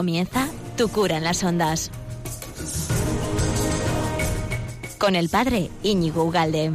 Comienza 0.00 0.48
Tu 0.78 0.88
cura 0.88 1.18
en 1.18 1.24
las 1.24 1.44
ondas. 1.44 1.90
Con 4.96 5.14
el 5.14 5.28
padre 5.28 5.68
Íñigo 5.82 6.24
Ugalde. 6.24 6.72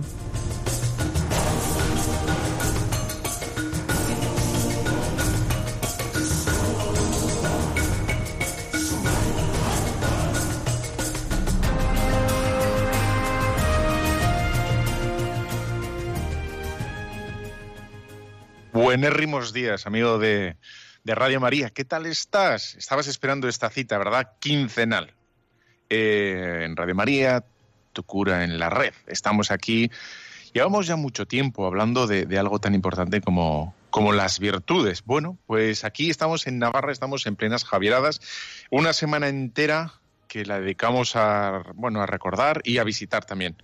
Buenérrimos 18.71 19.51
días, 19.51 19.87
amigo 19.87 20.19
de, 20.19 20.57
de 21.05 21.13
Radio 21.13 21.39
María. 21.39 21.69
¿Qué 21.69 21.85
tal 21.85 22.07
estás? 22.07 22.75
Estabas 22.75 23.07
esperando 23.07 23.47
esta 23.47 23.69
cita, 23.69 23.97
¿verdad? 23.97 24.33
Quincenal. 24.39 25.13
Eh, 25.87 26.63
en 26.65 26.75
Radio 26.75 26.95
María, 26.95 27.45
tu 27.93 28.01
cura 28.03 28.43
en 28.43 28.57
la 28.57 28.71
red. 28.71 28.91
Estamos 29.05 29.51
aquí. 29.51 29.91
Llevamos 30.51 30.87
ya 30.87 30.95
mucho 30.95 31.27
tiempo 31.27 31.67
hablando 31.67 32.07
de, 32.07 32.39
algo 32.39 32.59
tan 32.59 32.73
importante 32.73 33.21
como, 33.21 33.75
como 33.91 34.13
las 34.13 34.39
virtudes. 34.39 35.03
Bueno, 35.05 35.37
pues 35.45 35.83
aquí 35.83 36.09
estamos 36.09 36.47
en 36.47 36.57
Navarra, 36.57 36.91
estamos 36.91 37.27
en 37.27 37.35
plenas 37.35 37.65
Javieradas. 37.65 38.19
Una 38.71 38.91
semana 38.91 39.27
entera 39.27 39.93
que 40.27 40.43
la 40.43 40.59
dedicamos 40.59 41.15
a, 41.15 41.61
bueno, 41.75 42.01
a 42.01 42.07
recordar 42.07 42.61
y 42.63 42.79
a 42.79 42.83
visitar 42.83 43.25
también 43.25 43.61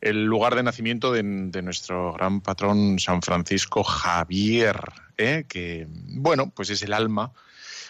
el 0.00 0.24
lugar 0.24 0.54
de 0.54 0.62
nacimiento 0.62 1.12
de, 1.12 1.22
nuestro 1.22 2.12
gran 2.14 2.40
patrón 2.40 2.98
San 2.98 3.22
Francisco 3.22 3.84
Javier, 3.84 4.80
¿eh? 5.16 5.44
que, 5.48 5.86
bueno, 5.90 6.50
pues 6.50 6.70
es 6.70 6.82
el 6.82 6.92
alma, 6.92 7.32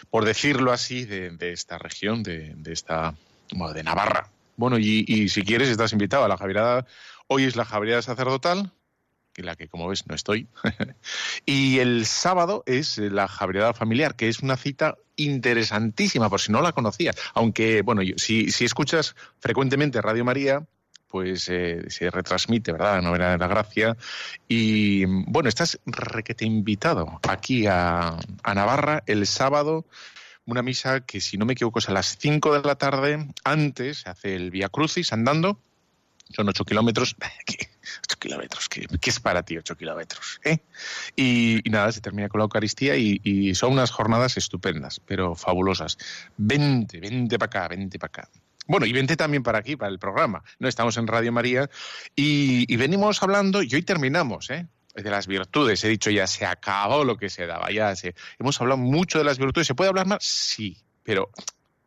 por 0.09 0.25
decirlo 0.25 0.71
así, 0.71 1.05
de, 1.05 1.35
esta 1.51 1.77
región, 1.77 2.23
de, 2.23 2.55
esta, 2.65 3.15
bueno, 3.53 3.73
de 3.73 3.83
Navarra. 3.83 4.29
Bueno, 4.57 4.77
y, 4.77 5.05
y, 5.07 5.29
si 5.29 5.43
quieres, 5.43 5.69
estás 5.69 5.93
invitado 5.93 6.25
a 6.25 6.27
la 6.27 6.37
Javierada. 6.37 6.85
Hoy 7.27 7.45
es 7.45 7.55
la 7.55 7.65
Javierada 7.65 8.01
sacerdotal, 8.01 8.71
en 9.37 9.45
la 9.45 9.55
que, 9.55 9.69
como 9.69 9.87
ves, 9.87 10.05
no 10.07 10.13
estoy. 10.13 10.47
y 11.45 11.79
el 11.79 12.05
sábado 12.05 12.63
es 12.65 12.97
la 12.97 13.29
Javierada 13.29 13.73
familiar, 13.73 14.15
que 14.15 14.27
es 14.27 14.41
una 14.41 14.57
cita 14.57 14.97
interesantísima, 15.15 16.29
por 16.29 16.41
si 16.41 16.51
no 16.51 16.61
la 16.61 16.73
conocías. 16.73 17.15
Aunque, 17.33 17.81
bueno, 17.81 18.01
si, 18.17 18.51
si 18.51 18.65
escuchas 18.65 19.15
frecuentemente 19.39 20.01
Radio 20.01 20.25
María, 20.25 20.67
pues 21.11 21.49
eh, 21.49 21.83
se 21.89 22.09
retransmite, 22.09 22.71
¿verdad? 22.71 22.95
La 22.95 23.01
novena 23.01 23.31
de 23.31 23.37
la 23.37 23.47
gracia. 23.47 23.97
Y 24.47 25.05
bueno, 25.05 25.49
estás 25.49 25.79
requete 25.85 26.45
invitado 26.45 27.19
aquí 27.27 27.67
a, 27.67 28.17
a, 28.43 28.53
Navarra 28.53 29.03
el 29.05 29.27
sábado. 29.27 29.85
Una 30.45 30.63
misa 30.63 31.01
que, 31.01 31.21
si 31.21 31.37
no 31.37 31.45
me 31.45 31.53
equivoco, 31.53 31.79
es 31.79 31.89
a 31.89 31.91
las 31.91 32.17
5 32.17 32.59
de 32.59 32.67
la 32.67 32.75
tarde. 32.75 33.27
Antes 33.43 33.99
se 33.99 34.09
hace 34.09 34.35
el 34.35 34.51
Via 34.51 34.69
Crucis 34.69 35.11
andando. 35.13 35.59
Son 36.33 36.47
8 36.47 36.63
kilómetros. 36.65 37.15
8 38.07 38.17
kilómetros, 38.19 38.69
¿qué, 38.69 38.87
¿qué, 38.87 39.09
es 39.09 39.19
para 39.19 39.43
ti 39.43 39.57
8 39.57 39.75
kilómetros? 39.75 40.39
¿eh? 40.43 40.59
Y, 41.15 41.61
nada, 41.69 41.91
se 41.91 41.99
termina 42.01 42.29
con 42.29 42.39
la 42.39 42.43
Eucaristía 42.43 42.95
y, 42.95 43.19
y 43.23 43.53
son 43.55 43.73
unas 43.73 43.91
jornadas 43.91 44.37
estupendas, 44.37 45.01
pero 45.05 45.35
fabulosas. 45.35 45.97
Vente, 46.37 46.99
vente 46.99 47.37
para 47.37 47.47
acá, 47.47 47.67
vente 47.67 47.99
para 47.99 48.07
acá. 48.09 48.29
Bueno, 48.67 48.85
y 48.85 48.93
vente 48.93 49.17
también 49.17 49.43
para 49.43 49.59
aquí, 49.59 49.75
para 49.75 49.91
el 49.91 49.99
programa. 49.99 50.43
No 50.59 50.67
estamos 50.67 50.97
en 50.97 51.07
Radio 51.07 51.31
María 51.31 51.69
y, 52.15 52.75
venimos 52.75 53.21
hablando, 53.23 53.63
y 53.63 53.73
hoy 53.73 53.81
terminamos, 53.81 54.49
¿eh? 54.49 54.67
de 54.95 55.09
las 55.09 55.27
virtudes. 55.27 55.83
He 55.83 55.89
dicho 55.89 56.09
ya, 56.09 56.27
se 56.27 56.45
acabó 56.45 57.03
lo 57.03 57.17
que 57.17 57.29
se 57.29 57.47
daba. 57.47 57.71
Ya 57.71 57.95
se, 57.95 58.13
hemos 58.39 58.59
hablado 58.61 58.77
mucho 58.77 59.17
de 59.17 59.23
las 59.23 59.39
virtudes. 59.39 59.67
¿Se 59.67 59.75
puede 59.75 59.89
hablar 59.89 60.05
más? 60.05 60.23
Sí, 60.23 60.77
pero 61.03 61.31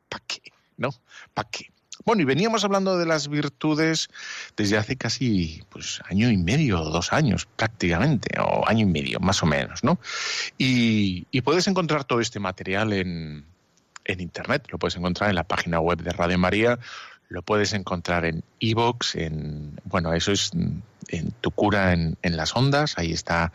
¿para 0.09 0.25
qué? 0.27 0.41
¿No? 0.77 0.91
¿Para 1.33 1.49
qué? 1.49 1.71
Bueno, 2.05 2.23
y 2.23 2.25
veníamos 2.25 2.65
hablando 2.65 2.99
de 2.99 3.07
las 3.07 3.29
virtudes 3.29 4.09
desde 4.57 4.77
hace 4.77 4.97
casi 4.97 5.63
pues 5.71 6.01
año 6.07 6.29
y 6.29 6.37
medio, 6.37 6.79
dos 6.79 7.13
años 7.13 7.47
prácticamente, 7.57 8.39
o 8.41 8.67
año 8.69 8.83
y 8.83 8.91
medio, 8.91 9.21
más 9.21 9.43
o 9.43 9.47
menos, 9.47 9.85
¿no? 9.85 9.99
Y 10.59 11.41
puedes 11.43 11.67
encontrar 11.67 12.05
todo 12.05 12.21
este 12.21 12.41
material 12.41 12.93
en, 12.93 13.47
en 14.05 14.21
Internet, 14.21 14.69
lo 14.71 14.79
puedes 14.79 14.97
encontrar 14.97 15.31
en 15.31 15.37
la 15.37 15.45
página 15.45 15.81
web 15.81 16.03
de 16.03 16.13
Radio 16.13 16.39
María, 16.39 16.79
lo 17.29 17.43
puedes 17.43 17.73
encontrar 17.73 18.25
en 18.25 18.45
iVoox, 18.61 19.17
en, 19.17 19.81
bueno, 19.85 20.13
eso 20.13 20.33
es 20.33 20.53
en 21.09 21.33
Tu 21.41 21.51
Cura 21.51 21.93
en, 21.93 22.17
en, 22.23 22.37
las 22.37 22.55
Ondas, 22.55 22.95
ahí 22.97 23.13
está 23.13 23.53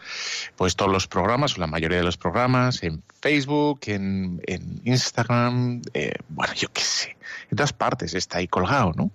pues 0.55 0.75
todos 0.75 0.91
los 0.91 1.07
programas, 1.07 1.57
o 1.57 1.61
la 1.61 1.67
mayoría 1.67 1.97
de 1.97 2.03
los 2.03 2.17
programas, 2.17 2.83
en 2.83 3.03
Facebook, 3.21 3.81
en, 3.85 4.41
en 4.47 4.81
Instagram, 4.85 5.81
eh, 5.93 6.13
bueno, 6.29 6.53
yo 6.53 6.71
qué 6.73 6.81
sé, 6.81 7.17
en 7.49 7.57
todas 7.57 7.73
partes 7.73 8.13
está 8.13 8.39
ahí 8.39 8.47
colgado, 8.47 8.93
¿no? 8.95 9.11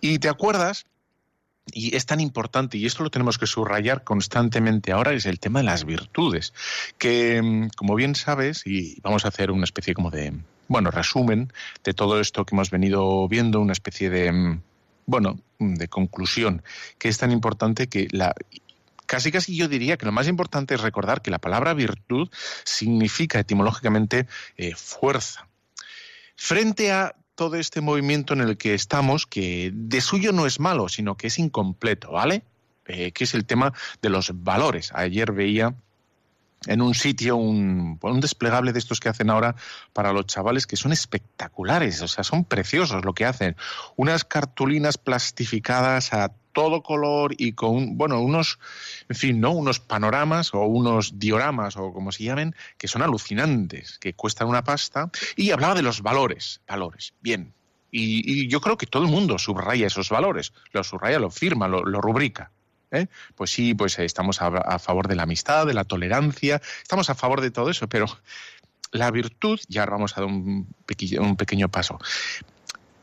Y 0.00 0.18
te 0.18 0.28
acuerdas 0.28 0.86
y 1.72 1.94
es 1.94 2.06
tan 2.06 2.20
importante, 2.20 2.78
y 2.78 2.86
esto 2.86 3.04
lo 3.04 3.10
tenemos 3.10 3.38
que 3.38 3.46
subrayar 3.46 4.02
constantemente 4.02 4.92
ahora, 4.92 5.12
es 5.12 5.26
el 5.26 5.38
tema 5.38 5.60
de 5.60 5.66
las 5.66 5.84
virtudes, 5.84 6.52
que 6.98 7.68
como 7.76 7.94
bien 7.94 8.14
sabes, 8.14 8.66
y 8.66 9.00
vamos 9.02 9.24
a 9.24 9.28
hacer 9.28 9.50
una 9.50 9.64
especie 9.64 9.94
como 9.94 10.10
de, 10.10 10.32
bueno, 10.70 10.92
resumen 10.92 11.52
de 11.82 11.94
todo 11.94 12.20
esto 12.20 12.46
que 12.46 12.54
hemos 12.54 12.70
venido 12.70 13.26
viendo, 13.26 13.60
una 13.60 13.72
especie 13.72 14.08
de, 14.08 14.60
bueno, 15.04 15.40
de 15.58 15.88
conclusión, 15.88 16.62
que 16.96 17.08
es 17.08 17.18
tan 17.18 17.32
importante 17.32 17.88
que 17.88 18.06
la, 18.12 18.32
casi 19.06 19.32
casi 19.32 19.56
yo 19.56 19.66
diría 19.66 19.96
que 19.96 20.06
lo 20.06 20.12
más 20.12 20.28
importante 20.28 20.76
es 20.76 20.80
recordar 20.80 21.22
que 21.22 21.32
la 21.32 21.40
palabra 21.40 21.74
virtud 21.74 22.30
significa 22.62 23.40
etimológicamente 23.40 24.28
eh, 24.56 24.76
fuerza. 24.76 25.48
Frente 26.36 26.92
a 26.92 27.16
todo 27.34 27.56
este 27.56 27.80
movimiento 27.80 28.32
en 28.34 28.40
el 28.40 28.56
que 28.56 28.72
estamos, 28.74 29.26
que 29.26 29.72
de 29.74 30.00
suyo 30.00 30.30
no 30.30 30.46
es 30.46 30.60
malo, 30.60 30.88
sino 30.88 31.16
que 31.16 31.26
es 31.26 31.38
incompleto, 31.40 32.12
¿vale? 32.12 32.44
Eh, 32.86 33.10
que 33.10 33.24
es 33.24 33.34
el 33.34 33.44
tema 33.44 33.72
de 34.00 34.08
los 34.08 34.30
valores. 34.44 34.92
Ayer 34.94 35.32
veía 35.32 35.74
en 36.66 36.82
un 36.82 36.94
sitio 36.94 37.36
un, 37.36 37.98
un, 38.02 38.20
desplegable 38.20 38.72
de 38.72 38.78
estos 38.78 39.00
que 39.00 39.08
hacen 39.08 39.30
ahora 39.30 39.54
para 39.92 40.12
los 40.12 40.26
chavales 40.26 40.66
que 40.66 40.76
son 40.76 40.92
espectaculares, 40.92 42.02
o 42.02 42.08
sea, 42.08 42.22
son 42.22 42.44
preciosos 42.44 43.04
lo 43.04 43.14
que 43.14 43.24
hacen. 43.24 43.56
Unas 43.96 44.24
cartulinas 44.24 44.98
plastificadas 44.98 46.12
a 46.12 46.34
todo 46.52 46.82
color 46.82 47.34
y 47.38 47.52
con, 47.52 47.96
bueno, 47.96 48.20
unos, 48.20 48.58
en 49.08 49.16
fin, 49.16 49.40
¿no? 49.40 49.52
Unos 49.52 49.80
panoramas 49.80 50.52
o 50.52 50.62
unos 50.62 51.18
dioramas 51.18 51.76
o 51.76 51.92
como 51.92 52.12
se 52.12 52.24
llamen, 52.24 52.54
que 52.76 52.88
son 52.88 53.02
alucinantes, 53.02 53.98
que 53.98 54.14
cuestan 54.14 54.48
una 54.48 54.64
pasta. 54.64 55.10
Y 55.36 55.52
hablaba 55.52 55.74
de 55.74 55.82
los 55.82 56.02
valores, 56.02 56.60
valores, 56.66 57.14
bien. 57.20 57.54
Y, 57.90 58.42
y 58.44 58.48
yo 58.48 58.60
creo 58.60 58.76
que 58.76 58.86
todo 58.86 59.04
el 59.04 59.10
mundo 59.10 59.38
subraya 59.38 59.86
esos 59.86 60.10
valores, 60.10 60.52
lo 60.72 60.84
subraya, 60.84 61.18
lo 61.18 61.30
firma, 61.30 61.68
lo, 61.68 61.84
lo 61.84 62.00
rubrica. 62.00 62.52
¿Eh? 62.92 63.06
Pues 63.36 63.50
sí, 63.50 63.74
pues 63.74 63.98
estamos 63.98 64.42
a, 64.42 64.78
favor 64.78 65.06
de 65.06 65.14
la 65.14 65.22
amistad, 65.22 65.66
de 65.66 65.74
la 65.74 65.84
tolerancia, 65.84 66.60
estamos 66.82 67.08
a 67.08 67.14
favor 67.14 67.40
de 67.40 67.50
todo 67.50 67.70
eso, 67.70 67.88
pero 67.88 68.06
la 68.90 69.10
virtud, 69.10 69.60
ya 69.68 69.86
vamos 69.86 70.16
a 70.16 70.22
dar 70.22 70.28
un 70.28 70.66
pequeño, 71.36 71.68
paso, 71.68 72.00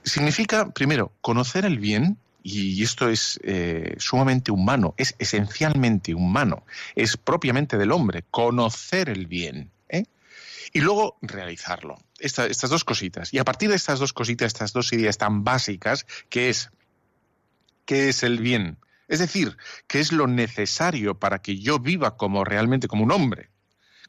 significa, 0.03 0.71
primero, 0.71 1.13
conocer 1.21 1.65
el 1.65 1.79
bien, 1.79 2.17
y 2.49 2.81
esto 2.81 3.09
es 3.09 3.39
eh, 3.43 3.95
sumamente 3.97 4.51
humano, 4.51 4.93
es 4.97 5.15
esencialmente 5.19 6.13
humano, 6.13 6.65
es 6.95 7.17
propiamente 7.17 7.77
del 7.77 7.91
hombre, 7.91 8.23
conocer 8.31 9.09
el 9.09 9.27
bien. 9.27 9.71
¿eh? 9.89 10.05
Y 10.71 10.79
luego 10.79 11.17
realizarlo. 11.21 11.97
Esta, 12.19 12.45
estas 12.45 12.69
dos 12.69 12.85
cositas. 12.85 13.33
Y 13.33 13.39
a 13.39 13.43
partir 13.43 13.69
de 13.69 13.75
estas 13.75 13.99
dos 13.99 14.13
cositas, 14.13 14.47
estas 14.47 14.71
dos 14.71 14.93
ideas 14.93 15.17
tan 15.17 15.43
básicas, 15.43 16.05
que 16.29 16.49
es, 16.49 16.71
¿qué 17.85 18.07
es 18.07 18.23
el 18.23 18.39
bien? 18.39 18.77
Es 19.07 19.19
decir, 19.19 19.57
¿qué 19.87 19.99
es 19.99 20.11
lo 20.11 20.27
necesario 20.27 21.15
para 21.15 21.39
que 21.39 21.57
yo 21.59 21.79
viva 21.79 22.17
como 22.17 22.43
realmente 22.43 22.87
como 22.87 23.03
un 23.03 23.11
hombre? 23.11 23.49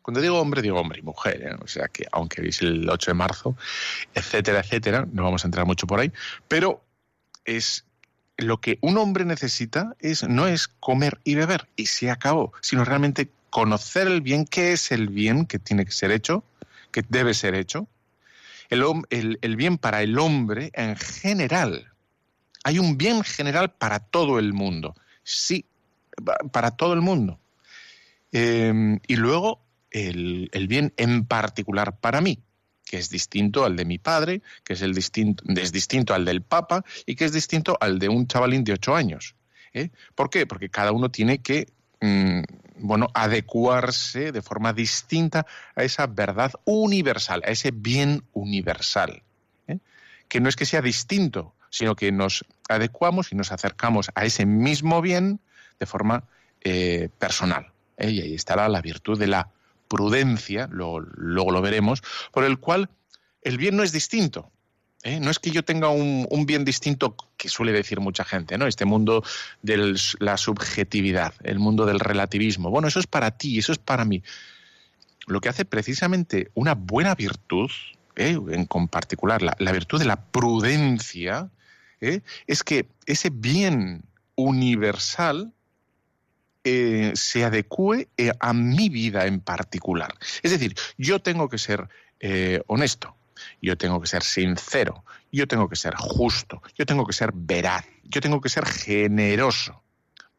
Cuando 0.03 0.21
digo 0.21 0.41
hombre, 0.41 0.63
digo 0.63 0.81
hombre 0.81 1.01
y 1.01 1.03
mujer, 1.03 1.43
¿eh? 1.43 1.57
o 1.63 1.67
sea 1.67 1.89
que 1.89 2.07
aunque 2.13 2.41
veis 2.41 2.63
el 2.63 2.89
8 2.89 3.11
de 3.11 3.15
marzo, 3.15 3.57
etcétera, 4.15 4.61
etcétera, 4.61 5.07
no 5.13 5.25
vamos 5.25 5.45
a 5.45 5.49
entrar 5.49 5.67
mucho 5.67 5.87
por 5.87 6.01
ahí, 6.01 6.13
pero 6.49 6.83
es 7.45 7.85
lo 8.39 8.61
que 8.61 8.79
un 8.81 8.97
hombre 8.97 9.25
necesita 9.25 9.97
es 9.99 10.27
no 10.27 10.47
es 10.47 10.69
comer 10.69 11.21
y 11.25 11.35
beber 11.35 11.69
y 11.77 11.87
se 11.87 12.11
acabó, 12.11 12.53
sino 12.63 12.85
realmente 12.85 13.29
conocer 13.51 14.07
el 14.07 14.21
bien, 14.21 14.47
qué 14.47 14.73
es 14.73 14.93
el 14.93 15.09
bien 15.09 15.47
que 15.47 15.59
tiene 15.59 15.85
que 15.85 15.93
ser 15.93 16.11
hecho, 16.11 16.45
que 16.93 17.05
debe 17.09 17.35
ser 17.35 17.55
hecho, 17.55 17.89
el, 18.71 19.39
el 19.43 19.57
bien 19.57 19.79
para 19.79 20.03
el 20.03 20.19
hombre 20.19 20.71
en 20.75 20.97
general. 20.97 21.93
Hay 22.65 22.79
un 22.79 22.99
bien 22.99 23.23
general 23.23 23.73
para 23.73 24.01
todo 24.01 24.39
el 24.39 24.53
mundo, 24.53 24.95
sí, 25.23 25.67
para 26.53 26.73
todo 26.73 26.93
el 26.93 27.01
mundo. 27.01 27.39
Eh, 28.33 28.99
y 29.07 29.17
luego 29.17 29.63
el, 29.91 30.67
bien 30.69 30.93
en 30.97 31.25
particular 31.25 31.99
para 31.99 32.21
mí, 32.21 32.43
que 32.85 32.99
es 32.99 33.11
distinto 33.11 33.65
al 33.65 33.77
de 33.77 33.85
mi 33.85 33.99
padre, 33.99 34.43
que 34.65 34.75
es, 34.75 34.83
el 34.83 34.95
distinto, 34.95 35.45
es 35.49 35.73
distinto 35.73 36.15
al 36.15 36.25
del 36.25 36.43
Papa 36.43 36.85
y 37.07 37.17
que 37.17 37.25
es 37.25 37.33
distinto 37.33 37.77
al 37.81 37.99
de 37.99 38.09
un 38.09 38.27
chavalín 38.27 38.65
de 38.65 38.73
ocho 38.73 38.95
años. 38.95 39.35
¿eh? 39.73 39.91
¿Por 40.15 40.31
qué? 40.31 40.47
Porque 40.47 40.71
cada 40.71 40.93
uno 40.93 41.11
tiene 41.11 41.39
que, 41.39 41.69
mmm, 42.01 42.43
bueno, 42.79 43.09
adecuarse 43.15 44.33
de 44.33 44.43
forma 44.43 44.73
distinta 44.73 45.47
a 45.75 45.83
esa 45.83 46.07
verdad 46.07 46.53
universal, 46.65 47.43
a 47.45 47.51
ese 47.51 47.71
bien 47.73 48.25
universal. 48.33 49.23
¿eh? 49.67 49.79
Que 50.29 50.41
no 50.41 50.49
es 50.49 50.57
que 50.57 50.65
sea 50.65 50.81
distinto, 50.81 51.55
sino 51.71 51.97
que 51.97 52.13
nos 52.13 52.45
adecuamos 52.69 53.33
y 53.33 53.37
nos 53.37 53.53
acercamos 53.53 54.11
a 54.15 54.25
ese 54.25 54.47
mismo 54.47 55.01
bien 55.01 55.41
de 55.79 55.87
forma 55.87 56.25
eh, 56.63 57.09
personal. 57.19 57.73
¿eh? 57.97 58.11
Y 58.11 58.21
ahí 58.21 58.35
estará 58.35 58.69
la 58.69 58.83
virtud 58.83 59.19
de 59.19 59.29
la 59.29 59.51
prudencia, 59.89 60.69
luego, 60.71 61.01
lo 61.01 61.63
veremos, 61.63 62.03
por 62.33 62.45
el 62.45 62.59
cual 62.59 62.91
el 63.43 63.57
bien 63.57 63.77
no 63.77 63.83
es 63.83 63.93
distinto. 63.93 64.51
¿eh? 65.03 65.21
No 65.21 65.31
es 65.31 65.39
que 65.39 65.51
yo 65.51 65.65
tenga 65.65 65.89
un, 65.89 66.27
bien 66.47 66.65
distinto 66.65 67.17
que 67.37 67.49
suele 67.49 67.73
decir 67.73 68.01
mucha 68.01 68.25
gente, 68.25 68.59
¿no? 68.59 68.67
Este 68.67 68.85
mundo 68.85 69.23
de 69.63 69.97
la 70.19 70.37
subjetividad, 70.37 71.35
el 71.43 71.59
mundo 71.59 71.87
del 71.87 72.01
relativismo. 72.01 72.71
Bueno, 72.71 72.89
eso 72.89 73.01
es 73.01 73.07
para 73.07 73.31
ti, 73.31 73.59
eso 73.59 73.73
es 73.73 73.79
para 73.79 74.05
mí. 74.05 74.23
Lo 75.27 75.41
que 75.41 75.49
hace 75.49 75.65
precisamente 75.65 76.51
una 76.55 76.75
buena 76.75 77.15
virtud, 77.15 77.71
en 78.17 78.67
particular 78.89 79.43
la, 79.43 79.57
la, 79.59 79.73
virtud 79.73 80.01
de 80.01 80.07
la 80.07 80.21
prudencia, 80.21 81.51
es 82.01 82.63
que 82.63 82.89
ese 83.07 83.31
bien 83.31 84.05
universal 84.37 85.53
eh, 86.65 87.13
se 87.15 87.45
adecue 87.45 88.09
eh, 88.17 88.33
a 88.41 88.53
mi 88.53 88.89
vida 88.89 89.27
en 89.27 89.41
particular. 89.41 90.13
Es 90.43 90.51
decir, 90.51 90.75
yo 90.97 91.21
tengo 91.21 91.49
que 91.49 91.57
ser 91.57 91.89
eh, 92.21 92.61
honesto, 92.67 93.17
yo 93.63 93.79
tengo 93.79 94.01
que 94.01 94.07
ser 94.07 94.23
sincero, 94.23 95.05
yo 95.33 95.47
tengo 95.47 95.69
que 95.69 95.77
ser 95.77 95.95
justo, 95.97 96.63
yo 96.77 96.85
tengo 96.85 97.07
que 97.07 97.13
ser 97.13 97.31
veraz, 97.33 97.85
yo 98.05 98.21
tengo 98.21 98.41
que 98.41 98.49
ser 98.49 98.67
generoso. 98.67 99.83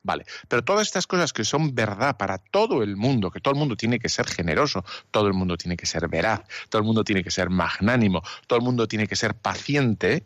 Vale, 0.01 0.23
pero 0.47 0.63
todas 0.63 0.87
estas 0.87 1.07
cosas 1.07 1.33
que 1.33 1.43
son 1.43 1.75
verdad 1.75 2.15
para 2.15 2.37
todo 2.37 2.83
el 2.83 2.95
mundo, 2.95 3.31
que 3.31 3.41
todo 3.41 3.53
el 3.53 3.59
mundo 3.59 3.75
tiene 3.75 3.99
que 3.99 4.07
ser 4.07 4.27
generoso, 4.27 4.85
todo 5.11 5.27
el 5.27 5.33
mundo 5.33 5.57
tiene 5.57 5.75
que 5.75 5.85
ser 5.85 6.07
veraz, 6.07 6.41
todo 6.69 6.81
el 6.81 6.85
mundo 6.85 7.03
tiene 7.03 7.21
que 7.21 7.31
ser 7.31 7.49
magnánimo, 7.49 8.23
todo 8.47 8.59
el 8.59 8.65
mundo 8.65 8.87
tiene 8.87 9.07
que 9.07 9.17
ser 9.17 9.35
paciente, 9.35 10.23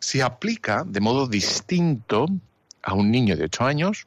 se 0.00 0.22
aplica 0.22 0.82
de 0.84 1.00
modo 1.00 1.28
distinto 1.28 2.26
a 2.82 2.94
un 2.94 3.12
niño 3.12 3.36
de 3.36 3.44
8 3.44 3.64
años, 3.64 4.04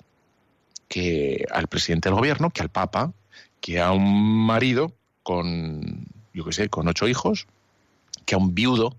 que 0.90 1.46
al 1.52 1.68
presidente 1.68 2.10
del 2.10 2.18
gobierno, 2.18 2.50
que 2.50 2.62
al 2.62 2.70
Papa, 2.70 3.14
que 3.62 3.80
a 3.80 3.92
un 3.92 4.46
marido 4.46 4.94
con, 5.24 6.06
yo 6.34 6.44
qué 6.44 6.52
sé, 6.52 6.70
con 6.70 6.88
ocho 6.88 7.08
hijos, 7.08 7.48
que 8.26 8.36
a 8.36 8.38
un 8.38 8.54
viudo, 8.54 8.98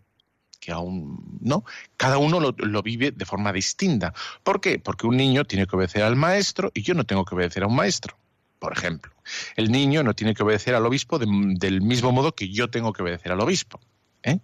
que 0.60 0.72
a 0.72 0.78
un... 0.78 1.38
¿No? 1.40 1.64
Cada 1.96 2.18
uno 2.18 2.38
lo, 2.40 2.82
vive 2.82 3.10
de 3.10 3.24
forma 3.24 3.52
distinta. 3.52 4.14
¿Por 4.42 4.60
qué? 4.60 4.78
Porque 4.78 5.06
un 5.06 5.16
niño 5.16 5.44
tiene 5.44 5.66
que 5.66 5.74
obedecer 5.74 6.02
al 6.02 6.16
maestro 6.16 6.70
y 6.74 6.82
yo 6.82 6.94
no 6.94 7.04
tengo 7.04 7.24
que 7.24 7.34
obedecer 7.34 7.64
a 7.64 7.66
un 7.66 7.74
maestro, 7.74 8.16
por 8.58 8.72
ejemplo. 8.72 9.12
El 9.56 9.72
niño 9.72 10.02
no 10.02 10.14
tiene 10.14 10.34
que 10.34 10.42
obedecer 10.42 10.74
al 10.74 10.86
obispo 10.86 11.18
del 11.18 11.80
mismo 11.80 12.12
modo 12.12 12.34
que 12.34 12.50
yo 12.50 12.70
tengo 12.70 12.92
que 12.92 13.02
obedecer 13.02 13.32
al 13.32 13.40
obispo. 13.40 13.80
¿eh? 14.22 14.38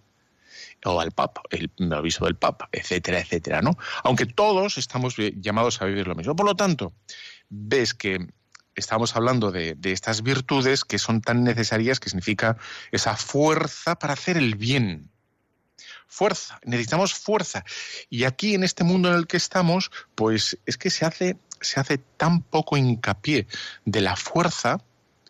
o 0.85 0.99
al 1.01 1.11
Papa, 1.11 1.41
el, 1.49 1.71
obispo 1.93 2.25
del 2.25 2.35
Papa, 2.35 2.69
etcétera, 2.71 3.19
etcétera, 3.19 3.61
¿no? 3.61 3.77
Aunque 4.03 4.25
todos 4.25 4.77
estamos 4.77 5.15
llamados 5.17 5.81
a 5.81 5.85
vivir 5.85 6.07
lo 6.07 6.15
mismo. 6.15 6.35
Por 6.35 6.45
lo 6.45 6.55
tanto, 6.55 6.93
ves 7.49 7.93
que 7.93 8.27
estamos 8.75 9.15
hablando 9.15 9.51
de, 9.51 9.75
estas 9.83 10.21
virtudes 10.21 10.85
que 10.85 10.99
son 10.99 11.21
tan 11.21 11.43
necesarias, 11.43 11.99
que 11.99 12.09
significa 12.09 12.57
esa 12.91 13.15
fuerza 13.15 13.97
para 13.97 14.13
hacer 14.13 14.37
el 14.37 14.55
bien. 14.55 15.09
Fuerza, 16.07 16.59
necesitamos 16.63 17.13
fuerza. 17.13 17.63
Y 18.09 18.23
aquí 18.23 18.55
en 18.55 18.63
este 18.63 18.83
mundo 18.83 19.09
en 19.09 19.15
el 19.15 19.27
que 19.27 19.37
estamos, 19.37 19.91
pues 20.15 20.57
es 20.65 20.77
que 20.77 20.89
se 20.89 21.05
hace, 21.05 21.37
se 21.61 21.79
hace 21.79 21.97
tan 21.97 22.41
poco 22.41 22.77
hincapié 22.77 23.47
de 23.85 24.01
la 24.01 24.15
fuerza, 24.15 24.79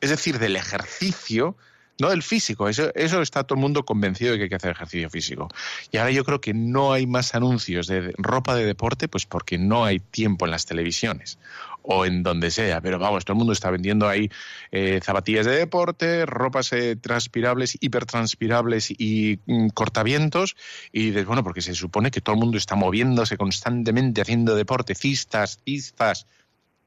es 0.01 0.09
decir, 0.09 0.39
del 0.39 0.55
ejercicio, 0.55 1.57
no 1.99 2.09
del 2.09 2.23
físico, 2.23 2.69
eso, 2.69 2.91
eso 2.95 3.21
está 3.21 3.43
todo 3.43 3.55
el 3.55 3.61
mundo 3.61 3.85
convencido 3.85 4.31
de 4.31 4.37
que 4.37 4.43
hay 4.43 4.49
que 4.49 4.55
hacer 4.55 4.71
ejercicio 4.71 5.09
físico. 5.09 5.47
Y 5.91 5.97
ahora 5.97 6.11
yo 6.11 6.23
creo 6.23 6.41
que 6.41 6.53
no 6.53 6.93
hay 6.93 7.07
más 7.07 7.33
anuncios 7.35 7.87
de 7.87 8.13
ropa 8.17 8.55
de 8.55 8.65
deporte, 8.65 9.07
pues 9.07 9.25
porque 9.25 9.57
no 9.57 9.85
hay 9.85 9.99
tiempo 9.99 10.45
en 10.45 10.51
las 10.51 10.65
televisiones 10.65 11.39
o 11.87 12.05
en 12.05 12.21
donde 12.21 12.51
sea. 12.51 12.81
Pero 12.81 12.99
vamos, 12.99 13.25
todo 13.25 13.33
el 13.33 13.39
mundo 13.39 13.53
está 13.53 13.71
vendiendo 13.71 14.07
ahí 14.07 14.29
eh, 14.71 14.99
zapatillas 15.01 15.45
de 15.45 15.53
deporte, 15.53 16.25
ropas 16.25 16.71
eh, 16.73 16.95
transpirables, 16.97 17.77
hipertranspirables 17.79 18.91
y 18.91 19.39
mm, 19.45 19.69
cortavientos. 19.69 20.55
Y 20.91 21.07
dices, 21.07 21.25
bueno, 21.25 21.43
porque 21.43 21.61
se 21.61 21.73
supone 21.73 22.11
que 22.11 22.21
todo 22.21 22.35
el 22.35 22.41
mundo 22.41 22.57
está 22.57 22.75
moviéndose 22.75 23.37
constantemente 23.37 24.21
haciendo 24.21 24.55
deporte, 24.55 24.95
cistas, 24.95 25.59
cistas. 25.65 26.27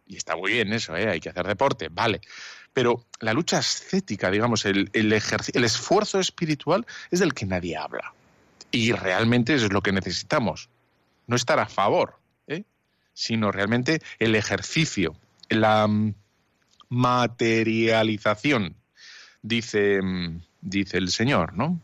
Y 0.06 0.16
está 0.16 0.36
muy 0.36 0.52
bien 0.52 0.72
eso, 0.72 0.96
¿eh? 0.96 1.08
hay 1.08 1.20
que 1.20 1.30
hacer 1.30 1.46
deporte, 1.46 1.88
vale. 1.88 2.20
Pero 2.72 3.06
la 3.20 3.32
lucha 3.32 3.58
ascética, 3.58 4.30
digamos, 4.30 4.64
el, 4.64 4.90
el, 4.92 5.12
esfuerzo 5.12 6.20
espiritual 6.20 6.86
es 7.10 7.20
del 7.20 7.34
que 7.34 7.46
nadie 7.46 7.76
habla. 7.76 8.14
Y 8.70 8.92
realmente 8.92 9.54
eso 9.54 9.66
es 9.66 9.72
lo 9.72 9.82
que 9.82 9.92
necesitamos. 9.92 10.68
No 11.26 11.36
estar 11.36 11.58
a 11.58 11.66
favor, 11.66 12.18
¿eh? 12.46 12.64
sino 13.12 13.50
realmente 13.50 14.00
el 14.18 14.36
ejercicio, 14.36 15.16
la 15.48 15.86
mm, 15.86 16.14
materialización, 16.88 18.76
dice, 19.42 20.00
mm, 20.02 20.42
dice 20.60 20.98
el 20.98 21.10
Señor, 21.10 21.54
¿no? 21.54 21.80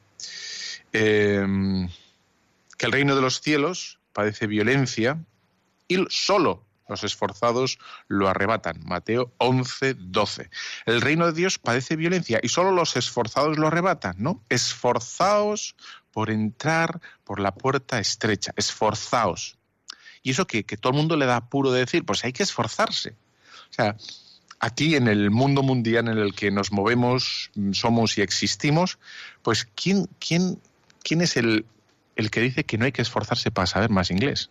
Em, 0.93 1.89
que 2.79 2.87
el 2.87 2.93
reino 2.93 3.15
de 3.15 3.23
los 3.23 3.41
cielos 3.41 3.99
padece 4.13 4.47
violencia 4.47 5.19
y 5.89 6.05
solo 6.09 6.66
los 6.89 7.05
esforzados 7.05 7.79
lo 8.09 8.29
arrebatan. 8.29 8.81
Mateo 8.85 9.33
11, 9.39 9.95
12. 9.99 10.51
El 10.87 11.01
reino 11.01 11.27
de 11.27 11.33
Dios 11.33 11.59
padece 11.59 11.97
violencia 11.97 12.41
y 12.43 12.49
solo 12.49 12.71
los 12.71 12.97
esforzados 12.97 13.59
lo 13.59 13.67
arrebatan, 13.69 14.17
¿no? 14.19 14.45
Esforzaos 14.49 15.77
por 16.13 16.31
entrar 16.31 17.01
por 17.25 17.41
la 17.41 17.55
puerta 17.55 17.99
estrecha, 17.99 18.53
esforzaos. 18.57 19.59
Y 20.23 20.31
eso 20.31 20.47
que, 20.47 20.65
que 20.65 20.77
todo 20.77 20.93
el 20.93 20.97
mundo 20.97 21.17
le 21.17 21.27
da 21.27 21.37
apuro 21.37 21.71
de 21.71 21.81
decir, 21.81 22.05
pues 22.05 22.25
hay 22.25 22.33
que 22.33 22.43
esforzarse. 22.43 23.17
O 23.71 23.73
sea, 23.73 23.97
aquí 24.59 24.97
en 24.97 25.09
el 25.09 25.31
mundo 25.31 25.63
mundial 25.63 26.09
en 26.09 26.19
el 26.19 26.35
que 26.35 26.51
nos 26.51 26.73
movemos, 26.73 27.51
somos 27.73 28.19
y 28.19 28.23
existimos, 28.23 28.99
pues 29.43 29.69
¿quién, 29.75 30.09
quién, 30.19 30.61
quién 31.03 31.21
es 31.21 31.37
el, 31.37 31.67
el 32.17 32.31
que 32.31 32.41
dice 32.41 32.65
que 32.65 32.79
no 32.79 32.85
hay 32.85 32.93
que 32.93 33.03
esforzarse 33.03 33.51
para 33.51 33.67
saber 33.67 33.91
más 33.91 34.11
inglés? 34.11 34.51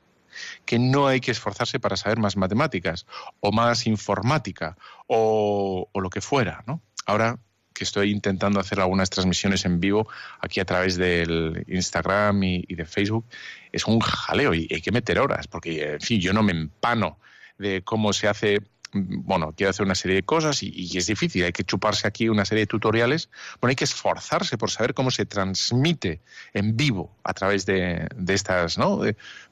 Que 0.65 0.79
no 0.79 1.07
hay 1.07 1.19
que 1.19 1.31
esforzarse 1.31 1.79
para 1.79 1.97
saber 1.97 2.19
más 2.19 2.37
matemáticas 2.37 3.05
o 3.39 3.51
más 3.51 3.87
informática 3.87 4.77
o, 5.07 5.89
lo 5.93 6.09
que 6.09 6.21
fuera, 6.21 6.63
¿no? 6.67 6.81
Ahora 7.05 7.39
que 7.73 7.83
estoy 7.83 8.11
intentando 8.11 8.59
hacer 8.59 8.79
algunas 8.79 9.09
transmisiones 9.09 9.65
en 9.65 9.81
vivo 9.81 10.07
aquí 10.39 10.61
a 10.61 10.65
través 10.65 10.95
del 10.95 11.65
Instagram 11.67 12.41
y, 12.41 12.61
de 12.73 12.85
Facebook, 12.85 13.25
es 13.71 13.85
un 13.85 13.99
jaleo 13.99 14.53
y 14.53 14.67
hay 14.71 14.81
que 14.81 14.93
meter 14.93 15.19
horas, 15.19 15.47
porque, 15.47 15.93
en 15.93 16.01
fin, 16.01 16.21
yo 16.21 16.31
no 16.31 16.41
me 16.41 16.53
empano 16.53 17.19
de 17.57 17.81
cómo 17.83 18.13
se 18.13 18.29
hace 18.29 18.61
bueno, 18.95 19.53
quiero 19.55 19.69
hacer 19.69 19.85
una 19.85 19.95
serie 19.95 20.15
de 20.15 20.23
cosas 20.23 20.63
y, 20.63 20.97
es 20.97 21.07
difícil, 21.07 21.43
hay 21.43 21.51
que 21.51 21.63
chuparse 21.63 22.07
aquí 22.07 22.29
una 22.29 22.45
serie 22.45 22.61
de 22.61 22.67
tutoriales. 22.67 23.29
Bueno, 23.59 23.71
hay 23.71 23.75
que 23.75 23.83
esforzarse 23.83 24.57
por 24.57 24.71
saber 24.71 24.93
cómo 24.93 25.11
se 25.11 25.25
transmite 25.25 26.21
en 26.53 26.77
vivo 26.77 27.15
a 27.23 27.33
través 27.33 27.65
de, 27.65 28.07
estas, 28.27 28.77
¿no? 28.77 29.01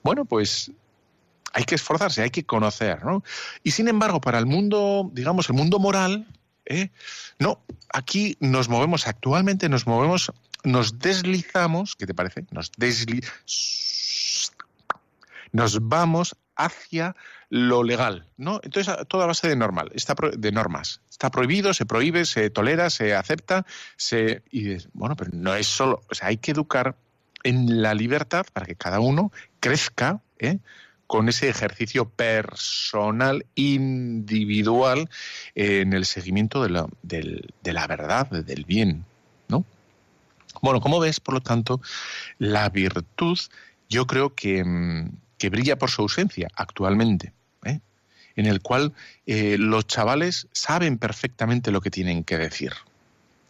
bueno, 0.02 0.26
pues 0.26 0.72
hay 1.54 1.66
que 1.66 1.76
esforzarse, 1.76 2.22
hay 2.22 2.32
que 2.32 2.46
conocer, 2.46 3.04
¿no? 3.06 3.24
Y 3.64 3.72
sin 3.72 3.88
embargo, 3.88 4.20
para 4.20 4.40
el 4.40 4.46
mundo, 4.46 5.10
digamos, 5.14 5.50
el 5.50 5.56
mundo 5.56 5.78
moral, 5.78 6.26
¿eh? 6.66 6.90
no, 7.38 7.64
aquí 7.94 8.38
nos 8.40 8.70
movemos, 8.70 9.08
actualmente 9.08 9.70
nos 9.70 9.86
movemos, 9.86 10.32
nos 10.64 10.98
deslizamos, 10.98 11.96
¿qué 11.96 12.08
te 12.08 12.14
parece? 12.16 12.46
Nos 12.52 12.72
deslizamos, 12.76 13.93
nos 15.54 15.88
vamos 15.88 16.36
hacia 16.56 17.16
lo 17.50 17.84
legal, 17.84 18.28
¿no? 18.38 18.60
Entonces, 18.64 18.94
toda 19.08 19.26
base 19.28 19.48
de 19.48 19.56
normal, 19.56 19.92
está 19.94 20.16
de 20.36 20.52
normas. 20.52 21.02
Está 21.10 21.32
prohibido, 21.32 21.74
se 21.74 21.86
prohíbe, 21.86 22.26
se 22.26 22.50
tolera, 22.50 22.90
se 22.90 23.16
acepta, 23.16 23.66
se 23.96 24.44
y 24.52 24.76
bueno, 24.94 25.16
pero 25.16 25.32
no 25.34 25.56
es 25.56 25.68
solo, 25.68 26.04
o 26.10 26.16
sea, 26.16 26.28
hay 26.28 26.38
que 26.38 26.52
educar 26.52 26.98
en 27.44 27.82
la 27.82 27.94
libertad 27.94 28.46
para 28.52 28.66
que 28.66 28.76
cada 28.76 29.00
uno 29.00 29.32
crezca, 29.60 30.22
¿eh? 30.40 30.58
con 31.08 31.30
ese 31.30 31.50
ejercicio 31.50 32.10
personal, 32.10 33.46
individual, 33.56 35.10
en 35.54 35.94
el 35.94 36.06
seguimiento 36.06 36.64
de 36.64 36.70
la, 36.70 36.88
de 37.04 37.74
la 37.74 37.86
verdad, 37.86 38.28
del 38.30 38.66
bien, 38.66 39.06
¿no? 39.48 39.64
Bueno, 40.62 40.82
como 40.82 41.00
ves, 41.00 41.20
por 41.20 41.36
lo 41.36 41.42
tanto, 41.42 41.82
la 42.40 42.70
virtud 42.70 43.38
yo 43.90 44.08
creo 44.08 44.34
que, 44.34 44.64
mm, 44.64 45.12
que 45.44 45.50
brilla 45.50 45.78
por 45.78 45.90
su 45.90 46.04
ausencia 46.04 46.48
actualmente, 46.56 47.34
¿eh? 47.66 47.82
en 48.38 48.46
el 48.46 48.62
cual 48.62 48.94
eh, 49.26 49.58
los 49.60 49.86
chavales 49.88 50.48
saben 50.54 50.98
perfectamente 50.98 51.70
lo 51.70 51.82
que 51.82 51.92
tienen 51.92 52.24
que 52.24 52.38
decir. 52.38 52.72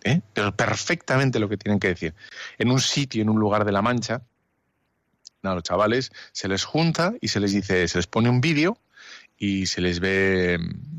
¿eh? 0.04 0.22
Pero 0.34 0.56
perfectamente 0.56 1.38
lo 1.38 1.48
que 1.50 1.58
tienen 1.58 1.80
que 1.80 1.90
decir. 1.90 2.16
En 2.58 2.72
un 2.72 2.80
sitio, 2.80 3.22
en 3.22 3.30
un 3.30 3.40
lugar 3.40 3.64
de 3.64 3.72
la 3.72 3.84
Mancha, 3.84 4.24
a 5.44 5.54
los 5.54 5.62
chavales 5.62 6.12
se 6.32 6.48
les 6.48 6.64
junta 6.64 7.14
y 7.22 7.28
se 7.28 7.40
les 7.40 7.52
dice, 7.52 7.88
se 7.88 8.00
les 8.00 8.08
pone 8.08 8.28
un 8.28 8.42
vídeo 8.42 8.80
y 9.38 9.68
se 9.68 9.80
les 9.80 10.00
ve, 10.00 10.58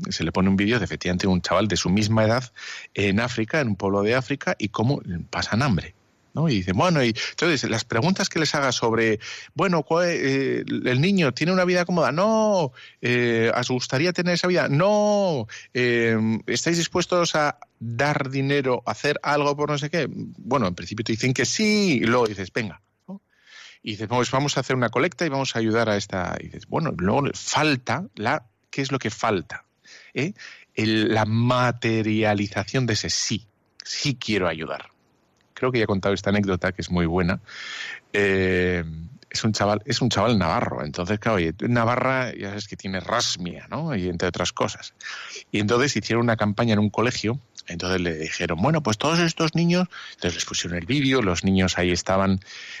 se 0.09 0.23
le 0.23 0.31
pone 0.31 0.47
un 0.47 0.55
vídeo 0.55 0.79
de 0.79 0.85
efectivamente 0.85 1.27
un 1.27 1.41
chaval 1.41 1.67
de 1.67 1.75
su 1.75 1.89
misma 1.89 2.23
edad 2.23 2.53
en 2.93 3.19
África, 3.19 3.59
en 3.59 3.67
un 3.67 3.75
pueblo 3.75 4.01
de 4.01 4.15
África, 4.15 4.55
y 4.57 4.69
cómo 4.69 5.01
pasan 5.29 5.61
hambre. 5.61 5.93
¿No? 6.35 6.49
Y 6.49 6.55
dicen, 6.55 6.75
bueno, 6.75 7.03
y 7.03 7.15
entonces 7.29 7.67
las 7.69 7.85
preguntas 7.85 8.27
que 8.27 8.39
les 8.39 8.53
haga 8.53 8.71
sobre, 8.73 9.19
bueno, 9.55 9.85
eh, 10.03 10.63
el 10.67 11.01
niño 11.01 11.33
tiene 11.33 11.53
una 11.53 11.63
vida 11.63 11.85
cómoda, 11.85 12.11
no, 12.11 12.73
eh, 13.01 13.51
¿os 13.57 13.69
gustaría 13.69 14.11
tener 14.11 14.33
esa 14.33 14.47
vida? 14.47 14.67
No, 14.67 15.47
eh, 15.73 16.17
¿estáis 16.45 16.77
dispuestos 16.77 17.35
a 17.35 17.57
dar 17.79 18.29
dinero, 18.29 18.83
hacer 18.85 19.17
algo 19.23 19.55
por 19.55 19.69
no 19.69 19.77
sé 19.77 19.89
qué? 19.89 20.07
Bueno, 20.09 20.67
en 20.67 20.75
principio 20.75 21.05
te 21.05 21.13
dicen 21.13 21.33
que 21.33 21.45
sí, 21.45 21.99
y 22.01 22.05
luego 22.05 22.27
dices, 22.27 22.51
venga. 22.53 22.81
Y 23.81 23.91
dices, 23.91 24.07
pues 24.07 24.31
vamos 24.31 24.57
a 24.57 24.61
hacer 24.61 24.75
una 24.75 24.89
colecta 24.89 25.25
y 25.25 25.29
vamos 25.29 25.55
a 25.55 25.59
ayudar 25.59 25.89
a 25.89 25.95
esta. 25.95 26.35
Y 26.39 26.45
dices, 26.45 26.65
bueno, 26.65 26.91
luego 26.97 27.29
falta 27.35 28.07
la. 28.15 28.47
¿Qué 28.71 28.81
es 28.81 28.91
lo 28.91 28.97
que 28.99 29.11
falta? 29.11 29.63
la 30.75 31.25
materialización 31.25 32.87
de 32.87 32.93
ese 32.93 33.11
sí. 33.11 33.47
Sí 33.83 34.15
quiero 34.15 34.47
ayudar 34.47 34.94
creo 35.55 35.71
que 35.71 35.79
ya 35.79 35.85
he 35.85 35.87
contado 35.87 36.13
esta 36.13 36.29
anécdota 36.29 36.71
que 36.71 36.83
es 36.83 36.91
muy 36.91 37.07
buena. 37.07 37.39
Eh, 38.13 38.83
es 39.31 39.43
un 39.43 39.51
chaval, 39.51 39.81
es 39.85 40.01
un 40.01 40.09
chaval 40.09 40.37
navarro. 40.37 40.83
Entonces, 40.83 41.19
claro, 41.19 41.37
oye, 41.37 41.53
Navarra 41.61 42.33
ya 42.35 42.49
sabes 42.49 42.67
que 42.67 42.75
tiene 42.75 42.99
rasmia, 42.99 43.67
¿no? 43.69 43.95
Y 43.95 44.07
entre 44.07 44.27
otras 44.27 44.53
cosas. 44.53 44.93
Y 45.51 45.59
entonces 45.59 45.95
hicieron 45.95 46.23
una 46.23 46.37
campaña 46.37 46.73
en 46.73 46.79
un 46.79 46.89
colegio. 46.89 47.39
Entonces 47.67 47.99
le 47.99 48.15
dijeron, 48.17 48.61
bueno, 48.61 48.83
pues 48.83 48.97
todos 48.97 49.19
estos 49.19 49.55
niños, 49.55 49.87
entonces 50.11 50.35
les 50.35 50.45
pusieron 50.45 50.77
el 50.77 50.85
vídeo, 50.85 51.23
los 51.23 51.43
niños 51.43 51.79
ahí 51.79 51.89
estaban 51.89 52.39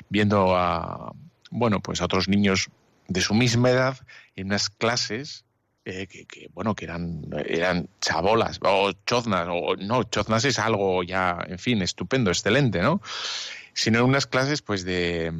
viendo 0.09 0.55
a, 0.55 1.13
bueno, 1.49 1.79
pues 1.79 2.01
a 2.01 2.05
otros 2.05 2.27
niños 2.27 2.69
de 3.07 3.21
su 3.21 3.33
misma 3.33 3.71
edad 3.71 3.97
en 4.35 4.47
unas 4.47 4.69
clases 4.69 5.43
eh, 5.85 6.07
que, 6.07 6.49
bueno, 6.53 6.73
que 6.73 6.85
eran, 6.85 7.27
eran 7.45 7.87
chabolas 8.01 8.59
o 8.63 8.91
choznas, 9.05 9.47
o 9.51 9.75
no, 9.75 10.03
choznas 10.03 10.43
es 10.45 10.57
algo 10.57 11.03
ya, 11.03 11.45
en 11.47 11.59
fin, 11.59 11.83
estupendo, 11.83 12.31
excelente, 12.31 12.81
¿no? 12.81 13.01
Sino 13.73 14.03
unas 14.03 14.25
clases, 14.25 14.63
pues, 14.63 14.83
de, 14.83 15.31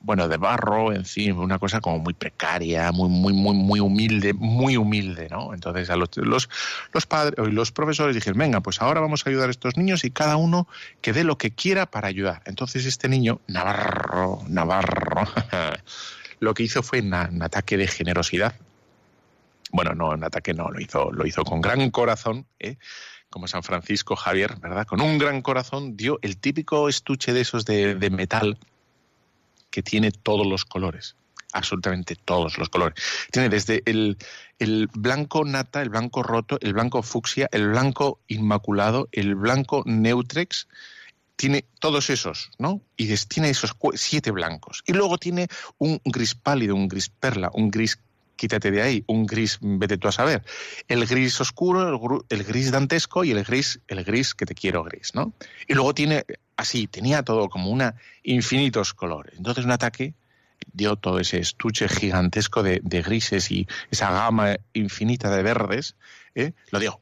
bueno, 0.00 0.28
de 0.28 0.36
barro, 0.36 0.92
en 0.92 1.38
una 1.38 1.58
cosa 1.58 1.80
como 1.80 2.00
muy 2.00 2.12
precaria, 2.12 2.92
muy, 2.92 3.08
muy, 3.08 3.32
muy, 3.32 3.54
muy 3.54 3.80
humilde, 3.80 4.34
muy 4.34 4.76
humilde, 4.76 5.28
¿no? 5.30 5.54
Entonces 5.54 5.88
a 5.88 5.96
los, 5.96 6.10
los, 6.16 6.50
los 6.92 7.06
padres 7.06 7.34
los 7.38 7.72
profesores 7.72 8.14
dijeron, 8.14 8.38
venga, 8.38 8.60
pues 8.60 8.82
ahora 8.82 9.00
vamos 9.00 9.26
a 9.26 9.30
ayudar 9.30 9.48
a 9.48 9.52
estos 9.52 9.78
niños 9.78 10.04
y 10.04 10.10
cada 10.10 10.36
uno 10.36 10.68
que 11.00 11.14
dé 11.14 11.24
lo 11.24 11.38
que 11.38 11.52
quiera 11.52 11.86
para 11.86 12.08
ayudar. 12.08 12.42
Entonces 12.44 12.84
este 12.84 13.08
niño, 13.08 13.40
Navarro, 13.46 14.40
Navarro, 14.48 15.22
lo 16.40 16.52
que 16.52 16.64
hizo 16.64 16.82
fue 16.82 17.00
un 17.00 17.14
ataque 17.14 17.78
de 17.78 17.86
generosidad 17.86 18.54
bueno, 19.72 19.94
no, 19.94 20.14
en 20.14 20.22
ataque 20.22 20.54
no, 20.54 20.70
lo 20.70 20.80
hizo, 20.80 21.10
lo 21.10 21.26
hizo 21.26 21.44
con 21.44 21.60
gran 21.60 21.90
corazón, 21.90 22.46
¿eh? 22.60 22.76
como 23.30 23.48
San 23.48 23.62
Francisco 23.62 24.14
Javier, 24.14 24.56
¿verdad? 24.60 24.86
Con 24.86 25.00
un 25.00 25.18
gran 25.18 25.40
corazón 25.40 25.96
dio 25.96 26.18
el 26.20 26.36
típico 26.36 26.88
estuche 26.88 27.32
de 27.32 27.40
esos 27.40 27.64
de, 27.64 28.10
metal 28.10 28.58
que 29.70 29.82
tiene 29.82 30.12
todos 30.12 30.46
los 30.46 30.66
colores, 30.66 31.16
absolutamente 31.54 32.14
todos 32.14 32.58
los 32.58 32.68
colores. 32.68 33.02
Tiene 33.30 33.48
desde 33.48 33.82
el, 33.86 34.18
el, 34.58 34.88
blanco 34.92 35.46
nata, 35.46 35.80
el 35.80 35.88
blanco 35.88 36.22
roto, 36.22 36.58
el 36.60 36.74
blanco 36.74 37.02
fucsia, 37.02 37.48
el 37.52 37.70
blanco 37.70 38.20
inmaculado, 38.28 39.08
el 39.12 39.34
blanco 39.34 39.82
neutrex, 39.86 40.68
tiene 41.36 41.64
todos 41.80 42.10
esos, 42.10 42.50
¿no? 42.58 42.82
Y 42.98 43.16
tiene 43.16 43.48
esos 43.48 43.74
siete 43.94 44.30
blancos. 44.30 44.84
Y 44.86 44.92
luego 44.92 45.16
tiene 45.16 45.48
un 45.78 45.98
gris 46.04 46.34
pálido, 46.34 46.74
un 46.74 46.88
gris 46.88 47.08
perla, 47.08 47.50
un 47.54 47.70
gris 47.70 47.98
quítate 48.42 48.72
de 48.72 48.82
ahí, 48.82 49.04
un 49.06 49.24
gris, 49.24 49.58
vete 49.60 49.98
tú 49.98 50.08
a 50.08 50.12
saber. 50.12 50.42
El 50.88 51.06
gris 51.06 51.40
oscuro, 51.40 52.24
el, 52.28 52.42
gris 52.42 52.72
dantesco 52.72 53.22
y 53.22 53.30
el 53.30 53.44
gris, 53.44 53.78
el 53.86 54.02
gris 54.02 54.34
que 54.34 54.46
te 54.46 54.54
quiero 54.56 54.82
gris, 54.82 55.14
¿no? 55.14 55.32
Y 55.68 55.74
luego 55.74 55.94
tiene, 55.94 56.24
así, 56.56 56.88
tenía 56.88 57.22
todo 57.22 57.48
como 57.48 57.70
una 57.70 57.94
infinitos 58.24 58.94
colores. 58.94 59.34
Entonces 59.36 59.64
un 59.64 59.70
ataque 59.70 60.14
dio 60.72 60.96
todo 60.96 61.20
ese 61.20 61.38
estuche 61.38 61.88
gigantesco 61.88 62.64
de, 62.64 62.80
grises 62.80 63.48
y 63.52 63.68
esa 63.92 64.10
gama 64.10 64.56
infinita 64.72 65.30
de 65.30 65.44
verdes, 65.44 65.94
¿eh? 66.34 66.52
lo 66.72 66.80
dio. 66.80 67.00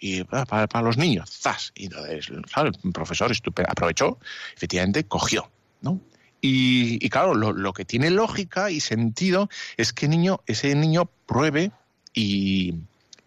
Y 0.00 0.22
para, 0.22 0.82
los 0.82 0.96
niños, 0.96 1.28
¡zas! 1.28 1.72
Y 1.74 1.86
entonces, 1.86 2.28
el 2.30 2.92
profesor 2.92 3.32
aprovechó, 3.66 4.20
efectivamente, 4.54 5.02
cogió, 5.02 5.50
¿no? 5.80 6.00
Y, 6.40 7.08
claro, 7.08 7.34
lo, 7.34 7.72
que 7.72 7.84
tiene 7.84 8.10
lógica 8.10 8.70
y 8.70 8.80
sentido 8.80 9.48
es 9.76 9.92
que 9.92 10.08
niño, 10.08 10.40
ese 10.46 10.74
niño 10.74 11.10
pruebe 11.26 11.72
y, 12.14 12.74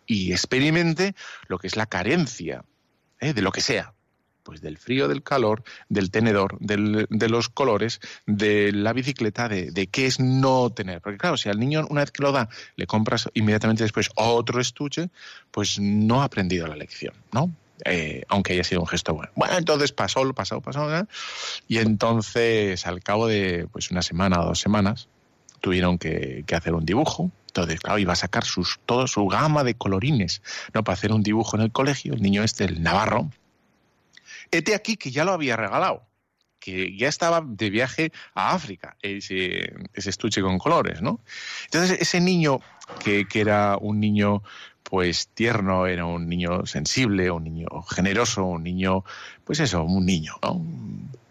experimente 0.08 1.16
lo 1.48 1.58
que 1.58 1.68
es 1.68 1.76
la 1.78 1.86
carencia 1.86 2.66
¿eh? 3.20 3.34
de 3.34 3.42
lo 3.42 3.52
que 3.52 3.62
sea. 3.62 3.94
Pues 4.44 4.60
del 4.60 4.78
frío, 4.78 5.08
del 5.08 5.22
calor, 5.22 5.64
del 5.88 6.10
tenedor, 6.10 6.58
de 6.60 7.30
los 7.30 7.48
colores, 7.48 8.02
de 8.26 8.72
la 8.72 8.92
bicicleta, 8.92 9.48
de, 9.48 9.70
de, 9.70 9.86
qué 9.86 10.08
es 10.08 10.20
no 10.20 10.72
tener. 10.72 11.00
Porque 11.00 11.20
claro, 11.20 11.38
si 11.38 11.48
al 11.48 11.60
niño 11.60 11.86
una 11.90 12.02
vez 12.02 12.12
que 12.12 12.24
lo 12.24 12.32
da 12.32 12.50
le 12.76 12.88
compras 12.88 13.30
inmediatamente 13.36 13.84
después 13.84 14.10
otro 14.16 14.60
estuche, 14.60 15.12
pues 15.52 15.80
no 15.80 16.22
ha 16.22 16.26
aprendido 16.26 16.66
la 16.66 16.76
lección, 16.76 17.14
¿no? 17.32 17.52
Eh, 17.86 18.24
aunque 18.28 18.54
haya 18.54 18.64
sido 18.64 18.82
un 18.82 18.88
gesto 18.88 19.14
bueno. 19.14 19.32
Bueno, 19.36 19.58
entonces 19.58 19.92
pasó, 19.92 20.32
pasó, 20.34 20.62
pasó, 20.62 20.88
y 21.68 21.78
entonces 21.78 22.86
al 22.86 23.02
cabo 23.02 23.28
de 23.28 23.68
pues 23.72 23.92
una 23.92 24.02
semana 24.02 24.42
o 24.42 24.46
dos 24.46 24.60
semanas 24.60 25.08
tuvieron 25.62 25.98
que, 25.98 26.44
hacer 26.54 26.74
un 26.74 26.86
dibujo. 26.86 27.32
Entonces, 27.48 27.80
claro, 27.80 28.00
iba 28.00 28.14
a 28.14 28.18
sacar 28.18 28.46
sus, 28.46 28.80
toda 28.86 29.08
su 29.08 29.28
gama 29.28 29.64
de 29.64 29.76
colorines, 29.76 30.42
¿no? 30.74 30.84
Para 30.84 30.94
hacer 30.94 31.12
un 31.12 31.22
dibujo 31.22 31.58
en 31.58 31.64
el 31.64 31.72
colegio, 31.72 32.14
el 32.14 32.22
niño 32.22 32.44
este, 32.44 32.66
el 32.66 32.82
Navarro. 32.82 33.30
Este 34.52 34.74
aquí 34.74 34.96
que 34.96 35.12
ya 35.12 35.26
lo 35.26 35.34
había 35.34 35.58
regalado, 35.58 36.04
que 36.60 36.96
ya 36.96 37.10
estaba 37.10 37.42
de 37.46 37.70
viaje 37.70 38.12
a 38.34 38.54
África, 38.54 38.98
ese, 39.02 39.74
ese 39.94 40.10
estuche 40.10 40.42
con 40.42 40.60
colores, 40.60 41.02
¿no? 41.02 41.20
Entonces, 41.66 42.00
ese 42.00 42.22
niño, 42.22 42.60
que 43.04 43.28
era 43.34 43.78
un 43.78 44.00
niño 44.00 44.44
pues 44.92 45.30
tierno, 45.30 45.88
era 45.88 46.04
un 46.04 46.28
niño 46.28 46.66
sensible, 46.66 47.32
un 47.32 47.46
niño 47.46 47.68
generoso, 47.84 48.44
un 48.44 48.62
niño, 48.62 49.06
pues 49.46 49.62
eso, 49.62 49.86
un 49.86 50.06
niño, 50.06 50.34
¿no? 50.44 50.62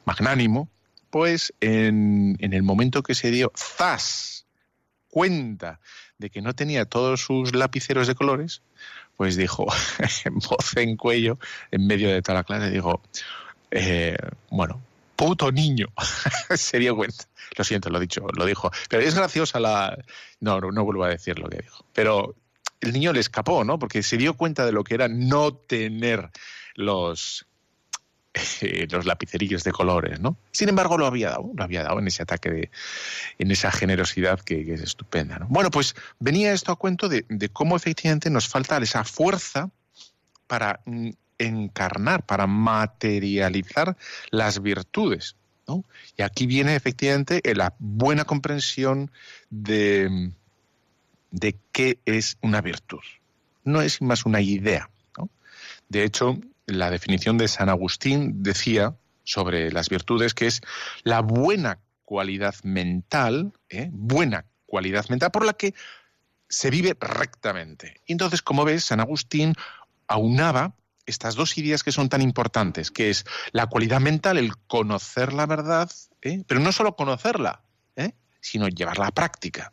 magnánimo, 0.07 0.71
pues 1.11 1.53
en, 1.61 2.39
el 2.41 2.63
momento 2.63 3.03
que 3.03 3.15
se 3.15 3.31
dio 3.31 3.53
¡zas! 3.55 4.47
cuenta 5.11 5.79
de 6.17 6.31
que 6.31 6.41
no 6.41 6.55
tenía 6.55 6.87
todos 6.87 7.21
sus 7.21 7.55
lapiceros 7.55 8.07
de 8.07 8.15
colores, 8.15 8.63
pues 9.19 9.37
dijo, 9.37 9.67
en 10.25 10.39
voz 10.39 10.75
en 10.79 10.97
cuello, 10.97 11.39
en 11.71 11.87
medio 11.87 12.09
de 12.09 12.23
toda 12.23 12.39
la 12.39 12.45
clase, 12.45 12.71
dijo, 12.71 13.03
eh, 13.73 14.17
bueno, 14.49 14.81
puto 15.17 15.53
niño, 15.53 15.89
se 16.57 16.79
dio 16.79 16.97
cuenta. 16.97 17.27
Lo 17.59 17.65
siento, 17.65 17.91
lo 17.91 18.01
dicho, 18.01 18.27
lo 18.33 18.47
dijo. 18.47 18.71
Pero 18.89 19.03
es 19.03 19.15
graciosa 19.15 19.61
la... 19.61 19.99
No, 20.41 20.63
no, 20.63 20.71
no 20.71 20.83
vuelvo 20.83 21.05
a 21.05 21.11
decir 21.11 21.39
lo 21.39 21.51
que 21.51 21.59
dijo. 21.59 21.85
Pero 21.93 22.37
el 22.81 22.93
niño 22.93 23.13
le 23.13 23.21
escapó, 23.21 23.65
¿no? 23.65 23.79
Porque 23.79 24.03
se 24.03 24.17
dio 24.17 24.35
cuenta 24.35 24.65
de 24.65 24.73
lo 24.73 24.85
que 24.85 24.95
era 24.95 25.09
no 25.09 25.55
tener 25.55 26.31
los, 26.75 27.47
eh, 28.63 28.87
los 28.91 29.07
lapicerillos 29.07 29.65
de 29.65 29.73
colores, 29.73 30.21
¿no? 30.21 30.37
Sin 30.51 30.69
embargo, 30.69 30.97
lo 30.99 31.07
había 31.07 31.31
dado, 31.31 31.51
lo 31.55 31.63
había 31.63 31.83
dado 31.83 31.99
en 31.99 32.07
ese 32.07 32.23
ataque, 32.23 32.51
de, 32.51 32.71
en 33.39 33.51
esa 33.51 33.71
generosidad 33.71 34.41
que, 34.41 34.73
es 34.73 34.81
estupenda, 34.81 35.39
¿no? 35.39 35.47
Bueno, 35.49 35.71
pues 35.71 35.95
venía 36.19 36.53
esto 36.53 36.73
a 36.73 36.77
cuento 36.77 37.09
de, 37.09 37.25
cómo 37.53 37.77
efectivamente 37.77 38.31
nos 38.31 38.49
falta 38.49 38.79
esa 38.79 39.05
fuerza 39.05 39.71
para 40.47 40.81
mm, 40.87 41.11
encarnar, 41.39 42.25
para 42.25 42.47
materializar 42.47 43.97
las 44.31 44.63
virtudes, 44.63 45.37
¿no? 45.67 45.85
Y 46.17 46.23
aquí 46.23 46.47
viene 46.47 46.77
efectivamente 46.77 47.41
la 47.55 47.75
buena 47.79 48.25
comprensión 48.25 49.11
de 49.51 50.33
de 51.31 51.59
qué 51.73 51.99
es 52.05 52.39
una 52.43 52.61
virtud. 52.61 53.01
No 53.65 53.83
es 53.83 54.03
más 54.03 54.25
una 54.27 54.41
idea. 54.41 54.91
De 55.89 56.05
hecho, 56.05 56.39
la 56.67 56.91
definición 56.91 57.37
de 57.37 57.49
San 57.49 57.69
Agustín 57.69 58.43
decía 58.43 58.97
sobre 59.25 59.71
las 59.73 59.89
virtudes 59.89 60.35
que 60.35 60.47
es 60.47 60.61
la 61.03 61.21
buena 61.21 61.79
cualidad 62.05 62.55
mental, 62.63 63.53
¿eh? 63.69 63.89
buena 63.93 64.47
cualidad 64.67 65.09
mental 65.09 65.31
por 65.31 65.45
la 65.45 65.53
que 65.53 65.75
se 66.49 66.71
vive 66.71 66.97
rectamente. 67.01 68.01
Y 68.07 68.13
entonces, 68.13 68.43
como 68.43 68.65
ves, 68.65 68.85
San 68.85 69.01
Agustín 69.01 69.55
aunaba 70.09 70.75
estas 71.07 71.35
dos 71.35 71.57
ideas 71.59 71.83
que 71.83 71.93
son 71.93 72.09
tan 72.09 72.23
importantes, 72.23 72.91
que 72.91 73.11
es 73.11 73.25
la 73.53 73.67
cualidad 73.67 74.01
mental, 74.01 74.39
el 74.39 74.57
conocer 74.57 75.33
la 75.33 75.47
verdad, 75.47 75.91
¿eh? 76.23 76.43
pero 76.47 76.61
no 76.61 76.73
solo 76.73 76.97
conocerla, 76.97 77.63
¿eh? 77.97 78.13
sino 78.41 78.69
llevarla 78.69 79.09
a 79.09 79.13
práctica. 79.13 79.73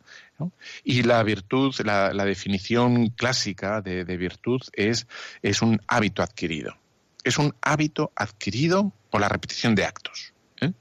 Y 0.84 1.02
la 1.02 1.22
virtud, 1.22 1.74
la, 1.84 2.24
definición 2.24 3.08
clásica 3.08 3.80
de, 3.80 4.04
virtud 4.16 4.60
es, 4.72 5.06
es, 5.42 5.62
un 5.62 5.80
hábito 5.88 6.22
adquirido. 6.22 6.76
Es 7.24 7.38
un 7.38 7.54
hábito 7.60 8.12
adquirido 8.14 8.92
por 9.10 9.20
la 9.20 9.28
repetición 9.28 9.74
de 9.74 9.84
actos. 9.84 10.32
¿eh? 10.60 10.72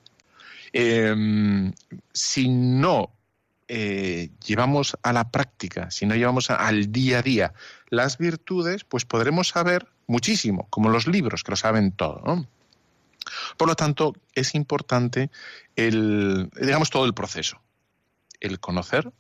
Em, 0.74 1.74
si 2.14 2.50
no 2.50 3.12
eh, 3.68 4.30
llevamos 4.46 4.98
a 5.02 5.12
la 5.12 5.32
práctica, 5.32 5.92
si 5.92 6.06
no 6.06 6.16
llevamos 6.16 6.50
al 6.50 6.92
día 6.92 7.20
a 7.20 7.22
día 7.22 7.54
las 7.90 8.18
virtudes, 8.18 8.84
pues 8.84 9.06
podremos 9.06 9.50
saber 9.50 9.88
muchísimo, 10.06 10.68
como 10.70 10.90
los 10.90 11.08
libros 11.08 11.44
que 11.44 11.52
lo 11.52 11.58
saben 11.58 11.92
todo. 11.92 12.48
Por 13.58 13.68
lo 13.68 13.76
tanto, 13.76 14.14
es 14.34 14.56
importante 14.56 15.30
el, 15.76 16.50
digamos, 16.62 16.90
todo 16.90 17.06
el 17.06 17.14
proceso, 17.14 17.60
el 18.40 18.60
conocer 18.60 19.12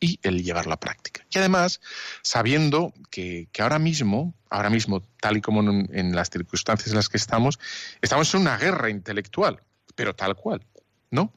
y 0.00 0.18
el 0.22 0.42
llevar 0.42 0.66
la 0.66 0.80
práctica. 0.80 1.24
Y 1.30 1.38
además, 1.38 1.80
sabiendo 2.22 2.92
que, 3.10 3.48
ahora 3.58 3.78
mismo, 3.78 4.34
ahora 4.48 4.70
mismo, 4.70 5.02
tal 5.20 5.36
y 5.36 5.40
como 5.40 5.60
en, 5.60 6.16
las 6.16 6.30
circunstancias 6.30 6.88
en 6.88 6.96
las 6.96 7.08
que 7.08 7.18
estamos, 7.18 7.60
estamos 8.00 8.34
en 8.34 8.40
una 8.40 8.56
guerra 8.56 8.90
intelectual, 8.90 9.62
pero 9.94 10.14
tal 10.14 10.34
cual, 10.34 10.64
¿no? 11.10 11.32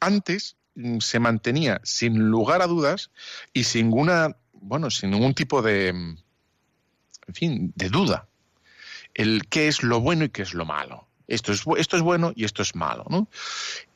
Antes 0.00 0.56
mm, 0.76 1.00
se 1.00 1.18
mantenía 1.18 1.80
sin 1.82 2.30
lugar 2.30 2.62
a 2.62 2.66
dudas 2.66 3.10
y 3.52 3.64
sin 3.64 3.86
ninguna, 3.86 4.36
bueno, 4.52 4.90
sin 4.90 5.10
ningún 5.10 5.34
tipo 5.34 5.60
de, 5.60 5.88
en 5.88 7.34
fin, 7.34 7.72
de 7.74 7.88
duda, 7.88 8.28
el 9.14 9.46
qué 9.48 9.68
es 9.68 9.82
lo 9.82 10.00
bueno 10.00 10.24
y 10.24 10.28
qué 10.30 10.42
es 10.42 10.54
lo 10.54 10.64
malo. 10.64 11.08
Esto 11.26 11.52
es, 11.52 11.64
esto 11.78 11.96
es 11.96 12.02
bueno 12.02 12.32
y 12.34 12.44
esto 12.44 12.62
es 12.62 12.74
malo. 12.74 13.04
¿no? 13.08 13.28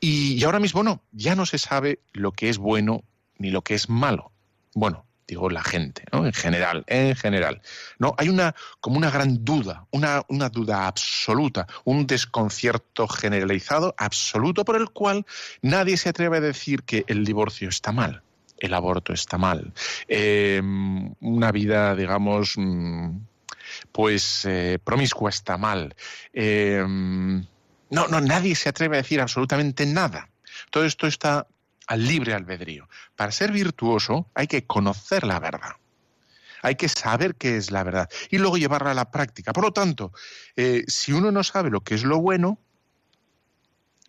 Y, 0.01 0.43
ahora 0.45 0.61
mismo 0.61 0.83
no, 0.83 1.03
ya 1.13 1.35
no 1.35 1.47
se 1.47 1.59
sabe 1.59 2.01
lo 2.13 2.33
que 2.33 2.49
es 2.49 2.59
bueno 2.59 3.05
ni 3.39 3.51
lo 3.51 3.63
que 3.63 3.75
es 3.75 3.89
malo. 3.89 4.33
Bueno, 4.75 5.07
digo 5.29 5.51
la 5.51 5.63
gente, 5.63 6.05
¿no? 6.11 6.27
En 6.27 6.33
general, 6.33 6.85
en 6.87 7.15
general. 7.15 7.61
No, 7.99 8.15
hay 8.17 8.31
una 8.31 8.55
como 8.81 8.97
una 8.97 9.11
gran 9.11 9.45
duda, 9.45 9.87
una, 9.91 10.23
una 10.29 10.49
duda 10.49 10.87
absoluta, 10.87 11.67
un 11.85 12.07
desconcierto 12.07 13.07
generalizado 13.07 13.95
absoluto 13.99 14.65
por 14.65 14.77
el 14.77 14.89
cual 14.91 15.27
nadie 15.61 15.99
se 15.99 16.09
atreve 16.09 16.39
a 16.39 16.41
decir 16.41 16.83
que 16.83 17.05
el 17.09 17.27
divorcio 17.27 17.69
está 17.69 17.93
mal, 17.93 18.23
el 18.59 18.73
aborto 18.73 19.13
está 19.13 19.37
mal, 19.37 19.75
eh, 20.09 20.63
una 21.21 21.53
vida, 21.53 21.95
digamos, 21.95 22.55
mm, 22.57 23.19
pues 23.93 24.47
eh, 24.47 24.79
promiscua 24.83 25.29
está 25.29 25.59
mal. 25.59 25.95
Eh, 26.33 26.83
no, 27.91 28.07
no, 28.09 28.21
nadie 28.21 28.55
se 28.55 28.71
atreve 28.71 28.97
a 28.97 29.03
decir 29.03 29.21
absolutamente 29.21 29.85
nada. 29.85 30.31
Todo 30.71 30.85
esto 30.85 31.07
está 31.07 31.47
al 31.89 32.07
libre 32.07 32.35
albedrío. 32.35 32.89
Para 33.17 33.33
ser 33.33 33.51
virtuoso 33.51 34.31
hay 34.35 34.47
que 34.47 34.65
conocer 34.67 35.25
la 35.25 35.41
verdad. 35.41 35.73
Hay 36.63 36.77
que 36.77 36.89
saber 36.89 37.35
qué 37.35 37.57
es 37.57 37.71
la 37.71 37.83
verdad 37.83 38.09
y 38.31 38.39
luego 38.39 38.57
llevarla 38.57 38.93
a 38.93 38.95
la 38.95 39.11
práctica. 39.11 39.53
Por 39.53 39.65
lo 39.65 39.73
tanto, 39.73 40.13
eh, 40.57 40.85
si 40.87 41.13
uno 41.13 41.33
no 41.33 41.43
sabe 41.43 41.71
lo 41.71 41.81
que 41.81 41.95
es 41.95 42.05
lo 42.05 42.21
bueno, 42.21 42.59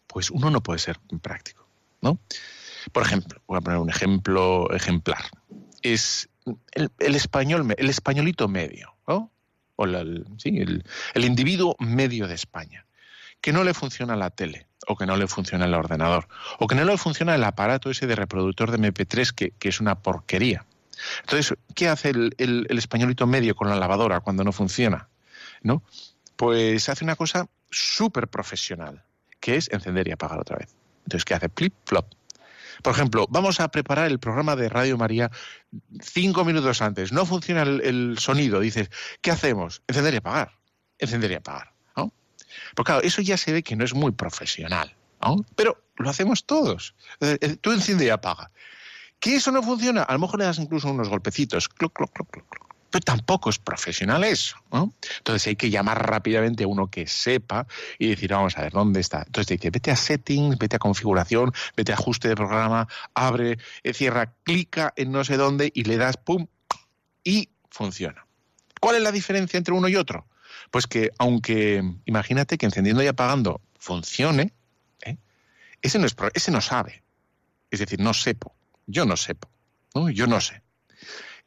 pues 0.08 0.30
uno 0.30 0.50
no 0.50 0.62
puede 0.62 0.80
ser 0.80 1.00
práctico, 1.22 1.68
¿no? 2.02 2.20
Por 2.92 3.04
ejemplo, 3.04 3.42
voy 3.48 3.58
a 3.58 3.62
poner 3.62 3.80
un 3.80 3.90
ejemplo 3.90 4.72
ejemplar. 4.72 5.24
Es 5.82 6.30
el, 6.72 6.92
el 7.00 7.16
español, 7.16 7.74
el 7.78 7.90
españolito 7.90 8.48
medio, 8.48 8.96
¿no? 9.08 9.32
o 9.80 9.86
el, 9.86 10.26
el, 10.44 11.26
individuo 11.26 11.78
medio 11.80 12.28
de 12.28 12.36
España, 12.36 12.86
que 13.42 13.54
no 13.54 13.64
le 13.64 13.74
funciona 13.74 14.16
la 14.16 14.30
tele, 14.30 14.68
o 14.88 14.96
que 14.96 15.06
no 15.06 15.18
le 15.18 15.28
funciona 15.28 15.66
el 15.66 15.74
ordenador, 15.74 16.28
o 16.60 16.68
que 16.68 16.76
no 16.76 16.84
le 16.86 16.98
funciona 16.98 17.36
el 17.36 17.44
aparato 17.44 17.90
ese 17.90 18.08
de 18.08 18.16
reproductor 18.16 18.72
de 18.72 18.78
MP3 18.78 19.32
que, 19.34 19.52
que 19.52 19.70
es 19.70 19.80
una 19.80 20.02
porquería. 20.02 20.66
Entonces, 21.22 21.58
¿qué 21.76 21.88
hace 21.88 22.10
el, 22.10 22.36
el, 22.38 22.78
españolito 22.78 23.26
medio 23.26 23.56
con 23.56 23.70
la 23.70 23.76
lavadora 23.76 24.20
cuando 24.20 24.44
no 24.44 24.52
funciona? 24.52 25.10
¿No? 25.62 25.84
Pues 26.36 26.90
hace 26.90 27.04
una 27.04 27.16
cosa 27.16 27.48
súper 27.70 28.28
profesional, 28.28 29.04
que 29.40 29.56
es 29.56 29.70
encender 29.72 30.08
y 30.08 30.12
apagar 30.12 30.40
otra 30.40 30.58
vez. 30.58 30.76
Entonces, 31.06 31.26
¿qué 31.26 31.34
hace? 31.34 31.50
Flip, 31.50 31.74
flop. 31.86 32.14
Por 32.82 32.94
ejemplo, 32.94 33.28
vamos 33.30 33.60
a 33.60 33.70
preparar 33.70 34.08
el 34.08 34.20
programa 34.20 34.56
de 34.56 34.70
Radio 34.70 34.98
María 34.98 35.32
cinco 36.02 36.46
minutos 36.46 36.82
antes. 36.82 37.12
No 37.12 37.26
funciona 37.26 37.64
el, 37.64 38.18
sonido. 38.20 38.60
Dices, 38.60 38.90
¿qué 39.22 39.32
hacemos? 39.32 39.82
Encender 39.88 40.14
y 40.14 40.18
apagar. 40.18 40.52
Encender 40.98 41.32
y 41.32 41.36
apagar. 41.36 41.74
Porque 42.76 42.92
claro, 42.92 43.04
eso 43.06 43.22
ya 43.22 43.38
se 43.38 43.52
ve 43.52 43.64
que 43.64 43.76
no 43.76 43.86
es 43.86 43.94
muy 43.94 44.12
profesional. 44.12 44.96
Pero 45.56 45.84
lo 45.98 46.10
hacemos 46.10 46.46
todos. 46.46 46.96
Tú 47.62 47.72
enciende 47.72 48.06
y 48.06 48.10
apaga. 48.10 48.52
¿Que 49.20 49.36
eso 49.36 49.52
no 49.52 49.62
funciona? 49.62 50.04
A 50.04 50.14
lo 50.14 50.20
mejor 50.20 50.40
le 50.40 50.46
das 50.46 50.60
incluso 50.60 50.90
unos 50.90 51.10
golpecitos. 51.10 51.68
Cloc, 51.68 51.94
cloc, 51.94 52.14
cloc, 52.14 52.30
cloc 52.32 52.70
pero 52.90 53.04
tampoco 53.04 53.50
es 53.50 53.60
profesional 53.60 54.24
eso. 54.24 54.58
¿no? 54.72 54.94
Entonces 55.18 55.48
hay 55.48 55.56
que 55.56 55.70
llamar 55.70 56.08
rápidamente 56.08 56.64
a 56.64 56.68
uno 56.68 56.88
que 56.88 57.08
sepa 57.08 57.68
y 57.98 58.08
decir, 58.08 58.32
vamos 58.32 58.58
a 58.58 58.62
ver, 58.62 58.74
¿dónde 58.74 59.00
está? 59.00 59.20
Entonces 59.20 59.48
te 59.48 59.54
dice, 59.56 59.70
vete 59.70 59.92
a 59.92 59.96
settings, 59.96 60.58
vete 60.58 60.76
a 60.76 60.80
configuración, 60.80 61.52
vete 61.76 61.92
a 61.92 61.96
ajuste 61.96 62.30
de 62.30 62.36
programa, 62.36 62.88
abre, 63.14 63.58
eh, 63.84 63.94
cierra, 63.94 64.34
clica 64.44 64.94
en 64.96 65.12
no 65.12 65.24
sé 65.24 65.38
dónde 65.38 65.72
y 65.74 65.84
le 65.84 65.98
das 65.98 66.18
pum 66.18 66.48
y 67.24 67.50
funciona. 67.70 68.26
¿Cuál 68.80 68.96
es 68.96 69.02
la 69.02 69.12
diferencia 69.12 69.58
entre 69.58 69.74
uno 69.74 69.88
y 69.88 69.96
otro? 69.96 70.26
Pues 70.72 70.88
que 70.88 71.12
aunque 71.18 71.84
imagínate 72.06 72.58
que 72.58 72.66
encendiendo 72.66 73.04
y 73.04 73.08
apagando 73.08 73.62
funcione, 73.78 74.54
¿eh? 75.04 75.18
ese, 75.82 76.00
no 76.00 76.06
es, 76.06 76.16
ese 76.34 76.52
no 76.52 76.62
sabe. 76.62 77.04
Es 77.72 77.80
decir, 77.80 78.00
no 78.00 78.14
sepo. 78.14 78.56
Yo 78.86 79.06
no 79.06 79.16
sepo. 79.18 79.50
¿no? 79.96 80.10
Yo 80.10 80.28
no 80.28 80.42
sé. 80.42 80.62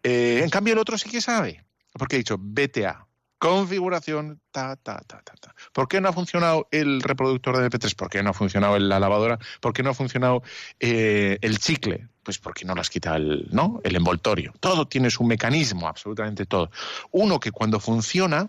Eh, 0.03 0.41
en 0.43 0.51
cambio, 0.51 0.75
el 0.75 0.81
otro 0.81 0.99
sí 0.99 1.09
que 1.09 1.21
sabe, 1.21 1.65
porque 1.93 2.17
he 2.17 2.19
dicho 2.19 2.37
BTA, 2.39 3.07
configuración, 3.39 4.41
ta, 4.51 4.77
ta, 4.77 5.01
ta, 5.07 5.23
ta, 5.23 5.35
ta. 5.35 5.55
¿Por 5.73 5.89
qué 5.89 6.01
no 6.01 6.09
ha 6.09 6.13
funcionado 6.13 6.69
el 6.71 7.03
reproductor 7.03 7.59
de 7.59 7.71
MP3? 7.71 7.95
¿Por 7.95 8.09
qué 8.09 8.23
no 8.23 8.31
ha 8.31 8.35
funcionado 8.35 8.79
la 8.79 8.99
lavadora? 8.99 9.39
¿Por 9.61 9.73
qué 9.73 9.83
no 9.83 9.91
ha 9.91 9.95
funcionado 9.95 10.43
eh, 10.81 11.39
el 11.41 11.59
chicle? 11.59 12.09
Pues 12.23 12.39
porque 12.39 12.65
no 12.65 12.75
las 12.75 12.91
quita 12.91 13.17
el, 13.17 13.49
¿no? 13.51 13.81
el 13.85 13.97
envoltorio. 13.97 14.55
Todo 14.61 14.87
tiene 14.87 15.11
su 15.11 15.25
mecanismo, 15.25 15.89
absolutamente 15.89 16.47
todo. 16.47 16.71
Uno 17.11 17.41
que 17.41 17.51
cuando 17.51 17.81
funciona 17.81 18.49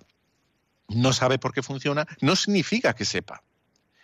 no 0.95 1.13
sabe 1.13 1.39
por 1.39 1.53
qué 1.53 1.63
funciona, 1.63 2.05
no 2.21 2.35
significa 2.35 2.93
que 2.93 3.05
sepa. 3.05 3.43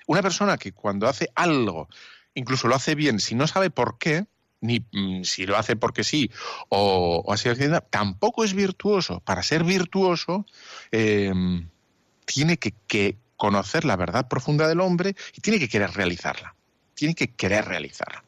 Una 0.08 0.22
persona 0.22 0.58
que 0.58 0.72
cuando 0.72 1.08
hace 1.08 1.30
algo, 1.36 1.88
incluso 2.34 2.68
lo 2.68 2.76
hace 2.76 2.96
bien, 2.96 3.20
si 3.20 3.36
no 3.36 3.48
sabe 3.48 3.70
por 3.70 3.98
qué, 3.98 4.26
ni 4.62 4.80
mm, 4.92 5.24
si 5.24 5.46
lo 5.46 5.58
hace 5.58 5.76
porque 5.76 6.04
sí 6.04 6.32
o, 6.70 7.26
así 7.32 7.50
tampoco 7.90 8.44
es 8.44 8.54
virtuoso. 8.54 9.22
Para 9.22 9.44
ser 9.44 9.64
virtuoso 9.64 10.46
em, 10.92 11.70
tiene 12.26 12.58
que, 12.58 13.18
conocer 13.38 13.86
la 13.86 13.96
verdad 13.96 14.28
profunda 14.28 14.68
del 14.68 14.82
hombre 14.82 15.16
y 15.34 15.40
tiene 15.40 15.60
que 15.60 15.70
querer 15.70 15.92
realizarla. 15.92 16.56
Tiene 16.94 17.16
que 17.16 17.30
querer 17.34 17.66
realizarla. 17.66 18.26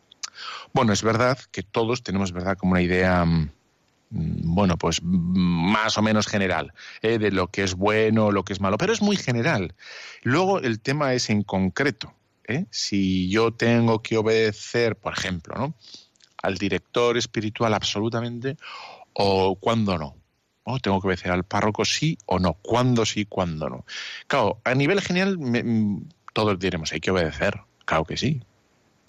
Bueno, 0.72 0.94
es 0.94 1.04
verdad 1.04 1.38
que 1.52 1.64
todos 1.64 2.02
tenemos, 2.02 2.32
¿verdad?, 2.32 2.58
como 2.58 2.72
una 2.72 2.82
idea, 2.82 3.26
mm, 3.26 3.52
bueno, 4.12 4.78
pues 4.78 5.02
más 5.04 5.98
o 5.98 6.02
menos 6.02 6.28
general, 6.28 6.74
¿eh? 7.02 7.18
de 7.18 7.32
lo 7.32 7.48
que 7.48 7.64
es 7.64 7.76
bueno, 7.76 8.32
lo 8.32 8.44
que 8.44 8.54
es 8.54 8.60
malo, 8.60 8.78
pero 8.78 8.92
es 8.92 9.02
muy 9.02 9.16
general. 9.16 9.74
Luego 10.22 10.60
el 10.60 10.82
tema 10.82 11.14
es 11.14 11.30
en 11.30 11.44
concreto. 11.44 12.14
¿eh? 12.46 12.66
Si 12.72 13.30
yo 13.30 13.54
tengo 13.54 14.02
que 14.02 14.18
obedecer, 14.18 14.98
por 14.98 15.14
ejemplo, 15.14 15.56
¿no? 15.56 15.74
al 16.44 16.58
director 16.58 17.18
espiritual 17.18 17.74
absolutamente 17.74 18.58
o 19.14 19.56
cuándo 19.56 19.98
no. 19.98 20.16
¿no? 20.66 20.80
Tengo 20.80 21.00
que 21.00 21.08
obedecer 21.08 21.32
al 21.32 21.46
párroco 21.46 21.86
sí 21.86 22.18
o 22.26 22.40
no, 22.40 22.54
cuándo 22.54 23.06
sí, 23.06 23.26
cuándo 23.26 23.70
no. 23.70 23.86
Claro, 24.28 24.60
a 24.66 24.76
nivel 24.76 25.02
general 25.02 25.38
mm, 25.38 26.10
todos 26.34 26.60
diremos, 26.60 26.92
hay 26.92 27.00
que 27.00 27.12
obedecer, 27.12 27.62
claro 27.86 28.04
que 28.04 28.18
sí. 28.18 28.42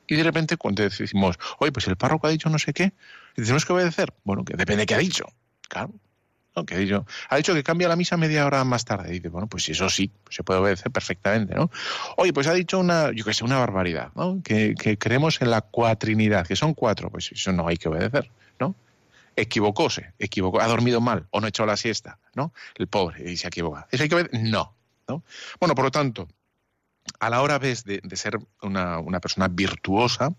Y 0.07 0.17
de 0.17 0.23
repente 0.23 0.57
cuando 0.57 0.83
decimos, 0.83 1.39
oye, 1.59 1.73
pues 1.73 1.89
el 1.89 1.97
párroco 1.97 2.27
ha 2.27 2.31
dicho 2.31 2.49
no 2.51 2.59
sé 2.59 2.73
qué, 2.73 2.93
tenemos 3.35 3.65
que 3.65 3.73
obedecer. 3.73 4.13
Bueno, 4.25 4.45
que 4.45 4.57
depende 4.57 4.83
de 4.83 4.87
qué 4.87 4.95
ha 4.95 4.99
dicho. 4.99 5.27
Claro, 5.69 5.93
que 6.67 6.75
ha, 6.75 6.79
dicho, 6.79 7.07
ha 7.31 7.37
dicho 7.37 7.55
que 7.55 7.63
cambia 7.63 7.89
la 7.89 7.97
misa 7.97 8.17
media 8.17 8.45
hora 8.47 8.63
más 8.65 8.85
tarde. 8.85 9.09
Y 9.11 9.13
dice, 9.15 9.29
bueno, 9.31 9.47
pues 9.47 9.69
eso 9.69 9.89
sí, 9.89 10.11
se 10.29 10.45
puede 10.45 10.61
obedecer 10.61 10.93
perfectamente, 10.93 11.55
¿no? 11.55 11.71
Oye, 12.17 12.33
pues 12.33 12.47
ha 12.47 12.53
dicho 12.53 12.79
una, 12.79 13.11
yo 13.13 13.25
que 13.25 13.33
sé, 13.33 13.45
una 13.45 13.59
barbaridad, 13.59 14.13
¿no? 14.15 14.43
Que, 14.43 14.75
creemos 14.99 15.41
en 15.41 15.51
la 15.51 15.63
cuatrinidad, 15.63 16.47
que 16.47 16.57
son 16.57 16.75
cuatro, 16.75 17.11
pues 17.11 17.33
eso 17.33 17.53
no 17.53 17.67
hay 17.67 17.79
que 17.79 17.89
obedecer, 17.89 18.31
¿no? 18.61 18.75
Equivocóse, 19.35 20.13
equivocó, 20.19 20.61
ha 20.61 20.67
dormido 20.67 21.01
mal 21.01 21.27
o 21.31 21.41
no 21.41 21.47
ha 21.47 21.49
hecho 21.49 21.65
la 21.65 21.79
siesta, 21.79 22.19
¿no? 22.35 22.53
El 22.75 22.87
pobre, 22.87 23.31
y 23.31 23.37
se 23.39 23.47
ha 23.47 23.49
equivocado. 23.49 23.87
¿Eso 23.91 24.03
hay 24.03 24.11
que 24.11 24.17
obedecer? 24.17 24.41
No, 24.43 24.75
¿no? 25.09 25.23
Bueno, 25.59 25.75
por 25.75 25.87
lo 25.87 25.91
tanto, 25.91 26.29
a 27.19 27.31
la 27.31 27.41
hora 27.41 27.59
de, 27.59 28.01
de 28.03 28.17
ser 28.17 28.39
una, 28.61 28.99
una 28.99 29.21
persona 29.21 29.49
virtuosa, 29.49 30.35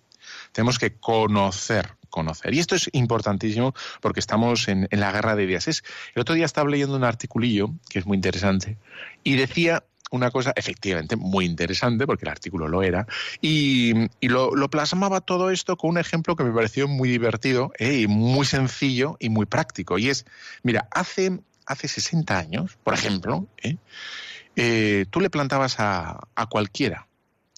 tenemos 0.52 0.80
que 0.80 0.96
conocer 0.98 1.96
conocer. 2.14 2.54
Y 2.54 2.60
esto 2.60 2.76
es 2.76 2.90
importantísimo 2.94 3.74
porque 4.00 4.20
estamos 4.20 4.68
en, 4.68 4.88
la 4.92 5.12
guerra 5.12 5.36
de 5.36 5.46
ideas. 5.46 5.68
Es, 5.68 5.84
el 6.14 6.22
otro 6.22 6.36
día 6.36 6.46
estaba 6.46 6.70
leyendo 6.70 6.96
un 6.96 7.04
articulillo 7.04 7.72
que 7.90 7.98
es 7.98 8.06
muy 8.06 8.16
interesante 8.16 8.78
y 9.24 9.36
decía 9.36 9.84
una 10.12 10.30
cosa 10.30 10.54
efectivamente 10.56 11.16
muy 11.16 11.46
interesante, 11.46 12.06
porque 12.06 12.26
el 12.26 12.30
artículo 12.30 12.68
lo 12.68 12.84
era, 12.84 13.08
y, 13.42 13.94
lo, 14.22 14.70
plasmaba 14.70 15.22
todo 15.22 15.50
esto 15.50 15.76
con 15.76 15.90
un 15.90 15.98
ejemplo 15.98 16.36
que 16.36 16.44
me 16.44 16.52
pareció 16.52 16.88
muy 16.88 17.10
divertido 17.10 17.74
eh, 17.80 18.02
y 18.02 18.08
muy 18.08 18.46
sencillo 18.46 19.18
y 19.20 19.30
muy 19.30 19.48
práctico. 19.48 19.98
Y 19.98 20.10
es, 20.10 20.26
mira, 20.62 20.88
hace, 20.92 21.40
hace 21.66 21.88
60 21.88 22.38
años, 22.38 22.78
por 22.84 22.94
ejemplo, 22.94 23.48
eh, 23.64 23.78
eh, 24.56 25.06
tú 25.10 25.20
le 25.20 25.32
plantabas 25.32 25.80
a, 25.80 26.20
a 26.36 26.46
cualquiera 26.46 27.08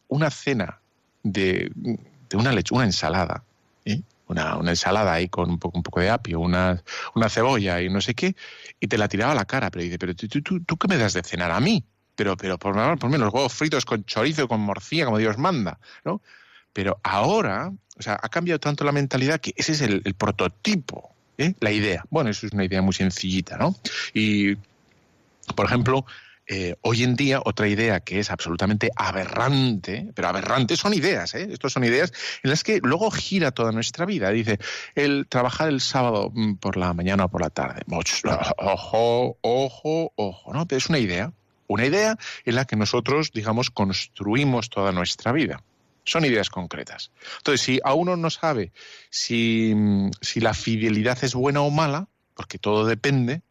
una 0.08 0.32
cena 0.32 0.80
de, 1.24 1.70
de 2.30 2.38
una 2.38 2.52
leche, 2.52 2.74
una 2.74 2.86
ensalada, 2.86 3.44
una, 4.28 4.60
ensalada 4.70 5.14
ahí 5.14 5.30
con 5.30 5.50
un 5.50 5.60
poco, 5.60 5.78
un 5.78 5.84
poco 5.84 6.00
de 6.00 6.10
apio, 6.10 6.40
una, 6.40 6.82
una 7.14 7.30
cebolla 7.30 7.82
y 7.82 7.90
no 7.90 8.02
sé 8.02 8.14
qué, 8.16 8.36
y 8.80 8.88
te 8.88 8.98
la 8.98 9.08
tiraba 9.08 9.34
a 9.34 9.36
la 9.36 9.46
cara, 9.46 9.70
pero 9.70 9.84
dice, 9.84 10.00
pero 10.00 10.16
tú, 10.16 10.28
tú, 10.28 10.60
tú 10.62 10.78
qué 10.78 10.88
me 10.88 10.98
das 10.98 11.14
de 11.14 11.24
cenar 11.24 11.52
a 11.52 11.60
mí? 11.60 11.84
Pero, 12.16 12.38
pero 12.38 12.58
por, 12.58 12.74
por 12.98 13.10
menos 13.10 13.34
huevos 13.34 13.54
fritos 13.54 13.86
con 13.86 14.06
chorizo, 14.06 14.48
con 14.48 14.62
morcilla, 14.62 15.06
como 15.06 15.18
Dios 15.18 15.38
manda, 15.38 15.80
¿no? 16.04 16.22
Pero 16.74 17.00
ahora, 17.04 17.72
o 17.98 18.02
sea, 18.02 18.20
ha 18.22 18.30
cambiado 18.30 18.60
tanto 18.60 18.84
la 18.84 18.92
mentalidad 18.92 19.40
que 19.40 19.54
ese 19.56 19.74
es 19.74 19.82
el, 19.82 20.02
prototipo, 20.16 21.12
¿eh? 21.38 21.54
la 21.60 21.72
idea. 21.72 22.04
Bueno, 22.10 22.30
eso 22.30 22.46
es 22.46 22.54
una 22.54 22.66
idea 22.66 22.82
muy 22.82 22.94
sencillita, 22.94 23.58
¿no? 23.58 23.76
Y, 24.14 24.56
por 25.56 25.66
ejemplo, 25.66 26.06
eh, 26.48 26.76
hoy 26.82 27.04
en 27.04 27.16
día 27.16 27.42
otra 27.44 27.68
idea 27.68 28.02
que 28.02 28.20
es 28.20 28.30
absolutamente 28.30 28.92
aberrante, 28.96 30.12
pero 30.14 30.28
aberrante 30.28 30.78
son 30.78 30.94
ideas, 30.94 31.34
¿eh? 31.34 31.48
Estos 31.52 31.74
son 31.74 31.84
ideas 31.84 32.14
en 32.44 32.52
las 32.52 32.64
que 32.64 32.80
luego 32.84 33.10
gira 33.10 33.52
toda 33.52 33.72
nuestra 33.72 34.06
vida. 34.06 34.30
Dice, 34.30 34.60
el 34.94 35.26
trabajar 35.28 35.70
el 35.70 35.82
sábado 35.82 36.32
mm, 36.34 36.56
por 36.56 36.78
la 36.78 36.94
mañana 36.94 37.26
o 37.26 37.30
por 37.30 37.42
la 37.42 37.50
tarde. 37.50 37.82
Ojo, 38.58 39.38
ojo, 39.42 40.14
ojo, 40.16 40.54
¿no? 40.54 40.68
Pero 40.68 40.78
es 40.78 40.88
una 40.88 41.00
idea, 41.00 41.34
una 41.68 41.86
idea 41.86 42.18
en 42.46 42.56
la 42.56 42.66
que 42.66 42.76
nosotros, 42.76 43.32
digamos, 43.34 43.72
construimos 43.72 44.70
toda 44.70 44.92
nuestra 44.92 45.32
vida. 45.32 45.64
Son 46.04 46.24
ideas 46.26 46.52
concretas. 46.52 47.12
Entonces, 47.38 47.62
si 47.62 47.80
a 47.84 47.96
uno 47.96 48.16
no 48.16 48.30
sabe 48.30 48.72
si, 49.10 49.74
mm, 49.76 50.12
si 50.22 50.42
la 50.42 50.54
fidelidad 50.54 51.24
es 51.24 51.34
buena 51.34 51.62
o 51.62 51.72
mala, 51.72 52.08
porque 52.36 52.60
todo 52.60 52.86
depende, 52.86 53.42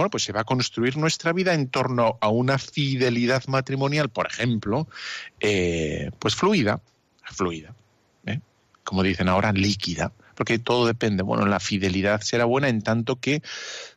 bueno, 0.00 0.10
pues 0.10 0.22
se 0.22 0.32
va 0.32 0.40
a 0.40 0.44
construir 0.44 0.96
nuestra 0.96 1.34
vida 1.34 1.52
en 1.52 1.68
torno 1.68 2.16
a 2.22 2.30
una 2.30 2.56
fidelidad 2.56 3.44
matrimonial, 3.48 4.08
por 4.08 4.26
ejemplo, 4.26 4.88
eh, 5.40 6.10
pues 6.18 6.34
fluida, 6.34 6.80
fluida, 7.24 7.74
¿eh? 8.24 8.40
como 8.82 9.02
dicen 9.02 9.28
ahora, 9.28 9.52
líquida, 9.52 10.10
porque 10.36 10.58
todo 10.58 10.86
depende. 10.86 11.22
Bueno, 11.22 11.44
la 11.44 11.60
fidelidad 11.60 12.22
será 12.22 12.46
buena 12.46 12.70
en 12.70 12.80
tanto 12.80 13.16
que 13.16 13.42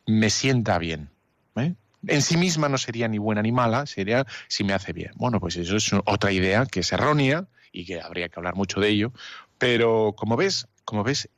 me 0.06 0.28
sienta 0.28 0.76
bien. 0.76 1.08
¿eh? 1.56 1.72
En 2.06 2.20
sí 2.20 2.36
misma 2.36 2.68
no 2.68 2.76
sería 2.76 3.08
ni 3.08 3.16
buena 3.16 3.40
ni 3.40 3.52
mala, 3.52 3.86
sería 3.86 4.26
si 4.48 4.62
me 4.62 4.74
hace 4.74 4.92
bien. 4.92 5.12
Bueno, 5.16 5.40
pues 5.40 5.56
eso 5.56 5.74
es 5.74 5.90
otra 6.04 6.32
idea 6.32 6.66
que 6.66 6.80
es 6.80 6.92
errónea 6.92 7.46
y 7.72 7.86
que 7.86 8.02
habría 8.02 8.28
que 8.28 8.38
hablar 8.38 8.56
mucho 8.56 8.78
de 8.78 8.90
ello, 8.90 9.14
pero 9.56 10.12
como 10.14 10.36
ves, 10.36 10.68
como 10.84 11.02
ves, 11.02 11.30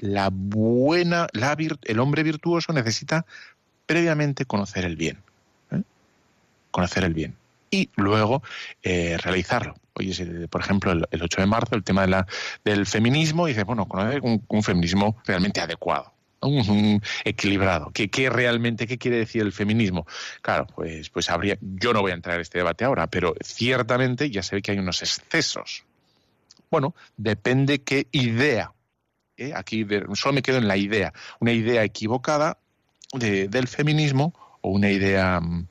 la 0.00 0.30
buena, 0.32 1.28
la 1.32 1.56
el 1.82 1.98
hombre 2.00 2.22
virtuoso 2.22 2.72
necesita 2.72 3.26
previamente 3.86 4.44
conocer 4.46 4.84
el 4.84 4.96
bien. 4.96 5.18
¿eh? 5.70 5.82
Conocer 6.70 7.04
el 7.04 7.14
bien. 7.14 7.36
Y 7.70 7.90
luego 7.96 8.42
eh, 8.82 9.16
realizarlo. 9.22 9.74
Oye, 9.94 10.48
por 10.48 10.60
ejemplo, 10.60 10.92
el, 10.92 11.22
8 11.22 11.40
de 11.40 11.46
marzo, 11.46 11.74
el 11.74 11.84
tema 11.84 12.02
de 12.02 12.08
la, 12.08 12.26
del 12.64 12.86
feminismo, 12.86 13.46
dice, 13.46 13.64
bueno, 13.64 13.86
conocer 13.86 14.20
un, 14.22 14.62
feminismo 14.62 15.16
realmente 15.26 15.60
adecuado. 15.60 16.12
Equilibrado. 17.24 17.90
¿Qué, 17.92 18.08
¿Qué, 18.08 18.30
realmente 18.30 18.86
qué 18.86 18.96
quiere 18.96 19.18
decir 19.18 19.42
el 19.42 19.52
feminismo? 19.52 20.06
Claro, 20.40 20.66
pues, 20.74 21.10
pues 21.10 21.28
habría. 21.28 21.58
Yo 21.60 21.92
no 21.92 22.00
voy 22.00 22.12
a 22.12 22.14
entrar 22.14 22.36
en 22.36 22.42
este 22.42 22.58
debate 22.58 22.84
ahora, 22.84 23.08
pero 23.08 23.34
ciertamente 23.44 24.30
ya 24.30 24.42
se 24.42 24.56
ve 24.56 24.62
que 24.62 24.72
hay 24.72 24.78
unos 24.78 25.02
excesos. 25.02 25.84
Bueno, 26.70 26.94
depende 27.16 27.82
qué 27.82 28.06
idea 28.12 28.72
aquí 29.54 29.86
solo 30.14 30.34
me 30.34 30.42
quedo 30.42 30.58
en 30.58 30.68
la 30.68 30.76
idea, 30.76 31.12
una 31.40 31.52
idea 31.52 31.82
equivocada 31.84 32.58
del 33.12 33.68
feminismo 33.68 34.34
o 34.60 34.70
una 34.70 34.90
idea, 34.90 35.40
mm, 35.40 35.66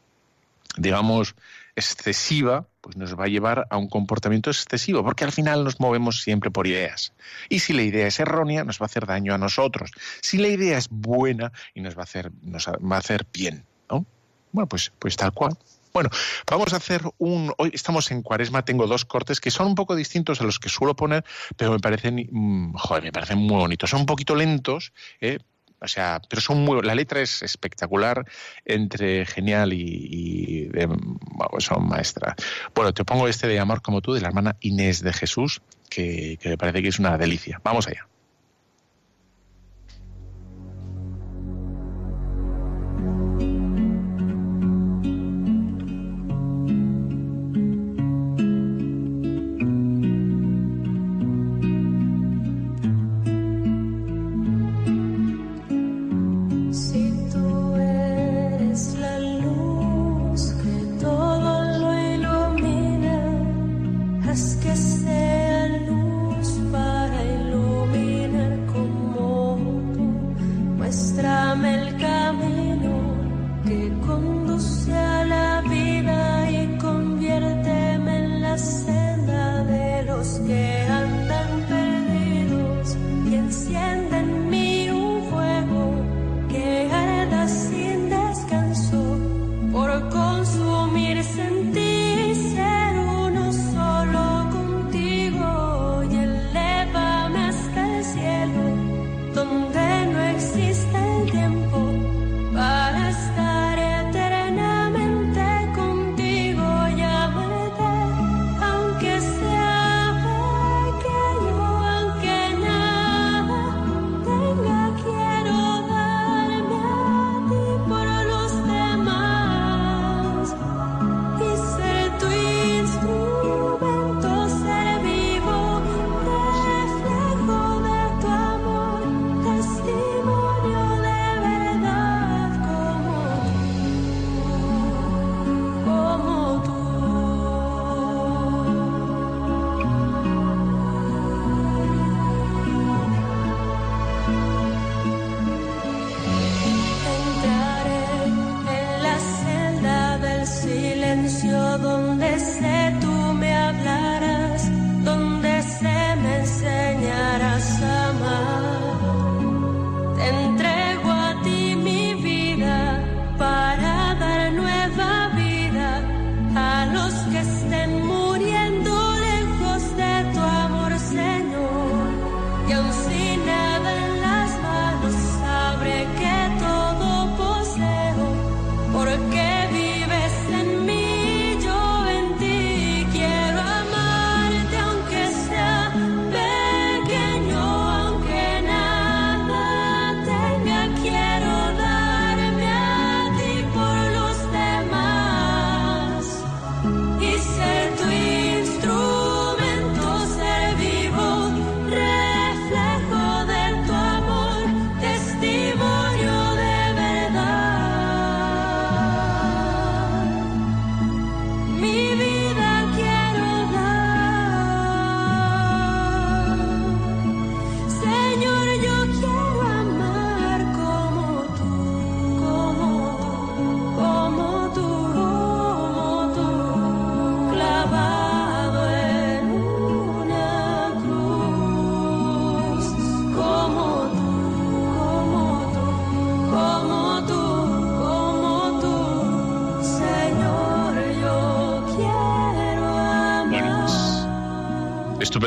digamos, 0.77 1.35
excesiva, 1.75 2.67
pues 2.81 2.97
nos 2.97 3.17
va 3.17 3.25
a 3.25 3.27
llevar 3.27 3.67
a 3.69 3.77
un 3.77 3.87
comportamiento 3.87 4.49
excesivo, 4.49 5.03
porque 5.03 5.23
al 5.23 5.31
final 5.31 5.63
nos 5.63 5.79
movemos 5.79 6.21
siempre 6.21 6.51
por 6.51 6.67
ideas. 6.67 7.13
Y 7.47 7.59
si 7.59 7.73
la 7.73 7.83
idea 7.83 8.07
es 8.07 8.19
errónea, 8.19 8.63
nos 8.63 8.79
va 8.79 8.83
a 8.83 8.87
hacer 8.87 9.05
daño 9.05 9.33
a 9.33 9.37
nosotros. 9.37 9.91
Si 10.21 10.37
la 10.37 10.49
idea 10.49 10.77
es 10.77 10.89
buena 10.89 11.51
y 11.73 11.81
nos 11.81 11.95
va 11.95 12.01
a 12.01 12.03
hacer, 12.03 12.31
nos 12.41 12.67
va 12.67 12.95
a 12.95 12.99
hacer 12.99 13.25
bien, 13.33 13.65
¿no? 13.89 14.05
Bueno, 14.51 14.67
pues, 14.67 14.91
pues 14.99 15.15
tal 15.15 15.31
cual. 15.31 15.57
Bueno, 15.93 16.09
vamos 16.49 16.73
a 16.73 16.77
hacer 16.77 17.01
un. 17.17 17.53
Hoy 17.57 17.71
estamos 17.73 18.11
en 18.11 18.21
Cuaresma, 18.21 18.63
tengo 18.63 18.87
dos 18.87 19.05
cortes 19.05 19.39
que 19.39 19.51
son 19.51 19.67
un 19.67 19.75
poco 19.75 19.95
distintos 19.95 20.39
a 20.41 20.43
los 20.43 20.59
que 20.59 20.69
suelo 20.69 20.95
poner, 20.95 21.23
pero 21.57 21.71
me 21.71 21.79
parecen, 21.79 22.27
mm, 22.31 22.73
joder, 22.73 23.03
me 23.03 23.11
parecen 23.11 23.39
muy 23.39 23.57
bonitos. 23.57 23.89
Son 23.89 24.01
un 24.01 24.05
poquito 24.05 24.35
lentos, 24.35 24.93
¿eh? 25.19 25.39
o 25.81 25.87
sea, 25.87 26.21
pero 26.29 26.41
son 26.41 26.63
muy. 26.63 26.81
La 26.83 26.93
letra 26.93 27.21
es 27.21 27.41
espectacular, 27.41 28.25
entre 28.65 29.25
genial 29.25 29.73
y, 29.73 30.69
son 31.59 31.87
maestras. 31.87 32.35
Bueno, 32.75 32.93
te 32.93 33.03
pongo 33.03 33.27
este 33.27 33.47
de 33.47 33.59
Amor 33.59 33.81
como 33.81 34.01
tú, 34.01 34.13
de 34.13 34.21
la 34.21 34.27
hermana 34.27 34.57
Inés 34.61 35.01
de 35.01 35.13
Jesús, 35.13 35.61
que 35.89 36.37
me 36.43 36.57
parece 36.57 36.81
que 36.83 36.89
es 36.89 36.99
una 36.99 37.17
delicia. 37.17 37.59
Vamos 37.63 37.87
allá. 37.87 38.07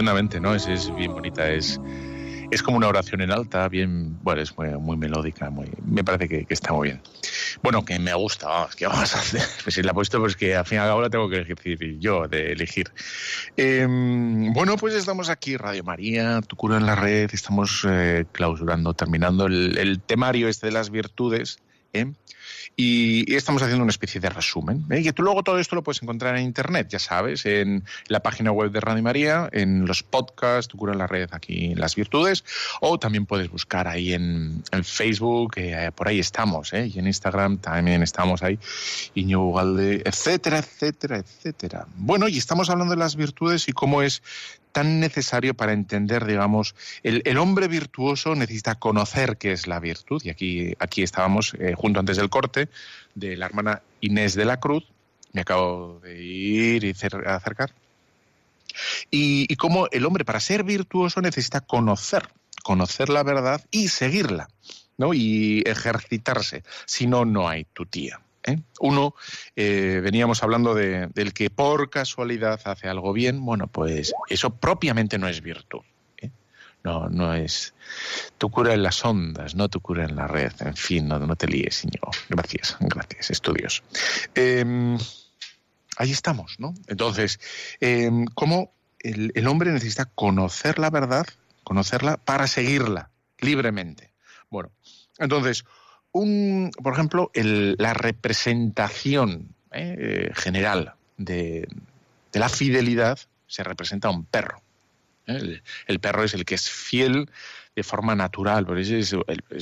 Estupendamente, 0.02 0.40
¿no? 0.40 0.54
Es, 0.54 0.66
es 0.66 0.94
bien 0.96 1.12
bonita, 1.12 1.48
es, 1.48 1.80
es 2.50 2.62
como 2.62 2.76
una 2.76 2.88
oración 2.88 3.20
en 3.20 3.30
alta, 3.30 3.68
bien, 3.68 4.18
bueno, 4.22 4.42
es 4.42 4.56
muy, 4.58 4.68
muy 4.70 4.96
melódica, 4.96 5.48
muy, 5.48 5.70
me 5.86 6.02
parece 6.02 6.28
que, 6.28 6.46
está 6.48 6.72
muy 6.72 6.88
bien. 6.88 7.02
Bueno, 7.62 7.84
que 7.84 7.98
me 8.00 8.12
gusta, 8.14 8.48
vamos, 8.48 8.74
¿qué 8.74 8.86
vamos 8.86 9.14
a 9.14 9.18
hacer? 9.20 9.42
Pues 9.62 9.76
si 9.76 9.82
la 9.82 9.92
he 9.92 9.94
puesto, 9.94 10.18
pues 10.18 10.34
que 10.34 10.56
al 10.56 10.66
fin 10.66 10.78
y 10.78 10.80
al 10.80 10.88
cabo 10.88 11.02
la 11.02 11.10
tengo 11.10 11.28
que 11.28 11.36
elegir 11.36 11.98
yo, 12.00 12.26
de 12.26 12.52
elegir. 12.52 12.90
Em, 13.56 14.52
bueno, 14.52 14.76
pues 14.76 14.94
estamos 14.94 15.28
aquí, 15.28 15.56
Radio 15.56 15.84
María, 15.84 16.40
Tu 16.40 16.56
Cura 16.56 16.78
en 16.78 16.86
la 16.86 16.96
Red, 16.96 17.30
estamos 17.32 17.86
eh, 17.88 18.24
clausurando, 18.32 18.94
terminando 18.94 19.46
el, 19.46 20.00
temario 20.04 20.48
este 20.48 20.66
de 20.66 20.72
las 20.72 20.90
virtudes, 20.90 21.58
¿eh? 21.92 22.12
Y, 22.76 23.34
estamos 23.34 23.62
haciendo 23.62 23.82
una 23.82 23.90
especie 23.90 24.20
de 24.20 24.30
resumen. 24.30 24.86
¿eh? 24.90 25.00
Y 25.00 25.12
tú 25.12 25.22
luego 25.22 25.42
todo 25.42 25.58
esto 25.58 25.76
lo 25.76 25.82
puedes 25.82 26.02
encontrar 26.02 26.36
en 26.36 26.44
internet, 26.44 26.88
ya 26.90 26.98
sabes, 26.98 27.44
en 27.44 27.84
la 28.08 28.20
página 28.20 28.50
web 28.50 28.70
de 28.70 28.80
Radio 28.80 29.02
María, 29.02 29.48
en 29.52 29.86
los 29.86 30.02
podcasts, 30.02 30.68
tu 30.68 30.78
cura 30.78 30.92
en 30.92 30.98
la 30.98 31.06
red, 31.06 31.28
aquí 31.32 31.72
en 31.72 31.80
las 31.80 31.94
virtudes, 31.94 32.44
o 32.80 32.98
también 32.98 33.26
puedes 33.26 33.50
buscar 33.50 33.88
ahí 33.88 34.12
en, 34.14 34.62
Facebook, 34.82 35.54
eh, 35.56 35.90
por 35.94 36.08
ahí 36.08 36.18
estamos, 36.18 36.72
y 36.72 36.98
en 36.98 37.06
Instagram 37.06 37.58
también 37.58 38.02
estamos 38.02 38.42
ahí, 38.42 38.58
Iñigo 39.14 39.50
Ugalde, 39.50 40.02
etcétera, 40.04 40.58
etcétera, 40.58 41.18
etcétera. 41.18 41.86
Bueno, 41.96 42.28
y 42.28 42.38
estamos 42.38 42.70
hablando 42.70 42.94
de 42.94 42.98
las 42.98 43.16
virtudes 43.16 43.68
y 43.68 43.72
cómo 43.72 44.02
es 44.02 44.22
tan 44.72 45.00
necesario 45.00 45.54
para 45.54 45.72
entender, 45.72 46.24
digamos, 46.24 46.74
el, 47.02 47.38
hombre 47.38 47.68
virtuoso 47.68 48.34
necesita 48.34 48.74
conocer 48.74 49.36
qué 49.36 49.52
es 49.52 49.66
la 49.66 49.78
virtud. 49.78 50.22
Y 50.24 50.30
aquí, 50.30 50.74
aquí 50.78 51.02
estábamos, 51.02 51.54
eh, 51.58 51.74
junto 51.76 52.00
antes 52.00 52.16
del 52.16 52.30
corte, 52.30 52.68
de 53.14 53.36
la 53.36 53.46
hermana 53.46 53.82
Inés 54.00 54.34
de 54.34 54.44
la 54.44 54.58
Cruz, 54.58 54.84
me 55.32 55.42
acabo 55.42 56.00
de 56.02 56.22
ir 56.22 56.84
y 56.84 56.90
acercar, 56.90 57.72
y, 59.10 59.46
y 59.52 59.56
cómo 59.56 59.88
el 59.90 60.04
hombre 60.06 60.24
para 60.24 60.40
ser 60.40 60.64
virtuoso 60.64 61.20
necesita 61.20 61.60
conocer, 61.60 62.28
conocer 62.62 63.08
la 63.08 63.22
verdad 63.22 63.64
y 63.70 63.88
seguirla, 63.88 64.48
¿no? 64.96 65.14
Y 65.14 65.62
ejercitarse, 65.66 66.64
si 66.86 67.06
no, 67.06 67.24
no 67.24 67.48
hay 67.48 67.64
tu 67.64 67.86
tía. 67.86 68.20
¿Eh? 68.44 68.58
Uno, 68.80 69.14
eh, 69.56 70.00
veníamos 70.02 70.42
hablando 70.42 70.74
de, 70.74 71.08
del 71.08 71.32
que 71.32 71.50
por 71.50 71.90
casualidad 71.90 72.60
hace 72.64 72.88
algo 72.88 73.12
bien, 73.12 73.44
bueno, 73.44 73.66
pues 73.66 74.12
eso 74.28 74.50
propiamente 74.50 75.18
no 75.18 75.28
es 75.28 75.40
virtud. 75.40 75.82
¿eh? 76.18 76.30
No, 76.84 77.08
no 77.08 77.34
es 77.34 77.74
tu 78.38 78.50
cura 78.50 78.74
en 78.74 78.82
las 78.82 79.04
ondas, 79.04 79.54
no 79.54 79.68
tu 79.68 79.80
cura 79.80 80.04
en 80.04 80.16
la 80.16 80.26
red. 80.26 80.52
En 80.60 80.76
fin, 80.76 81.08
no, 81.08 81.18
no 81.18 81.36
te 81.36 81.46
líes, 81.46 81.76
señor. 81.76 82.10
Gracias, 82.28 82.76
gracias, 82.80 83.30
estudios. 83.30 83.82
Em, 84.34 84.98
ahí 85.96 86.10
estamos, 86.10 86.56
¿no? 86.58 86.74
Entonces, 86.88 87.40
em, 87.80 88.26
¿cómo 88.34 88.72
el 89.00 89.46
hombre 89.48 89.72
necesita 89.72 90.04
conocer 90.06 90.78
la 90.78 90.88
verdad, 90.88 91.26
conocerla 91.64 92.18
para 92.18 92.46
seguirla 92.46 93.10
libremente? 93.40 94.12
Bueno, 94.48 94.70
entonces, 95.18 95.64
un, 96.12 96.70
por 96.82 96.92
ejemplo, 96.92 97.30
la 97.34 97.94
representación 97.94 99.54
eh, 99.72 100.30
general 100.34 100.94
de, 101.16 101.68
la 102.32 102.48
fidelidad 102.48 103.18
se 103.46 103.64
representa 103.64 104.08
a 104.08 104.10
un 104.10 104.24
perro. 104.24 104.62
¿eh? 105.26 105.60
El, 105.86 106.00
perro 106.00 106.24
es 106.24 106.34
el 106.34 106.44
que 106.44 106.54
es 106.54 106.70
fiel 106.70 107.30
de 107.74 107.82
forma 107.82 108.14
natural, 108.14 108.66
es, 108.78 109.12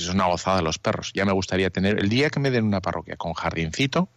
una 0.09 0.25
gozada 0.25 0.57
de 0.57 0.63
los 0.63 0.79
perros. 0.79 1.11
Ya 1.13 1.25
me 1.25 1.31
gustaría 1.31 1.69
tener, 1.69 1.99
el 1.99 2.09
día 2.09 2.29
que 2.29 2.39
me 2.39 2.51
den 2.51 2.65
una 2.65 2.81
parroquia 2.81 3.15
con 3.15 3.33
jardincito, 3.33 4.09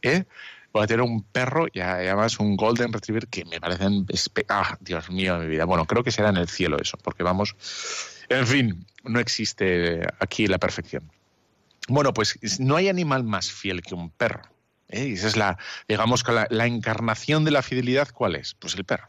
¿eh? 0.00 0.24
voy 0.72 0.84
a 0.84 0.86
tener 0.86 1.02
un 1.02 1.22
perro 1.22 1.66
y 1.70 1.80
además 1.80 2.40
un 2.40 2.56
Golden 2.56 2.92
Retriever 2.92 3.28
que 3.28 3.44
me 3.44 3.60
parecen... 3.60 4.06
Ah, 4.48 4.78
Dios 4.80 5.10
mío 5.10 5.38
mi 5.38 5.46
vida. 5.46 5.66
Bueno, 5.66 5.84
creo 5.84 6.02
que 6.02 6.10
será 6.10 6.30
en 6.30 6.38
el 6.38 6.48
cielo 6.48 6.78
eso, 6.80 6.96
porque 7.02 7.22
vamos... 7.22 7.54
En 8.30 8.46
fin, 8.46 8.86
no 9.04 9.20
existe 9.20 10.00
aquí 10.18 10.46
la 10.46 10.56
perfección. 10.56 11.10
Bueno, 11.88 12.12
pues 12.14 12.38
no 12.60 12.76
hay 12.76 12.88
animal 12.88 13.24
más 13.24 13.50
fiel 13.50 13.82
que 13.82 13.94
un 13.94 14.10
perro. 14.10 14.42
¿eh? 14.92 15.12
esa 15.12 15.26
es 15.28 15.36
la, 15.36 15.58
digamos 15.88 16.22
que 16.22 16.46
la, 16.48 16.66
encarnación 16.66 17.44
de 17.44 17.50
la 17.50 17.62
fidelidad, 17.62 18.10
¿cuál 18.12 18.36
es? 18.36 18.54
Pues 18.54 18.74
el 18.74 18.84
perro. 18.84 19.08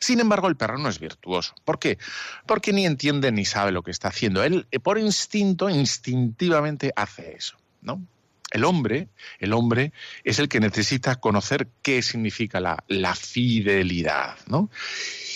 Sin 0.00 0.18
embargo, 0.18 0.48
el 0.48 0.56
perro 0.56 0.78
no 0.78 0.88
es 0.88 0.98
virtuoso. 0.98 1.54
¿Por 1.64 1.78
qué? 1.78 1.98
Porque 2.46 2.72
ni 2.72 2.86
entiende 2.86 3.30
ni 3.30 3.44
sabe 3.44 3.70
lo 3.70 3.82
que 3.82 3.90
está 3.90 4.08
haciendo. 4.08 4.42
Él, 4.42 4.66
eh, 4.70 4.80
por 4.80 4.98
instinto, 4.98 5.68
instintivamente 5.68 6.90
hace 6.96 7.34
eso. 7.36 7.58
¿no? 7.82 8.02
El 8.50 8.64
hombre, 8.64 9.10
el 9.38 9.52
hombre 9.52 9.92
es 10.24 10.38
el 10.38 10.48
que 10.48 10.58
necesita 10.58 11.16
conocer 11.16 11.68
qué 11.82 12.00
significa 12.00 12.60
la, 12.60 12.82
la 12.88 13.14
fidelidad, 13.14 14.38
¿no? 14.46 14.70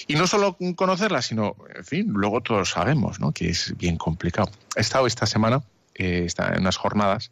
Y 0.07 0.15
no 0.15 0.27
solo 0.27 0.57
conocerla, 0.77 1.21
sino, 1.21 1.55
en 1.77 1.85
fin, 1.85 2.07
luego 2.09 2.41
todos 2.41 2.71
sabemos, 2.71 3.21
¿no? 3.21 3.33
Que 3.33 3.51
es 3.51 3.77
bien 3.77 3.99
complicado. 3.99 4.51
He 4.77 4.81
estado 4.81 5.07
esta 5.07 5.27
semana 5.27 5.63
está 5.95 6.55
en 6.55 6.61
unas 6.61 6.77
jornadas 6.77 7.31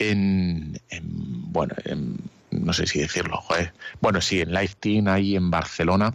en, 0.00 0.80
bueno, 1.52 1.74
no 2.50 2.72
sé 2.72 2.86
si 2.86 3.00
decirlo, 3.00 3.42
bueno, 4.00 4.20
sí, 4.20 4.40
en 4.40 4.52
Life 4.52 4.76
Team 4.80 5.08
ahí 5.08 5.36
en 5.36 5.50
Barcelona. 5.50 6.14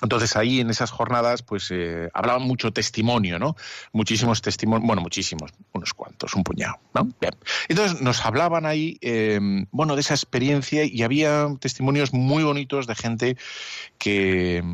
Entonces 0.00 0.36
ahí 0.36 0.60
en 0.60 0.70
esas 0.70 0.90
jornadas 0.90 1.42
pues 1.42 1.70
eh, 1.70 2.08
hablaban 2.14 2.42
mucho 2.42 2.72
testimonio, 2.72 3.38
¿no? 3.38 3.56
Muchísimos 3.92 4.40
testimonios, 4.40 4.86
bueno, 4.86 5.02
muchísimos, 5.02 5.52
unos 5.72 5.92
cuantos, 5.92 6.34
un 6.34 6.44
puñado. 6.44 6.80
Entonces 7.68 8.00
nos 8.00 8.24
hablaban 8.24 8.64
ahí, 8.64 8.98
em, 9.02 9.66
bueno, 9.70 9.94
de 9.94 10.00
esa 10.00 10.14
experiencia 10.14 10.84
y 10.84 11.02
había 11.02 11.46
testimonios 11.60 12.14
muy 12.14 12.42
bonitos 12.42 12.86
de 12.86 12.94
gente 12.94 13.36
que, 13.98 14.64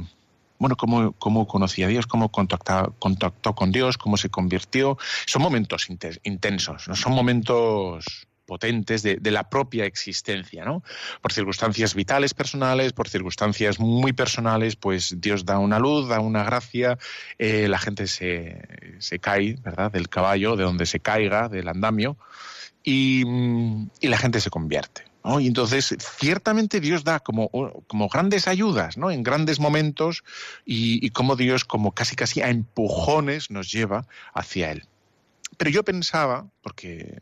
bueno, 0.59 0.77
cómo, 0.77 1.13
cómo 1.13 1.47
conocía 1.47 1.87
a 1.87 1.89
Dios, 1.89 2.07
cómo 2.07 2.31
contactó, 2.31 3.55
con 3.55 3.73
Dios, 3.73 3.99
cómo 3.99 4.17
se 4.17 4.29
convirtió. 4.29 4.99
Son 5.27 5.43
momentos 5.43 5.89
intensos, 6.23 6.89
¿no? 6.89 6.95
son 6.95 7.13
momentos 7.13 8.29
potentes 8.49 9.03
de, 9.03 9.31
la 9.31 9.51
propia 9.51 9.85
existencia, 9.85 10.65
¿no? 10.65 10.83
Por 11.21 11.35
circunstancias 11.35 11.95
vitales 11.95 12.33
personales, 12.33 12.95
por 12.95 13.07
circunstancias 13.07 13.79
muy 13.79 14.15
personales, 14.15 14.75
pues 14.75 15.21
Dios 15.21 15.45
da 15.45 15.59
una 15.59 15.79
luz, 15.79 16.09
da 16.09 16.21
una 16.21 16.45
gracia, 16.45 16.99
eh, 17.39 17.69
la 17.69 17.79
gente 17.79 18.07
se, 18.07 18.63
se, 19.01 19.19
cae, 19.19 19.59
¿verdad? 19.63 19.93
Del 19.93 20.09
caballo, 20.09 20.57
de 20.57 20.65
donde 20.65 20.87
se 20.87 20.99
caiga, 20.99 21.51
del 21.51 21.69
andamio, 21.69 22.17
y, 22.83 23.23
y 24.01 24.09
la 24.09 24.17
gente 24.17 24.41
se 24.41 24.49
convierte. 24.49 25.08
Y 25.25 25.47
entonces, 25.47 25.95
ciertamente 26.19 26.81
Dios 26.81 27.05
da 27.05 27.21
como, 27.21 27.51
como 27.87 28.09
grandes 28.09 28.49
ayudas, 28.49 28.97
¿no? 28.97 29.11
En 29.11 29.23
grandes 29.23 29.61
momentos 29.61 30.25
y, 30.65 31.11
como 31.11 31.37
Dios, 31.37 31.65
como 31.65 31.93
casi 31.93 32.17
casi 32.17 32.41
a 32.41 32.49
empujones, 32.49 33.51
nos 33.51 33.71
lleva 33.71 34.07
hacia 34.33 34.71
Él. 34.73 34.87
Pero 35.59 35.71
yo 35.71 35.85
pensaba, 35.85 36.47
porque 36.63 37.21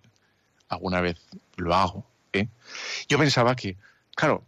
alguna 0.69 1.01
vez 1.01 1.17
lo 1.57 1.75
hago, 1.75 2.07
¿eh? 2.33 2.49
yo 3.09 3.19
pensaba 3.19 3.57
que, 3.57 3.77
claro, 4.15 4.45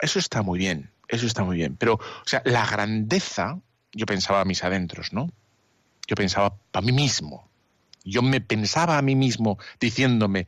eso 0.00 0.18
está 0.18 0.42
muy 0.42 0.58
bien, 0.58 0.90
eso 1.08 1.26
está 1.26 1.42
muy 1.42 1.56
bien, 1.56 1.76
pero, 1.76 1.94
o 1.94 2.26
sea, 2.26 2.42
la 2.44 2.66
grandeza, 2.66 3.60
yo 3.92 4.04
pensaba 4.04 4.40
a 4.40 4.44
mis 4.44 4.62
adentros, 4.64 5.12
¿no? 5.12 5.30
Yo 6.06 6.16
pensaba 6.16 6.56
para 6.70 6.84
mí 6.84 6.92
mismo, 6.92 7.50
yo 8.04 8.22
me 8.22 8.40
pensaba 8.40 8.98
a 8.98 9.02
mí 9.02 9.14
mismo 9.14 9.58
diciéndome, 9.78 10.46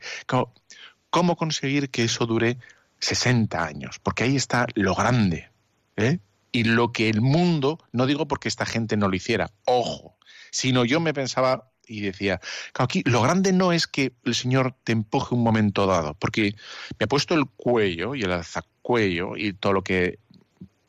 cómo 1.13 1.35
conseguir 1.35 1.91
que 1.91 2.05
eso 2.05 2.25
dure 2.25 2.57
60 2.97 3.63
años, 3.63 3.99
porque 3.99 4.23
ahí 4.23 4.35
está 4.35 4.65
lo 4.73 4.95
grande. 4.95 5.47
¿eh? 5.95 6.17
Y 6.51 6.63
lo 6.63 6.91
que 6.91 7.07
el 7.07 7.21
mundo, 7.21 7.77
no 7.91 8.07
digo 8.07 8.27
porque 8.27 8.47
esta 8.47 8.65
gente 8.65 8.97
no 8.97 9.07
lo 9.07 9.15
hiciera, 9.15 9.51
ojo, 9.65 10.17
sino 10.49 10.85
yo 10.85 10.99
me 10.99 11.13
pensaba 11.13 11.69
y 11.85 12.01
decía, 12.01 12.41
aquí 12.73 13.03
lo 13.05 13.21
grande 13.21 13.53
no 13.53 13.73
es 13.73 13.85
que 13.85 14.13
el 14.25 14.33
Señor 14.33 14.75
te 14.83 14.91
empuje 14.91 15.35
un 15.35 15.43
momento 15.43 15.85
dado, 15.85 16.15
porque 16.15 16.55
me 16.97 17.03
ha 17.03 17.07
puesto 17.07 17.35
el 17.35 17.45
cuello 17.45 18.15
y 18.15 18.23
el 18.23 18.31
alzacuello 18.31 19.37
y 19.37 19.53
todo 19.53 19.73
lo 19.73 19.83
que 19.83 20.17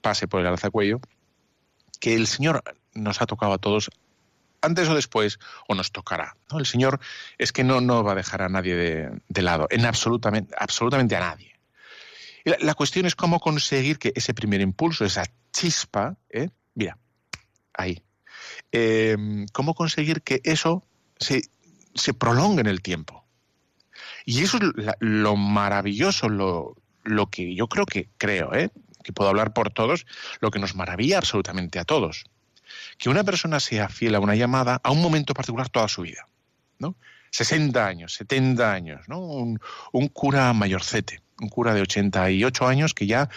pase 0.00 0.26
por 0.26 0.40
el 0.40 0.46
alzacuello, 0.46 1.00
que 2.00 2.14
el 2.14 2.28
Señor 2.28 2.62
nos 2.94 3.20
ha 3.20 3.26
tocado 3.26 3.52
a 3.52 3.58
todos 3.58 3.90
antes 4.64 4.88
o 4.88 4.94
después, 4.94 5.38
o 5.68 5.74
nos 5.74 5.92
tocará. 5.92 6.36
¿no? 6.50 6.58
El 6.58 6.66
Señor 6.66 7.00
es 7.38 7.52
que 7.52 7.64
no, 7.64 7.80
no 7.80 8.02
va 8.02 8.12
a 8.12 8.16
dejar 8.16 8.42
a 8.42 8.48
nadie 8.48 8.74
de, 8.74 9.42
lado, 9.42 9.66
en 9.70 9.84
absolutamente, 9.84 10.54
absolutamente 10.58 11.16
a 11.16 11.20
nadie. 11.20 11.54
la, 12.44 12.74
cuestión 12.74 13.06
es 13.06 13.14
cómo 13.14 13.40
conseguir 13.40 13.98
que 13.98 14.12
ese 14.14 14.34
primer 14.34 14.60
impulso, 14.60 15.04
esa 15.04 15.24
chispa, 15.52 16.16
¿eh? 16.30 16.50
mira, 16.74 16.98
ahí, 17.72 18.02
eh, 18.72 19.16
cómo 19.52 19.74
conseguir 19.74 20.22
que 20.22 20.40
eso 20.44 20.84
se, 21.18 21.42
se, 21.94 22.14
prolongue 22.14 22.60
en 22.60 22.66
el 22.66 22.82
tiempo. 22.82 23.24
Y 24.26 24.42
eso 24.42 24.58
es 24.58 24.62
lo 25.00 25.36
maravilloso, 25.36 26.28
lo, 26.28 26.76
lo 27.02 27.30
que 27.30 27.54
yo 27.54 27.68
creo 27.68 27.86
que 27.86 28.08
creo, 28.16 28.54
¿eh? 28.54 28.70
que 29.02 29.12
puedo 29.12 29.28
hablar 29.28 29.52
por 29.52 29.70
todos, 29.70 30.06
lo 30.40 30.50
que 30.50 30.58
nos 30.58 30.74
maravilla 30.74 31.18
absolutamente 31.18 31.78
a 31.78 31.84
todos 31.84 32.24
que 32.98 33.08
una 33.08 33.24
persona 33.24 33.60
sea 33.60 33.88
fiel 33.88 34.14
a 34.14 34.20
una 34.20 34.34
llamada 34.34 34.80
a 34.82 34.90
un 34.90 35.00
momento 35.00 35.34
particular 35.34 35.68
toda 35.68 35.88
su 35.88 36.02
vida. 36.02 36.28
¿no? 36.78 36.96
60 37.30 37.86
años, 37.86 38.14
70 38.14 38.72
años, 38.72 39.08
¿no? 39.08 39.18
un, 39.18 39.58
cura 40.12 40.52
mayorcete, 40.52 41.20
un 41.40 41.48
cura 41.48 41.74
de 41.74 41.82
88 41.82 42.66
años 42.66 42.94
que 42.94 43.06
ya 43.06 43.28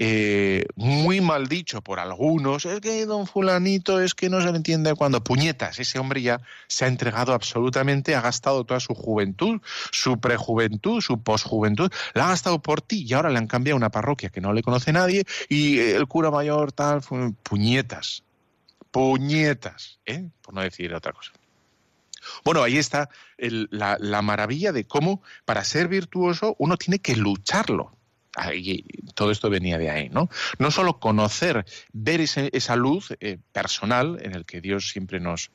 eh, 0.00 0.64
muy 0.76 1.20
mal 1.20 1.48
dicho 1.48 1.82
por 1.82 1.98
algunos, 1.98 2.64
es 2.64 2.80
que 2.80 3.04
don 3.04 3.26
fulanito 3.26 4.00
es 4.00 4.14
que 4.14 4.30
no 4.30 4.40
se 4.40 4.50
le 4.50 4.56
entiende 4.56 4.94
cuando 4.94 5.24
puñetas, 5.24 5.78
ese 5.80 5.98
hombre 5.98 6.22
ya 6.22 6.40
se 6.68 6.84
ha 6.84 6.88
entregado 6.88 7.32
absolutamente, 7.32 8.14
ha 8.14 8.20
gastado 8.20 8.64
toda 8.64 8.78
su 8.78 8.94
juventud, 8.94 9.60
su 9.90 10.20
prejuventud, 10.20 11.00
su 11.00 11.20
posjuventud, 11.20 11.92
la 12.14 12.26
ha 12.26 12.28
gastado 12.28 12.62
por 12.62 12.80
ti 12.80 13.04
y 13.08 13.12
ahora 13.14 13.30
le 13.30 13.38
han 13.38 13.48
cambiado 13.48 13.76
una 13.76 13.90
parroquia 13.90 14.30
que 14.30 14.40
no 14.40 14.52
le 14.52 14.62
conoce 14.62 14.92
nadie 14.92 15.24
y 15.48 15.78
el 15.78 16.06
cura 16.06 16.30
mayor 16.30 16.70
tal, 16.70 17.02
puñetas, 17.42 18.22
puñetas, 18.90 20.00
¿eh? 20.06 20.28
por 20.42 20.54
no 20.54 20.62
decir 20.62 20.94
otra 20.94 21.12
cosa. 21.12 21.32
Bueno, 22.44 22.62
ahí 22.62 22.78
está 22.78 23.08
la, 23.38 24.22
maravilla 24.22 24.72
de 24.72 24.84
cómo 24.84 25.22
para 25.44 25.64
ser 25.64 25.88
virtuoso 25.88 26.56
uno 26.58 26.76
tiene 26.76 26.98
que 26.98 27.16
lucharlo. 27.16 27.96
todo 29.14 29.30
esto 29.30 29.50
venía 29.50 29.78
de 29.78 29.90
ahí, 29.90 30.08
¿no? 30.08 30.28
No 30.58 30.70
solo 30.70 31.00
conocer, 31.00 31.64
ver 31.92 32.20
esa 32.20 32.76
luz 32.76 33.14
eh, 33.20 33.38
personal 33.52 34.18
en 34.22 34.34
el 34.34 34.44
que 34.44 34.60
Dios 34.60 34.90
siempre 34.90 35.20
nos, 35.20 35.50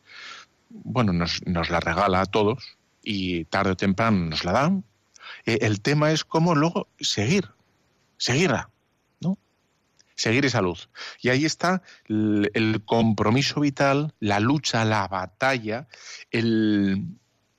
bueno, 0.70 1.14
nos, 1.14 1.42
la 1.70 1.80
regala 1.80 2.22
a 2.22 2.26
todos 2.26 2.78
y 3.04 3.46
tarde 3.46 3.72
o 3.72 3.78
temprano 3.78 4.26
nos 4.26 4.44
la 4.44 4.52
dan. 4.54 4.84
Eh, 5.46 5.60
el 5.62 5.82
tema 5.82 6.12
es 6.12 6.24
cómo 6.24 6.56
luego 6.56 6.88
seguir, 7.00 7.50
seguirla, 8.18 8.70
seguir 10.16 10.46
esa 10.46 10.62
luz. 10.62 10.90
Y 11.22 11.30
ahí 11.30 11.46
está 11.46 11.82
el, 12.08 12.82
compromiso 12.86 13.62
vital, 13.62 14.14
la 14.20 14.40
lucha, 14.40 14.86
la 14.86 15.08
batalla, 15.08 15.88
el, 16.32 17.06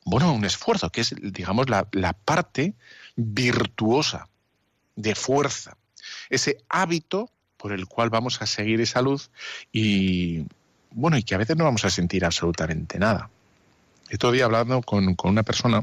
bueno, 0.05 0.33
un 0.33 0.45
esfuerzo, 0.45 0.91
que 0.91 1.03
es, 1.03 1.15
digamos, 1.21 1.69
la, 1.69 2.13
parte 2.25 2.75
virtuosa 3.17 4.29
de 4.97 5.15
fuerza, 5.15 5.77
ese 6.29 6.59
hábito 6.69 7.31
por 7.57 7.73
el 7.73 7.87
cual 7.87 8.11
vamos 8.11 8.43
a 8.43 8.47
seguir 8.47 8.81
esa 8.81 9.01
luz 9.01 9.31
y, 9.73 10.47
bueno, 10.91 11.17
y 11.17 11.23
que 11.23 11.35
a 11.35 11.39
veces 11.39 11.57
no 11.57 11.65
vamos 11.65 11.85
a 11.85 11.91
sentir 11.91 12.25
absolutamente 12.25 12.99
nada. 12.99 13.31
Estoy 14.11 14.43
hablando 14.43 14.83
con, 14.83 15.15
con 15.15 15.31
una 15.31 15.43
persona 15.43 15.81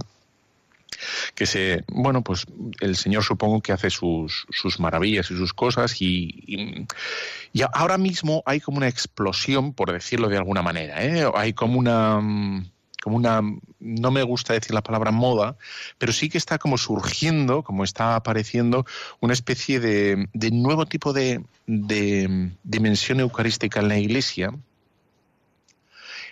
que 1.36 1.46
se, 1.46 1.84
bueno, 1.88 2.22
pues 2.24 2.46
el 2.80 2.96
Señor 2.96 3.24
supongo 3.24 3.62
que 3.62 3.72
hace 3.72 3.90
sus, 3.90 4.46
sus 4.50 4.80
maravillas 4.80 5.32
y 5.32 5.38
sus 5.38 5.54
cosas 5.54 6.02
y, 6.02 6.88
y, 7.54 7.62
ahora 7.74 7.98
mismo 7.98 8.44
hay 8.46 8.60
como 8.60 8.78
una 8.78 8.88
explosión, 8.88 9.74
por 9.74 9.92
decirlo 9.92 10.30
de 10.30 10.38
alguna 10.38 10.62
manera, 10.62 11.04
¿eh? 11.04 11.30
hay 11.36 11.54
como 11.54 11.80
una 11.80 12.22
como 13.02 13.18
una, 13.18 13.42
no 13.80 14.12
me 14.12 14.22
gusta 14.22 14.54
decir 14.54 14.76
la 14.76 14.84
palabra 14.84 15.10
moda, 15.10 15.58
pero 15.98 16.14
sí 16.14 16.30
que 16.30 16.38
está 16.38 16.60
como 16.60 16.78
surgiendo, 16.78 17.64
como 17.64 17.84
está 17.84 18.16
apareciendo, 18.16 18.86
una 19.20 19.34
especie 19.34 19.80
de, 19.80 20.28
de 20.34 20.52
nuevo 20.52 20.86
tipo 20.86 21.12
de, 21.12 21.44
de 21.66 22.52
dimensión 22.64 23.20
eucarística 23.20 23.80
en 23.80 23.88
la 23.88 23.98
Iglesia, 23.98 24.54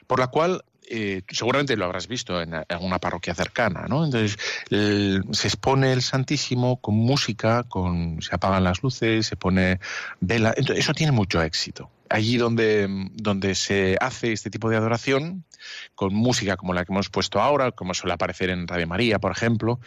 por 0.06 0.20
la 0.20 0.28
cual 0.28 0.64
eh, 0.92 1.22
seguramente 1.30 1.78
lo 1.78 1.86
habrás 1.86 2.08
visto 2.08 2.42
en 2.42 2.54
alguna 2.68 2.98
parroquia 2.98 3.36
cercana, 3.36 3.86
¿no? 3.88 4.04
Entonces 4.04 4.38
se 4.70 5.48
expone 5.48 5.94
el 5.94 6.02
Santísimo 6.02 6.82
con 6.82 6.96
música, 6.96 7.64
con 7.64 8.22
se 8.22 8.34
apagan 8.34 8.64
las 8.64 8.82
luces, 8.82 9.28
se 9.28 9.36
pone 9.36 9.80
vela, 10.20 10.54
entonces 10.58 10.84
eso 10.84 10.94
tiene 10.94 11.12
mucho 11.12 11.44
éxito. 11.44 11.92
Allí 12.10 12.38
donde, 12.38 12.88
donde 13.14 13.54
se 13.54 13.98
hace 14.02 14.32
este 14.32 14.50
tipo 14.50 14.68
de 14.72 14.78
adoración, 14.78 15.46
con 15.94 16.16
música 16.16 16.58
como 16.58 16.74
la 16.74 16.84
que 16.84 16.92
hemos 16.92 17.10
puesto 17.10 17.40
ahora, 17.40 17.72
como 17.72 17.94
suele 17.94 18.14
aparecer 18.16 18.50
en 18.50 18.68
Radio 18.68 18.88
María, 18.88 19.20
por 19.20 19.32
ejemplo, 19.32 19.80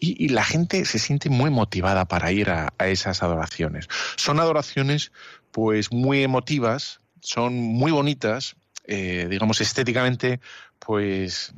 y, 0.00 0.28
la 0.28 0.42
gente 0.42 0.84
se 0.84 0.98
siente 0.98 1.30
muy 1.30 1.50
motivada 1.50 2.06
para 2.06 2.32
ir 2.32 2.50
a, 2.50 2.72
a 2.78 2.88
esas 2.88 3.22
adoraciones. 3.22 3.86
Son 4.16 4.40
adoraciones 4.40 5.12
pues 5.52 5.92
muy 5.92 6.24
emotivas, 6.24 7.00
son 7.20 7.54
muy 7.54 7.92
bonitas, 7.92 8.56
eh, 8.88 9.26
digamos, 9.28 9.60
estéticamente, 9.60 10.40
pues 10.78 11.52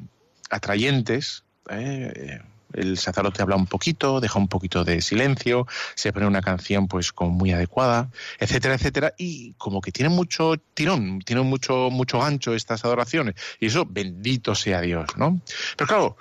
atrayentes. 0.50 1.44
¿eh? 1.70 2.40
El 2.72 2.98
sacerdote 2.98 3.42
habla 3.42 3.56
un 3.56 3.66
poquito, 3.66 4.20
deja 4.20 4.38
un 4.38 4.48
poquito 4.48 4.84
de 4.84 5.00
silencio, 5.00 5.66
se 5.94 6.12
pone 6.12 6.26
una 6.26 6.42
canción 6.42 6.88
pues 6.88 7.12
como 7.12 7.30
muy 7.30 7.52
adecuada, 7.52 8.10
etcétera, 8.38 8.74
etcétera, 8.74 9.14
y 9.16 9.54
como 9.54 9.80
que 9.80 9.92
tiene 9.92 10.08
mucho 10.08 10.54
tirón, 10.74 11.20
tiene 11.20 11.42
mucho, 11.42 11.90
mucho 11.90 12.18
gancho 12.18 12.54
estas 12.54 12.84
adoraciones. 12.84 13.36
Y 13.60 13.66
eso, 13.66 13.86
bendito 13.88 14.54
sea 14.54 14.80
Dios, 14.80 15.16
¿no? 15.16 15.40
Pero 15.76 15.88
claro, 15.88 16.16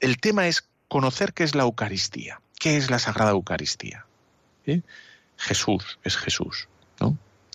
el 0.00 0.18
tema 0.18 0.48
es 0.48 0.68
conocer 0.88 1.32
qué 1.34 1.44
es 1.44 1.54
la 1.54 1.62
Eucaristía, 1.62 2.40
qué 2.58 2.76
es 2.76 2.90
la 2.90 2.98
Sagrada 2.98 3.30
Eucaristía. 3.30 4.06
Jesús 5.36 5.98
es 6.04 6.16
Jesús. 6.16 6.68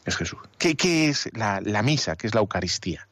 Es 0.05 0.15
Jesús. 0.15 0.39
¿Qué, 0.57 1.09
es 1.09 1.29
la, 1.33 1.81
misa? 1.83 2.15
¿Qué 2.15 2.27
es 2.27 2.35
la 2.35 2.41
Eucaristía? 2.41 3.07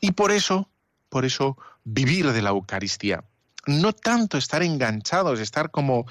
Y 0.00 0.12
por 0.12 0.30
eso, 0.30 0.68
por 1.08 1.24
eso, 1.24 1.58
vivir 1.84 2.32
de 2.32 2.42
la 2.42 2.50
Eucaristía. 2.50 3.24
No 3.66 3.92
tanto 3.92 4.38
estar 4.38 4.62
enganchados, 4.62 5.38
estar 5.40 5.70
como 5.70 6.06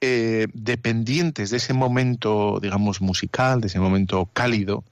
eh, 0.00 0.46
dependientes 0.54 1.50
de 1.50 1.58
ese 1.58 1.74
momento, 1.74 2.58
digamos, 2.62 3.00
musical, 3.00 3.60
de 3.60 3.66
ese 3.66 3.78
momento 3.78 4.30
cálido, 4.32 4.84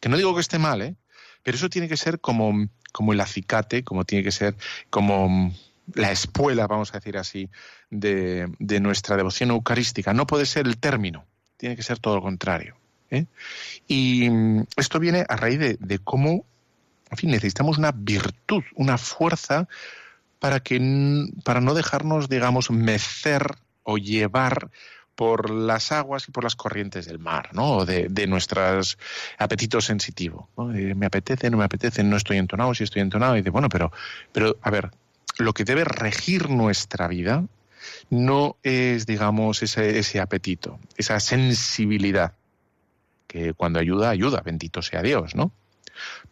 que 0.00 0.08
no 0.08 0.16
digo 0.16 0.34
que 0.34 0.42
esté 0.42 0.58
mal, 0.58 0.82
¿eh? 0.82 0.96
pero 1.42 1.56
eso 1.56 1.70
tiene 1.70 1.88
que 1.88 1.96
ser 1.96 2.20
como, 2.20 2.68
como 2.92 3.12
el 3.12 3.20
acicate, 3.20 3.82
como 3.82 4.04
tiene 4.04 4.22
que 4.22 4.32
ser 4.32 4.56
como 4.90 5.54
la 5.94 6.10
espuela, 6.10 6.66
vamos 6.66 6.90
a 6.90 6.98
decir 6.98 7.16
así, 7.16 7.48
de, 7.90 8.52
de 8.58 8.80
nuestra 8.80 9.16
devoción 9.16 9.50
eucarística. 9.50 10.12
No 10.12 10.26
puede 10.26 10.44
ser 10.44 10.66
el 10.66 10.78
término, 10.78 11.24
tiene 11.56 11.76
que 11.76 11.82
ser 11.82 11.98
todo 11.98 12.16
lo 12.16 12.22
contrario. 12.22 12.76
¿Eh? 13.10 13.26
Y 13.86 14.28
mm, 14.30 14.66
esto 14.76 14.98
viene 14.98 15.24
a 15.28 15.36
raíz 15.36 15.78
de, 15.78 15.98
cómo, 15.98 16.44
en 17.10 17.16
fin, 17.16 17.30
necesitamos 17.30 17.78
una 17.78 17.92
virtud, 17.92 18.62
una 18.74 18.98
fuerza 18.98 19.68
para, 20.38 20.60
que, 20.60 20.78
para 21.44 21.60
no 21.60 21.74
dejarnos, 21.74 22.28
digamos, 22.28 22.70
mecer 22.70 23.56
o 23.82 23.98
llevar 23.98 24.70
por 25.14 25.50
las 25.50 25.92
aguas 25.92 26.28
y 26.28 26.32
por 26.32 26.42
las 26.42 26.56
corrientes 26.56 27.06
del 27.06 27.20
mar, 27.20 27.50
¿no? 27.52 27.76
O 27.76 27.86
de, 27.86 28.26
nuestros 28.26 28.98
apetitos 29.38 29.84
sensitivos. 29.84 30.46
me 30.56 31.06
apetece, 31.06 31.50
no 31.50 31.58
me 31.58 31.64
apetece, 31.64 32.02
no 32.02 32.16
estoy 32.16 32.38
entonado, 32.38 32.74
si 32.74 32.82
estoy 32.84 33.02
entonado. 33.02 33.36
Y 33.36 33.42
de 33.42 33.50
bueno, 33.50 33.68
pero, 33.68 33.92
pero, 34.32 34.56
a 34.60 34.70
ver, 34.70 34.90
lo 35.38 35.52
que 35.52 35.64
debe 35.64 35.84
regir 35.84 36.50
nuestra 36.50 37.06
vida 37.06 37.44
no 38.10 38.56
es, 38.64 39.06
digamos, 39.06 39.62
ese 39.62 40.20
apetito, 40.20 40.80
esa 40.96 41.20
sensibilidad 41.20 42.34
cuando 43.56 43.78
ayuda, 43.78 44.10
ayuda, 44.10 44.40
bendito 44.42 44.82
sea 44.82 45.02
Dios, 45.02 45.34
¿no? 45.34 45.52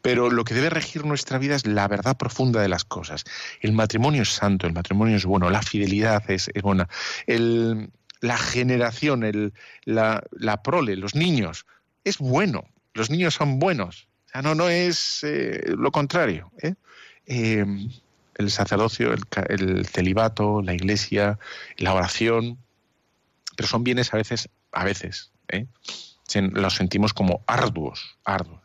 Pero 0.00 0.30
lo 0.30 0.44
que 0.44 0.54
debe 0.54 0.70
regir 0.70 1.04
nuestra 1.04 1.38
vida 1.38 1.54
es 1.54 1.66
la 1.66 1.86
verdad 1.88 2.16
profunda 2.16 2.60
de 2.60 2.68
las 2.68 2.84
cosas. 2.84 3.24
El 3.60 3.72
matrimonio 3.72 4.22
es 4.22 4.30
santo, 4.30 4.66
el 4.66 4.72
matrimonio 4.72 5.16
es 5.16 5.24
bueno, 5.24 5.50
la 5.50 5.62
fidelidad 5.62 6.28
es, 6.30 6.50
buena, 6.62 6.88
la 7.26 8.38
generación, 8.38 9.52
la, 9.84 10.62
prole, 10.62 10.96
los 10.96 11.14
niños, 11.14 11.66
es 12.04 12.18
bueno, 12.18 12.64
los 12.94 13.10
niños 13.10 13.34
son 13.34 13.58
buenos. 13.58 14.08
O 14.26 14.30
sea, 14.32 14.42
no, 14.42 14.54
no 14.54 14.68
es 14.68 15.22
eh, 15.24 15.62
lo 15.76 15.90
contrario. 15.92 16.50
¿eh? 16.62 16.74
Eh, 17.26 17.64
el 18.36 18.50
sacerdocio, 18.50 19.12
el, 19.12 19.22
el, 19.48 19.86
celibato, 19.86 20.62
la 20.62 20.74
iglesia, 20.74 21.38
la 21.76 21.94
oración, 21.94 22.58
pero 23.56 23.68
son 23.68 23.84
bienes 23.84 24.12
a 24.14 24.16
veces, 24.16 24.48
a 24.72 24.84
veces, 24.84 25.32
¿eh? 25.48 25.66
Los 26.40 26.74
sentimos 26.74 27.12
como 27.12 27.42
arduos, 27.46 28.18
arduos. 28.24 28.60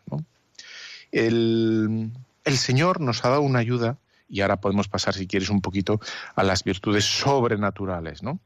El, 1.11 2.11
Señor 2.45 3.01
nos 3.01 3.23
ha 3.25 3.29
dado 3.29 3.41
una 3.41 3.59
ayuda 3.59 3.97
y 4.29 4.41
ahora 4.41 4.57
podemos 4.57 4.87
pasar, 4.87 5.13
si 5.13 5.27
quieres, 5.27 5.49
un 5.49 5.61
poquito 5.61 6.01
a 6.35 6.43
las 6.43 6.63
virtudes 6.63 7.05
sobrenaturales, 7.05 8.23
¿no? 8.23 8.39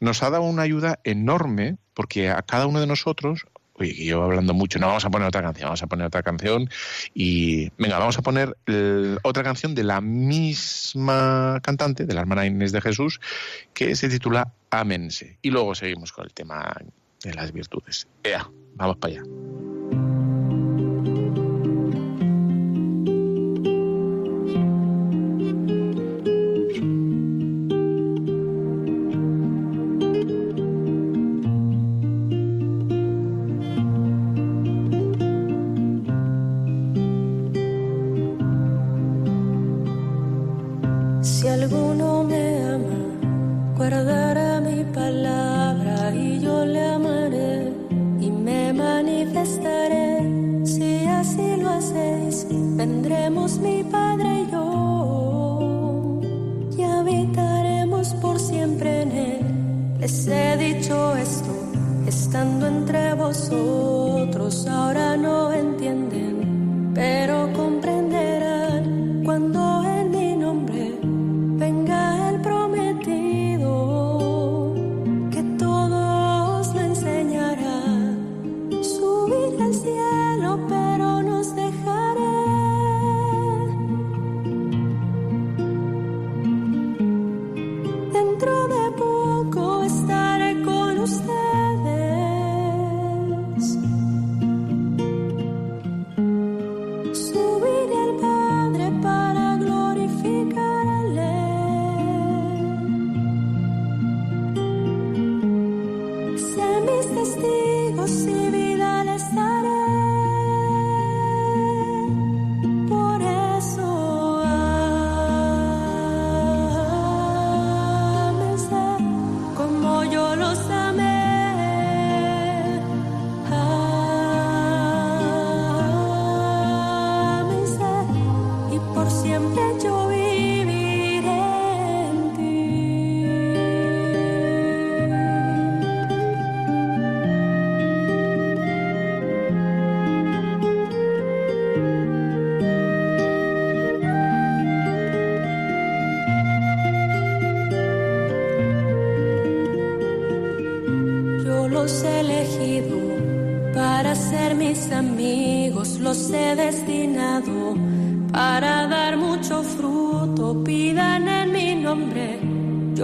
Nos 0.00 0.22
ha 0.22 0.30
dado 0.30 0.44
una 0.44 0.62
ayuda 0.62 0.98
enorme 1.04 1.76
porque 1.92 2.30
a 2.30 2.40
cada 2.42 2.66
uno 2.66 2.80
de 2.80 2.86
nosotros, 2.86 3.46
oye, 3.74 4.06
yo 4.06 4.22
hablando 4.22 4.54
mucho, 4.54 4.78
no 4.78 4.86
vamos 4.86 5.04
a 5.04 5.10
poner 5.10 5.28
otra 5.28 5.42
canción, 5.42 5.66
vamos 5.66 5.82
a 5.82 5.86
poner 5.86 6.06
otra 6.06 6.22
canción 6.22 6.70
y, 7.12 7.70
venga, 7.76 7.98
vamos 7.98 8.16
a 8.16 8.22
poner 8.22 8.56
otra 9.22 9.42
canción 9.42 9.74
de 9.74 9.84
la 9.84 10.00
misma 10.00 11.60
cantante, 11.62 12.06
de 12.06 12.14
la 12.14 12.20
hermana 12.22 12.46
Inés 12.46 12.72
de 12.72 12.80
Jesús, 12.80 13.20
que 13.74 13.94
se 13.94 14.08
titula 14.08 14.54
Amense. 14.70 15.38
Y 15.42 15.50
luego 15.50 15.74
seguimos 15.74 16.12
con 16.12 16.24
el 16.24 16.32
tema 16.32 16.74
de 17.22 17.34
las 17.34 17.52
virtudes. 17.52 18.06
Ea. 18.22 18.48
Vamos 18.76 18.96
para 18.98 19.14
allá. 19.14 19.22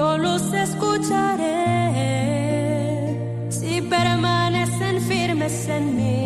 Yo 0.02 0.18
los 0.18 0.42
escucharé. 0.52 1.46
Si 3.50 3.74
permanecen 3.82 4.96
firmes 5.10 5.56
en 5.68 5.84
mí, 5.98 6.21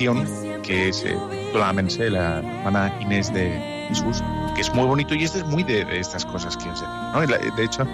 canción 0.00 0.62
que 0.62 0.88
es 0.88 1.04
eh, 1.04 1.16
Clámense, 1.52 2.10
la 2.10 2.38
hermana 2.38 2.94
Inés 3.00 3.32
de 3.34 3.50
Jesús, 3.88 4.22
que 4.54 4.60
es 4.60 4.72
muy 4.72 4.86
bonito 4.86 5.14
y 5.14 5.24
este 5.24 5.38
es 5.38 5.46
muy 5.46 5.64
de, 5.64 5.84
de 5.84 5.98
estas 5.98 6.24
cosas 6.24 6.56
que 6.56 6.68
os 6.68 6.80
¿no? 6.82 7.20
De 7.26 7.64
hecho, 7.64 7.84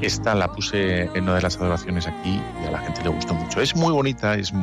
esta 0.00 0.34
la 0.34 0.48
puse 0.50 1.02
en 1.02 1.24
una 1.24 1.34
de 1.34 1.42
las 1.42 1.56
adoraciones 1.58 2.06
aquí 2.06 2.40
y 2.62 2.66
a 2.66 2.70
la 2.70 2.78
gente 2.78 3.02
le 3.02 3.10
gustó 3.10 3.34
mucho. 3.34 3.60
Es 3.60 3.76
muy 3.76 3.92
bonita, 3.92 4.36
es, 4.36 4.54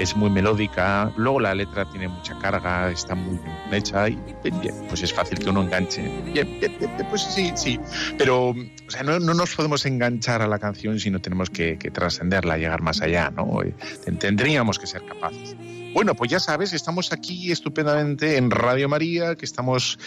es 0.00 0.16
muy 0.16 0.30
melódica, 0.30 1.12
luego 1.16 1.38
la 1.38 1.54
letra 1.54 1.88
tiene 1.90 2.08
mucha 2.08 2.36
carga, 2.40 2.90
está 2.90 3.14
muy 3.14 3.38
bien 3.38 3.72
hecha 3.72 4.08
y 4.08 4.18
bien, 4.42 4.74
pues 4.88 5.02
es 5.04 5.12
fácil 5.12 5.38
que 5.38 5.48
uno 5.48 5.62
enganche. 5.62 6.02
Bien, 6.32 6.58
bien, 6.58 6.76
pues 7.08 7.22
sí, 7.22 7.52
sí, 7.54 7.78
pero 8.18 8.48
o 8.50 8.90
sea, 8.90 9.04
no, 9.04 9.20
no 9.20 9.32
nos 9.32 9.54
podemos 9.54 9.86
enganchar 9.86 10.42
a 10.42 10.48
la 10.48 10.58
canción 10.58 10.98
si 10.98 11.10
no 11.10 11.20
tenemos 11.20 11.50
que, 11.50 11.78
que 11.78 11.92
trascenderla, 11.92 12.58
llegar 12.58 12.82
más 12.82 13.00
allá, 13.00 13.30
¿no? 13.30 13.62
Eh, 13.62 13.72
Tendríamos 14.18 14.78
que 14.80 14.88
ser 14.88 15.04
capaces. 15.06 15.56
Bueno, 15.92 16.14
pues 16.14 16.30
ya 16.30 16.38
sabes, 16.40 16.72
estamos 16.72 17.12
aquí 17.12 17.50
estupendamente 17.50 18.36
en 18.36 18.50
Radio 18.50 18.88
María, 18.88 19.34
que 19.34 19.44
estamos 19.44 19.98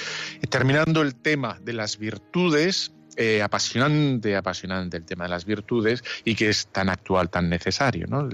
eh, 0.41 0.47
terminando 0.47 1.01
el 1.01 1.13
tema 1.15 1.59
de 1.61 1.73
las 1.73 1.97
virtudes, 1.97 2.93
eh, 3.17 3.41
apasionante, 3.41 4.35
apasionante 4.35 4.97
el 4.97 5.03
tema 5.05 5.25
de 5.25 5.29
las 5.29 5.45
virtudes 5.45 6.03
y 6.23 6.35
que 6.35 6.49
es 6.49 6.67
tan 6.67 6.89
actual, 6.89 7.29
tan 7.29 7.49
necesario. 7.49 8.07
¿no? 8.07 8.27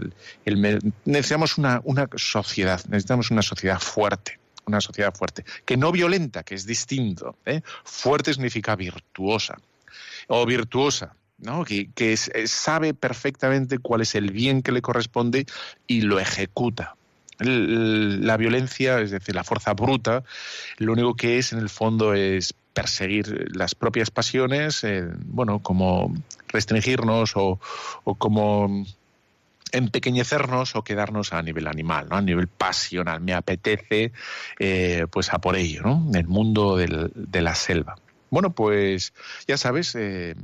El- 0.45 0.93
necesitamos 1.05 1.57
una, 1.57 1.81
una 1.83 2.07
sociedad, 2.15 2.81
necesitamos 2.87 3.31
una 3.31 3.41
sociedad 3.41 3.79
fuerte, 3.79 4.39
una 4.67 4.79
sociedad 4.79 5.13
fuerte, 5.13 5.43
que 5.65 5.75
no 5.75 5.91
violenta, 5.91 6.43
que 6.43 6.55
es 6.55 6.65
distinto. 6.65 7.35
¿eh? 7.45 7.61
Fuerte 7.83 8.31
significa 8.33 8.75
virtuosa 8.75 9.57
o 10.27 10.45
virtuosa. 10.45 11.15
¿no? 11.39 11.63
que, 11.65 11.89
que 11.95 12.11
es- 12.13 12.29
eh, 12.35 12.47
sabe 12.47 12.93
perfectamente 12.93 13.79
cuál 13.79 14.01
es 14.01 14.13
el 14.13 14.29
bien 14.31 14.61
que 14.61 14.71
le 14.73 14.81
corresponde 14.81 15.45
y 15.87 16.01
lo 16.01 16.19
ejecuta. 16.19 16.95
La 17.39 18.37
violencia, 18.37 18.99
es 18.99 19.11
decir, 19.11 19.33
la 19.35 19.43
fuerza 19.43 19.73
bruta, 19.73 20.23
lo 20.77 20.91
único 20.91 21.15
que 21.15 21.37
es 21.37 21.53
en 21.53 21.59
el 21.59 21.69
fondo 21.69 22.13
es 22.13 22.53
perseguir 22.73 23.55
las 23.55 23.75
propias 23.75 24.11
pasiones, 24.11 24.83
eh, 24.83 25.05
bueno, 25.25 25.59
como 25.59 26.13
restringirnos 26.49 27.31
o, 27.35 27.59
o 28.03 28.15
como 28.15 28.85
empequeñecernos 29.71 30.75
o 30.75 30.83
quedarnos 30.83 31.31
a 31.33 31.41
nivel 31.41 31.67
animal, 31.67 32.07
¿no? 32.09 32.17
a 32.17 32.21
nivel 32.21 32.47
pasional. 32.47 33.21
Me 33.21 33.33
apetece, 33.33 34.11
eh, 34.59 35.05
pues 35.11 35.31
a 35.33 35.39
por 35.39 35.55
ello, 35.55 35.83
¿no? 35.83 36.07
El 36.13 36.27
mundo 36.27 36.75
del- 36.75 37.11
de 37.15 37.41
la 37.41 37.55
selva. 37.55 37.95
Bueno, 38.31 38.51
pues 38.51 39.13
ya 39.47 39.57
sabes, 39.57 39.95
eh, 39.95 40.35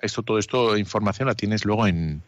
esto, 0.00 0.22
todo 0.22 0.38
esto, 0.38 0.76
información 0.76 1.28
la 1.28 1.34
tienes 1.34 1.64
luego 1.64 1.86
en 1.86 2.22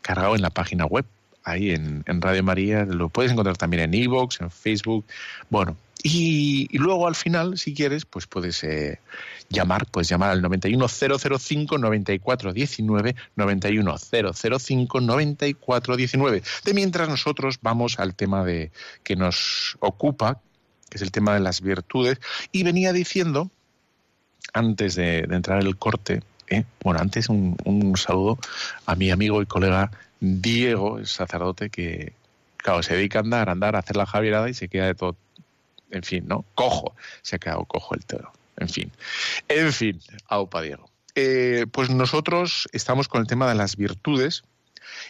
cargado 0.00 0.34
en 0.34 0.42
la 0.42 0.50
página 0.50 0.86
web, 0.86 1.04
ahí 1.44 1.70
en, 1.70 2.04
en 2.06 2.20
Radio 2.20 2.42
María, 2.42 2.84
lo 2.84 3.08
puedes 3.08 3.32
encontrar 3.32 3.56
también 3.56 3.82
en 3.82 3.94
Evox, 3.94 4.40
en 4.40 4.50
Facebook, 4.50 5.04
bueno, 5.48 5.76
y, 6.02 6.78
luego 6.78 7.06
al 7.06 7.14
final, 7.14 7.58
si 7.58 7.74
quieres, 7.74 8.06
pues 8.06 8.26
puedes 8.26 8.64
eh, 8.64 8.98
llamar, 9.50 9.86
puedes 9.86 10.08
llamar 10.08 10.30
al 10.30 10.40
91005 10.42 11.78
9419 11.78 13.16
91005 13.36 15.00
9419. 15.00 16.42
De 16.64 16.74
mientras 16.74 17.08
nosotros 17.08 17.58
vamos 17.60 17.98
al 17.98 18.14
tema 18.14 18.44
de 18.44 18.70
que 19.02 19.16
nos 19.16 19.76
ocupa, 19.80 20.40
que 20.88 20.96
es 20.96 21.02
el 21.02 21.10
tema 21.10 21.34
de 21.34 21.40
las 21.40 21.60
virtudes, 21.60 22.18
y 22.50 22.62
venía 22.62 22.92
diciendo 22.92 23.50
antes 24.54 24.94
de, 24.94 25.26
de 25.28 25.36
entrar 25.36 25.60
el 25.60 25.76
corte, 25.76 26.22
¿eh? 26.48 26.64
bueno, 26.82 27.00
antes 27.00 27.28
un, 27.28 27.56
un 27.64 27.96
saludo 27.96 28.38
a 28.86 28.94
mi 28.96 29.10
amigo 29.10 29.42
y 29.42 29.46
colega 29.46 29.90
Diego, 30.20 30.98
el 30.98 31.06
sacerdote 31.06 31.70
que, 31.70 32.12
claro, 32.58 32.82
se 32.82 32.94
dedica 32.94 33.18
a 33.18 33.22
andar, 33.22 33.48
a 33.48 33.52
andar, 33.52 33.76
a 33.76 33.80
hacer 33.80 33.96
la 33.96 34.06
javierada 34.06 34.48
y 34.48 34.54
se 34.54 34.68
queda 34.68 34.86
de 34.86 34.94
todo, 34.94 35.16
en 35.90 36.02
fin, 36.02 36.28
¿no? 36.28 36.44
Cojo, 36.54 36.94
se 37.22 37.36
ha 37.36 37.38
quedado 37.38 37.64
cojo 37.64 37.94
el 37.94 38.04
toro, 38.04 38.32
en 38.56 38.68
fin. 38.68 38.92
En 39.48 39.72
fin, 39.72 40.00
aupa 40.28 40.62
Diego. 40.62 40.90
Eh, 41.14 41.66
pues 41.72 41.90
nosotros 41.90 42.68
estamos 42.72 43.08
con 43.08 43.20
el 43.20 43.26
tema 43.26 43.48
de 43.48 43.56
las 43.56 43.76
virtudes 43.76 44.44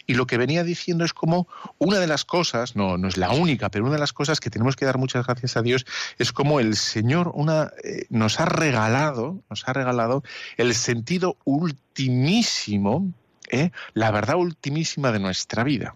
Y 0.07 0.15
lo 0.15 0.25
que 0.25 0.37
venía 0.37 0.63
diciendo 0.63 1.05
es 1.05 1.13
como 1.13 1.47
una 1.77 1.99
de 1.99 2.07
las 2.07 2.25
cosas, 2.25 2.75
no, 2.75 2.97
no 2.97 3.07
es 3.07 3.17
la 3.17 3.31
única, 3.31 3.69
pero 3.69 3.85
una 3.85 3.93
de 3.93 3.99
las 3.99 4.13
cosas 4.13 4.39
que 4.39 4.49
tenemos 4.49 4.75
que 4.75 4.85
dar 4.85 4.97
muchas 4.97 5.25
gracias 5.25 5.57
a 5.57 5.61
Dios 5.61 5.85
es 6.17 6.31
como 6.31 6.59
el 6.59 6.75
Señor 6.75 7.31
una, 7.33 7.71
eh, 7.83 8.05
nos 8.09 8.39
ha 8.39 8.45
regalado, 8.45 9.39
nos 9.49 9.67
ha 9.67 9.73
regalado 9.73 10.23
el 10.57 10.73
sentido 10.73 11.37
ultimísimo, 11.45 13.11
¿eh? 13.51 13.71
la 13.93 14.09
verdad 14.11 14.37
ultimísima 14.37 15.11
de 15.11 15.19
nuestra 15.19 15.63
vida. 15.63 15.95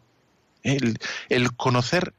El, 0.63 0.99
el 1.29 1.55
conocer 1.55 2.13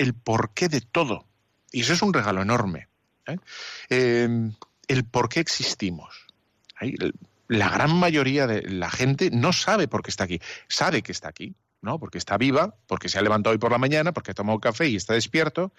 el 0.00 0.14
porqué 0.14 0.68
de 0.68 0.80
todo. 0.80 1.26
Y 1.72 1.82
eso 1.82 1.92
es 1.92 2.02
un 2.02 2.12
regalo 2.12 2.42
enorme. 2.42 2.88
¿eh? 3.26 3.36
Em, 3.88 4.54
el 4.88 5.04
por 5.04 5.28
qué 5.28 5.40
existimos. 5.40 6.26
La 7.48 7.68
gran 7.68 7.94
mayoría 7.94 8.46
de 8.46 8.62
la 8.62 8.90
gente 8.90 9.30
no 9.30 9.52
sabe 9.52 9.88
por 9.88 10.02
qué 10.02 10.10
está 10.10 10.24
aquí. 10.24 10.40
Sabe 10.68 11.02
que 11.02 11.12
está 11.12 11.28
aquí, 11.28 11.54
¿no? 11.82 11.98
Porque 11.98 12.18
está 12.18 12.38
viva, 12.38 12.74
porque 12.86 13.08
se 13.08 13.18
ha 13.18 13.22
levantado 13.22 13.52
hoy 13.52 13.58
por 13.58 13.72
la 13.72 13.78
mañana, 13.78 14.12
porque 14.12 14.30
ha 14.30 14.34
tomado 14.34 14.58
café 14.58 14.88
y 14.88 14.96
está 14.96 15.14
despierto. 15.14 15.72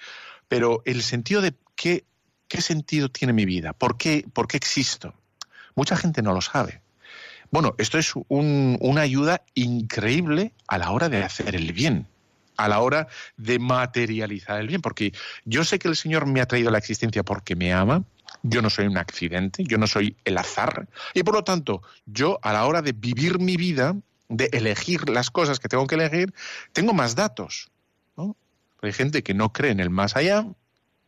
Pero 0.47 0.82
el 0.86 1.01
sentido 1.01 1.41
de 1.41 1.55
qué, 1.75 2.05
qué 2.47 2.61
sentido 2.61 3.09
tiene 3.09 3.34
mi 3.34 3.45
vida, 3.45 3.73
por 3.73 3.97
qué, 3.97 4.25
por 4.32 4.47
qué 4.47 4.57
existo, 4.57 5.15
mucha 5.75 5.97
gente 5.97 6.21
no 6.21 6.34
lo 6.34 6.41
sabe. 6.41 6.82
Bueno, 7.51 7.75
esto 7.77 7.97
es 7.97 8.13
una 8.29 9.01
ayuda 9.01 9.43
increíble 9.53 10.53
a 10.67 10.77
la 10.77 10.91
hora 10.91 11.09
de 11.09 11.23
hacer 11.23 11.55
el 11.55 11.73
bien 11.73 12.07
a 12.57 12.67
la 12.67 12.79
hora 12.79 13.07
de 13.37 13.59
materializar 13.59 14.59
el 14.59 14.67
bien, 14.67 14.81
porque 14.81 15.13
yo 15.45 15.63
sé 15.63 15.79
que 15.79 15.87
el 15.87 15.95
Señor 15.95 16.25
me 16.27 16.41
ha 16.41 16.45
traído 16.45 16.69
a 16.69 16.71
la 16.71 16.77
existencia 16.77 17.23
porque 17.23 17.55
me 17.55 17.73
ama, 17.73 18.03
yo 18.43 18.61
no 18.61 18.69
soy 18.69 18.85
un 18.87 18.97
accidente, 18.97 19.63
yo 19.65 19.77
no 19.77 19.87
soy 19.87 20.15
el 20.25 20.37
azar, 20.37 20.87
y 21.13 21.23
por 21.23 21.33
lo 21.33 21.43
tanto, 21.43 21.81
yo 22.05 22.39
a 22.43 22.53
la 22.53 22.65
hora 22.65 22.81
de 22.81 22.93
vivir 22.93 23.39
mi 23.39 23.57
vida, 23.57 23.95
de 24.29 24.49
elegir 24.53 25.09
las 25.09 25.31
cosas 25.31 25.59
que 25.59 25.67
tengo 25.67 25.87
que 25.87 25.95
elegir, 25.95 26.33
tengo 26.71 26.93
más 26.93 27.15
datos. 27.15 27.69
Hay 28.83 28.93
gente 28.93 29.21
que 29.21 29.35
no 29.35 29.53
cree 29.53 29.71
en 29.71 29.79
el 29.79 29.91
más 29.91 30.15
allá, 30.15 30.47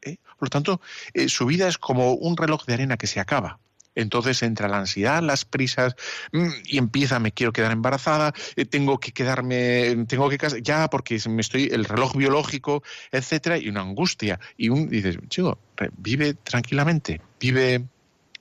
¿eh? 0.03 0.17
por 0.37 0.47
lo 0.47 0.49
tanto, 0.49 0.81
eh, 1.13 1.27
su 1.27 1.47
vida 1.47 1.67
es 1.67 1.79
como 1.79 2.13
un 2.13 2.37
reloj 2.37 2.65
de 2.65 2.75
arena 2.75 2.97
que 2.97 3.07
se 3.07 3.19
acaba. 3.19 3.59
Entonces 3.95 4.41
entra 4.43 4.67
la 4.67 4.79
ansiedad, 4.79 5.21
las 5.21 5.45
prisas 5.45 5.95
mm, 6.31 6.49
y 6.65 6.77
empieza, 6.77 7.19
me 7.19 7.31
quiero 7.31 7.53
quedar 7.53 7.71
embarazada, 7.71 8.33
eh, 8.55 8.65
tengo 8.65 8.99
que 8.99 9.11
quedarme, 9.11 10.05
tengo 10.07 10.29
que 10.29 10.37
casar, 10.37 10.61
ya 10.61 10.89
porque 10.89 11.19
me 11.29 11.41
estoy, 11.41 11.69
el 11.71 11.85
reloj 11.85 12.15
biológico, 12.15 12.83
etcétera, 13.11 13.57
y 13.57 13.69
una 13.69 13.81
angustia. 13.81 14.39
Y 14.57 14.69
un, 14.69 14.89
dices, 14.89 15.17
chico, 15.29 15.59
vive 15.97 16.33
tranquilamente, 16.33 17.21
vive, 17.39 17.85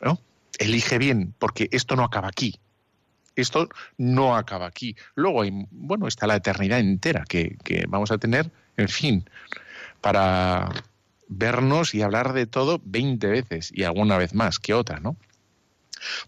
¿no? 0.01 0.19
Elige 0.59 0.99
bien, 0.99 1.35
porque 1.39 1.69
esto 1.71 1.97
no 1.97 2.05
acaba 2.05 2.29
aquí. 2.29 2.59
Esto 3.35 3.69
no 3.97 4.37
acaba 4.37 4.67
aquí. 4.67 4.95
Luego, 5.15 5.43
hay, 5.43 5.51
bueno, 5.71 6.07
está 6.07 6.27
la 6.27 6.37
eternidad 6.37 6.81
entera 6.81 7.25
que, 7.27 7.57
que 7.65 7.85
vamos 7.89 8.11
a 8.11 8.19
tener, 8.19 8.51
en 8.77 8.89
fin, 8.89 9.25
para 10.01 10.69
vernos 11.29 11.95
y 11.95 12.03
hablar 12.03 12.35
de 12.35 12.47
todo 12.47 12.81
20 12.85 13.27
veces 13.27 13.71
y 13.75 13.85
alguna 13.85 14.19
vez 14.19 14.35
más 14.35 14.59
que 14.59 14.75
otra, 14.75 15.01
¿no? 15.01 15.17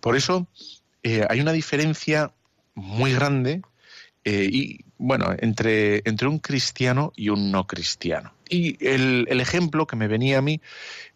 Por 0.00 0.16
eso 0.16 0.46
eh, 1.02 1.26
hay 1.28 1.40
una 1.40 1.52
diferencia 1.52 2.32
muy 2.74 3.12
grande 3.12 3.62
eh, 4.24 4.48
y 4.50 4.84
bueno, 4.96 5.34
entre, 5.38 6.02
entre 6.06 6.28
un 6.28 6.38
cristiano 6.38 7.12
y 7.14 7.28
un 7.28 7.50
no 7.50 7.66
cristiano. 7.66 8.32
Y 8.48 8.82
el, 8.86 9.26
el, 9.28 9.40
ejemplo 9.40 9.86
que 9.86 9.96
me 9.96 10.08
venía 10.08 10.38
a 10.38 10.42
mí 10.42 10.60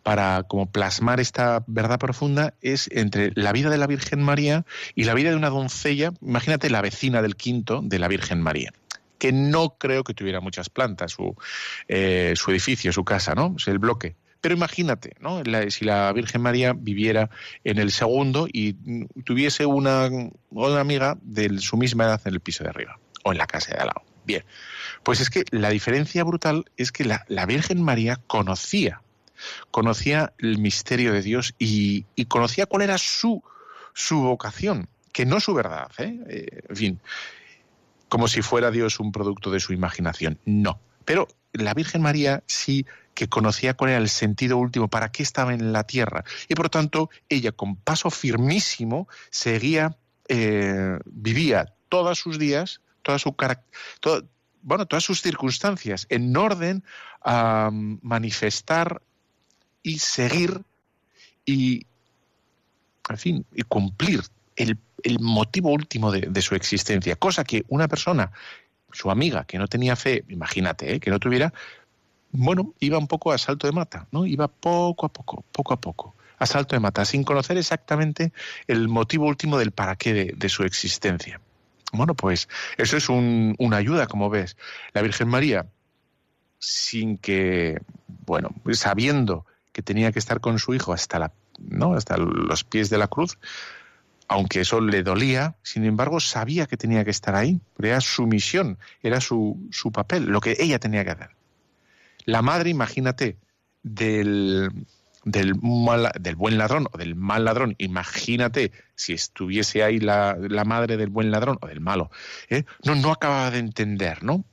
para 0.02 0.42
como 0.42 0.70
plasmar 0.70 1.20
esta 1.20 1.64
verdad 1.66 1.98
profunda 1.98 2.54
es 2.60 2.88
entre 2.92 3.32
la 3.34 3.52
vida 3.52 3.70
de 3.70 3.78
la 3.78 3.86
Virgen 3.86 4.22
María 4.22 4.64
y 4.94 5.04
la 5.04 5.14
vida 5.14 5.30
de 5.30 5.36
una 5.36 5.50
doncella, 5.50 6.12
imagínate 6.20 6.70
la 6.70 6.82
vecina 6.82 7.22
del 7.22 7.36
quinto 7.36 7.80
de 7.82 7.98
la 7.98 8.08
Virgen 8.08 8.40
María 8.42 8.72
que 9.18 9.32
no 9.32 9.76
creo 9.78 10.04
que 10.04 10.14
tuviera 10.14 10.40
muchas 10.40 10.70
plantas, 10.70 11.12
su, 11.12 11.36
eh, 11.88 12.34
su 12.36 12.50
edificio, 12.50 12.92
su 12.92 13.04
casa, 13.04 13.34
¿no? 13.34 13.56
El 13.66 13.78
bloque. 13.78 14.14
Pero 14.40 14.54
imagínate, 14.54 15.16
¿no? 15.20 15.42
si 15.70 15.84
la 15.84 16.12
Virgen 16.12 16.40
María 16.40 16.72
viviera 16.72 17.28
en 17.64 17.78
el 17.78 17.90
segundo 17.90 18.46
y 18.52 18.74
tuviese 19.24 19.66
una, 19.66 20.08
una 20.50 20.80
amiga 20.80 21.18
de 21.22 21.58
su 21.58 21.76
misma 21.76 22.04
edad 22.04 22.20
en 22.24 22.34
el 22.34 22.40
piso 22.40 22.62
de 22.62 22.70
arriba 22.70 22.98
o 23.24 23.32
en 23.32 23.38
la 23.38 23.46
casa 23.46 23.74
de 23.74 23.80
al 23.80 23.86
lado. 23.88 24.02
Bien, 24.24 24.44
pues 25.02 25.20
es 25.20 25.30
que 25.30 25.44
la 25.50 25.70
diferencia 25.70 26.22
brutal 26.22 26.66
es 26.76 26.92
que 26.92 27.04
la, 27.04 27.46
Virgen 27.46 27.82
María 27.82 28.20
conocía, 28.26 29.02
conocía 29.70 30.34
el 30.38 30.58
misterio 30.58 31.12
de 31.12 31.22
Dios 31.22 31.54
y, 31.58 32.04
conocía 32.26 32.66
cuál 32.66 32.82
era 32.82 32.98
su, 32.98 33.42
su 33.94 34.20
vocación, 34.20 34.88
que 35.12 35.24
no 35.24 35.40
su 35.40 35.54
verdad, 35.54 35.90
¿eh? 35.98 36.20
¿eh? 36.28 36.60
En 36.68 36.76
fin, 36.76 37.00
como 38.08 38.28
si 38.28 38.42
fuera 38.42 38.70
Dios 38.70 39.00
un 39.00 39.12
producto 39.12 39.50
de 39.50 39.60
su 39.60 39.72
imaginación. 39.72 40.38
No. 40.44 40.78
Pero 41.04 41.26
la 41.52 41.72
Virgen 41.72 42.02
María 42.02 42.42
sí 42.46 42.84
que 43.18 43.28
conocía 43.28 43.74
cuál 43.74 43.90
era 43.90 43.98
el 43.98 44.08
sentido 44.08 44.58
último, 44.58 44.86
para 44.86 45.10
qué 45.10 45.24
estaba 45.24 45.52
en 45.52 45.72
la 45.72 45.82
tierra. 45.82 46.22
Y 46.48 46.54
por 46.54 46.70
tanto, 46.70 47.10
ella 47.28 47.50
con 47.50 47.74
paso 47.74 48.10
firmísimo 48.10 49.08
seguía, 49.28 49.96
eh, 50.28 50.96
vivía 51.04 51.74
todos 51.88 52.16
sus 52.16 52.38
días, 52.38 52.80
toda 53.02 53.18
su 53.18 53.34
bueno, 54.62 54.86
todas 54.86 55.02
sus 55.02 55.20
circunstancias 55.20 56.06
en 56.10 56.36
orden 56.36 56.84
a 57.20 57.70
manifestar 57.72 59.02
y 59.82 59.98
seguir 59.98 60.62
y, 61.44 61.86
en 63.08 63.18
fin, 63.18 63.46
y 63.52 63.62
cumplir 63.62 64.22
el, 64.54 64.78
motivo 65.18 65.70
último 65.72 66.12
de, 66.12 66.40
su 66.42 66.54
existencia, 66.54 67.16
cosa 67.16 67.42
que 67.42 67.64
una 67.66 67.88
persona, 67.88 68.30
su 68.92 69.10
amiga, 69.10 69.42
que 69.42 69.58
no 69.58 69.66
tenía 69.66 69.96
fe, 69.96 70.24
imagínate, 70.28 70.94
¿eh? 70.94 71.00
que 71.00 71.10
no 71.10 71.18
tuviera, 71.18 71.52
bueno, 72.30 72.74
iba 72.80 72.98
un 72.98 73.06
poco 73.06 73.32
a 73.32 73.38
salto 73.38 73.66
de 73.66 73.72
mata, 73.72 74.06
¿no? 74.12 74.26
Iba 74.26 74.48
poco 74.48 75.06
a 75.06 75.08
poco, 75.08 75.44
poco 75.52 75.74
a 75.74 75.80
poco, 75.80 76.14
a 76.38 76.46
salto 76.46 76.76
de 76.76 76.80
mata, 76.80 77.04
sin 77.04 77.24
conocer 77.24 77.56
exactamente 77.56 78.32
el 78.66 78.88
motivo 78.88 79.26
último 79.26 79.58
del 79.58 79.72
para 79.72 79.96
qué 79.96 80.34
de, 80.36 80.48
su 80.48 80.64
existencia. 80.64 81.40
Bueno, 81.92 82.14
pues 82.14 82.48
eso 82.76 82.96
es 82.96 83.08
una 83.08 83.76
ayuda, 83.78 84.06
como 84.06 84.28
ves. 84.28 84.56
La 84.92 85.00
Virgen 85.00 85.28
María, 85.28 85.66
sin 86.58 87.16
que, 87.16 87.80
bueno, 88.26 88.50
sabiendo 88.72 89.46
que 89.72 89.82
tenía 89.82 90.12
que 90.12 90.18
estar 90.18 90.40
con 90.40 90.58
su 90.58 90.74
hijo 90.74 90.92
hasta 90.92 91.18
la, 91.18 91.32
¿no? 91.58 91.94
hasta 91.94 92.18
los 92.18 92.64
pies 92.64 92.90
de 92.90 92.98
la 92.98 93.08
cruz, 93.08 93.38
aunque 94.28 94.60
eso 94.60 94.82
le 94.82 95.02
dolía, 95.02 95.56
sin 95.62 95.84
embargo, 95.84 96.20
sabía 96.20 96.66
que 96.66 96.76
tenía 96.76 97.04
que 97.04 97.10
estar 97.10 97.34
ahí, 97.34 97.60
era 97.78 98.02
su 98.02 98.26
misión, 98.26 98.78
era 99.02 99.22
su, 99.22 99.58
su 99.70 99.90
papel, 99.90 100.26
lo 100.26 100.40
que 100.40 100.56
ella 100.58 100.78
tenía 100.78 101.02
que 101.04 101.10
hacer. 101.10 101.37
La 102.28 102.42
madre, 102.42 102.68
imagínate, 102.68 103.38
del, 103.82 104.68
del, 105.24 105.54
buen 105.54 106.58
ladrón 106.58 106.86
o 106.92 106.98
del 106.98 107.14
mal 107.14 107.46
ladrón, 107.46 107.74
imagínate 107.78 108.70
si 108.94 109.14
estuviese 109.14 109.82
ahí 109.82 109.98
la, 109.98 110.36
madre 110.66 110.98
del 110.98 111.08
buen 111.08 111.30
ladrón 111.30 111.56
o 111.62 111.66
del 111.66 111.80
malo, 111.80 112.10
¿eh? 112.50 112.64
no, 112.84 112.96
no 112.96 113.12
acababa 113.12 113.50
de 113.50 113.60
entender, 113.60 114.22
¿no? 114.22 114.44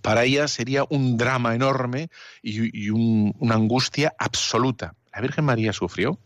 Para 0.00 0.24
ella 0.24 0.48
sería 0.48 0.84
un 0.88 1.18
drama 1.18 1.54
enorme 1.54 2.08
y, 2.42 2.88
una 2.88 3.56
angustia 3.56 4.14
absoluta. 4.18 4.94
La 5.12 5.20
Virgen 5.20 5.44
María 5.44 5.74
sufrió, 5.74 6.18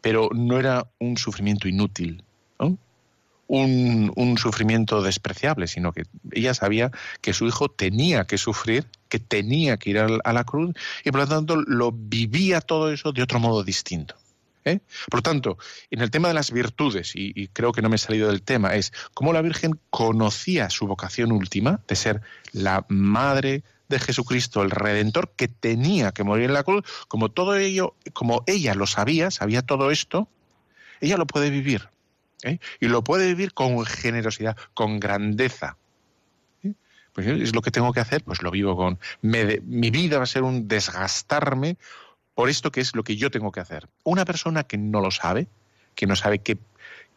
pero 0.00 0.28
no 0.34 0.58
era 0.58 0.90
un 0.98 1.16
sufrimiento 1.18 1.68
inútil, 1.68 2.24
¿no? 2.58 2.78
Un, 3.48 4.36
sufrimiento 4.38 5.02
despreciable, 5.02 5.66
sino 5.66 5.92
que 5.92 6.04
ella 6.32 6.54
sabía 6.54 6.90
que 7.20 7.32
su 7.32 7.46
hijo 7.46 7.68
tenía 7.68 8.26
que 8.26 8.38
sufrir, 8.38 8.86
que 9.08 9.18
tenía 9.18 9.76
que 9.76 9.90
ir 9.90 9.98
a 9.98 10.32
la 10.32 10.44
cruz 10.44 10.74
y 11.04 11.10
por 11.10 11.20
lo 11.20 11.28
tanto 11.28 11.56
lo 11.56 11.92
vivía 11.92 12.60
todo 12.60 12.92
eso 12.92 13.12
de 13.12 13.22
otro 13.22 13.40
modo 13.40 13.64
distinto. 13.64 14.16
¿eh? 14.66 14.80
Por 15.10 15.18
lo 15.18 15.22
tanto, 15.22 15.58
en 15.90 16.02
el 16.02 16.10
tema 16.10 16.28
de 16.28 16.34
las 16.34 16.50
virtudes, 16.50 17.12
y, 17.14 17.48
creo 17.48 17.72
que 17.72 17.80
no 17.80 17.88
me 17.88 17.96
he 17.96 17.98
salido 17.98 18.28
del 18.28 18.42
tema, 18.42 18.74
es 18.74 18.92
cómo 19.14 19.32
la 19.32 19.40
Virgen 19.40 19.78
conocía 19.90 20.68
su 20.68 20.86
vocación 20.86 21.32
última 21.32 21.80
de 21.88 21.96
ser 21.96 22.20
la 22.52 22.84
madre 22.88 23.62
de 23.88 24.00
Jesucristo, 24.00 24.62
el 24.62 24.72
Redentor, 24.72 25.32
que 25.36 25.48
tenía 25.48 26.12
que 26.12 26.24
morir 26.24 26.46
en 26.46 26.54
la 26.54 26.64
cruz, 26.64 26.84
como 27.08 27.30
todo 27.30 27.56
ello, 27.56 27.94
como 28.12 28.42
ella 28.46 28.74
lo 28.74 28.86
sabía, 28.86 29.30
sabía 29.30 29.62
todo 29.62 29.90
esto, 29.90 30.28
ella 31.00 31.16
lo 31.16 31.26
puede 31.26 31.50
vivir. 31.50 31.88
¿Eh? 32.42 32.58
y 32.80 32.88
lo 32.88 33.02
puede 33.04 33.26
vivir 33.26 33.52
con 33.52 33.84
generosidad, 33.84 34.56
con 34.74 35.00
grandeza. 35.00 35.76
¿eh? 36.62 36.72
Pues 37.12 37.26
es 37.26 37.54
lo 37.54 37.62
que 37.62 37.70
tengo 37.70 37.92
que 37.92 38.00
hacer, 38.00 38.22
pues 38.24 38.42
lo 38.42 38.50
vivo 38.50 38.76
con... 38.76 38.98
mi 39.22 39.90
vida 39.90 40.18
va 40.18 40.24
a 40.24 40.26
ser 40.26 40.42
un 40.42 40.68
desgastarme 40.68 41.76
por 42.34 42.50
esto 42.50 42.70
que 42.70 42.82
es 42.82 42.94
lo 42.94 43.02
que 43.02 43.16
yo 43.16 43.30
tengo 43.30 43.50
que 43.50 43.60
hacer. 43.60 43.88
Una 44.04 44.24
persona 44.24 44.64
que 44.64 44.76
no 44.76 45.00
lo 45.00 45.10
sabe, 45.10 45.48
que 45.94 46.06
no 46.06 46.16
sabe 46.16 46.40
qué, 46.40 46.58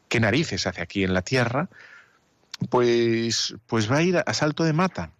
qué 0.07 0.19
narices 0.19 0.65
hace 0.65 0.81
aquí 0.81 1.03
en 1.03 1.13
la 1.13 1.21
tierra, 1.21 1.69
pues, 2.69 3.55
pues 3.67 3.91
va 3.91 3.97
a 3.97 4.01
ir 4.01 4.23
a 4.25 4.33
salto 4.33 4.63
de 4.63 4.73
mata, 4.73 5.11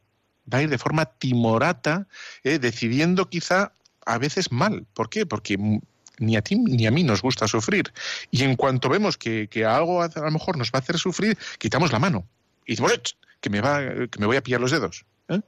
va 0.52 0.60
a 0.60 0.62
ir 0.64 0.70
de 0.70 0.78
forma 0.78 1.06
timorata, 1.06 2.08
¿eh? 2.44 2.60
decidiendo 2.60 3.30
quizá 3.30 3.74
a 4.06 4.18
veces 4.18 4.52
mal. 4.52 4.86
¿Por 4.94 5.10
qué? 5.10 5.26
Porque 5.26 5.58
ni 6.20 6.36
a 6.36 6.42
ti 6.42 6.56
ni 6.56 6.86
a 6.86 6.92
mí 6.92 7.04
nos 7.04 7.22
gusta 7.22 7.48
sufrir. 7.48 7.92
Y 8.32 8.44
en 8.44 8.56
cuanto 8.56 8.90
vemos 8.90 9.18
que, 9.18 9.48
algo 9.66 10.02
a 10.02 10.10
lo 10.16 10.32
mejor 10.32 10.58
nos 10.58 10.70
va 10.72 10.80
a 10.80 10.80
hacer 10.80 10.98
sufrir, 10.98 11.38
quitamos 11.58 11.92
la 11.92 12.00
mano. 12.00 12.28
Y 12.66 12.76
dices, 12.76 13.16
que 13.42 13.50
me, 13.50 13.62
va, 13.62 13.80
que 13.82 14.20
me 14.20 14.26
voy 14.26 14.38
a 14.38 14.44
pillar 14.44 14.62
los 14.62 14.72
dedos. 14.72 15.06
¿eh? 15.30 15.42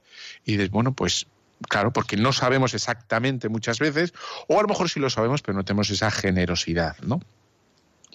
Y 0.44 0.52
dices, 0.52 0.70
bueno, 0.70 0.92
pues 0.94 1.26
claro, 1.68 1.92
porque 1.92 2.16
no 2.16 2.32
sabemos 2.32 2.74
exactamente 2.74 3.48
muchas 3.48 3.78
veces, 3.78 4.12
o 4.48 4.58
a 4.58 4.62
lo 4.62 4.68
mejor 4.68 4.88
sí 4.88 5.00
lo 5.00 5.10
sabemos, 5.10 5.42
pero 5.42 5.56
no 5.56 5.64
tenemos 5.64 5.90
esa 5.90 6.10
generosidad, 6.10 6.96
¿no? 7.02 7.20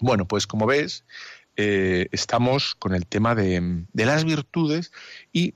Bueno, 0.00 0.28
pues 0.28 0.46
como 0.46 0.66
ves, 0.66 1.04
eh, 1.56 2.08
estamos 2.12 2.76
con 2.76 2.94
el 2.94 3.04
tema 3.06 3.34
de, 3.34 3.84
las 3.94 4.24
virtudes 4.24 4.92
y 5.32 5.54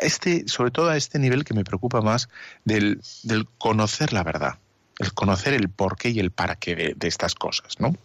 este, 0.00 0.46
sobre 0.46 0.70
todo 0.70 0.90
a 0.90 0.96
este 0.96 1.18
nivel 1.18 1.44
que 1.44 1.54
me 1.54 1.64
preocupa 1.64 2.00
más 2.00 2.28
del, 2.64 3.00
conocer 3.58 4.12
la 4.12 4.22
verdad, 4.22 4.60
el 5.00 5.14
conocer 5.14 5.54
el 5.54 5.70
porqué 5.70 6.10
y 6.10 6.20
el 6.20 6.30
para 6.30 6.56
qué 6.56 6.94
de, 6.96 7.08
estas 7.08 7.34
cosas, 7.34 7.80
¿no? 7.80 7.96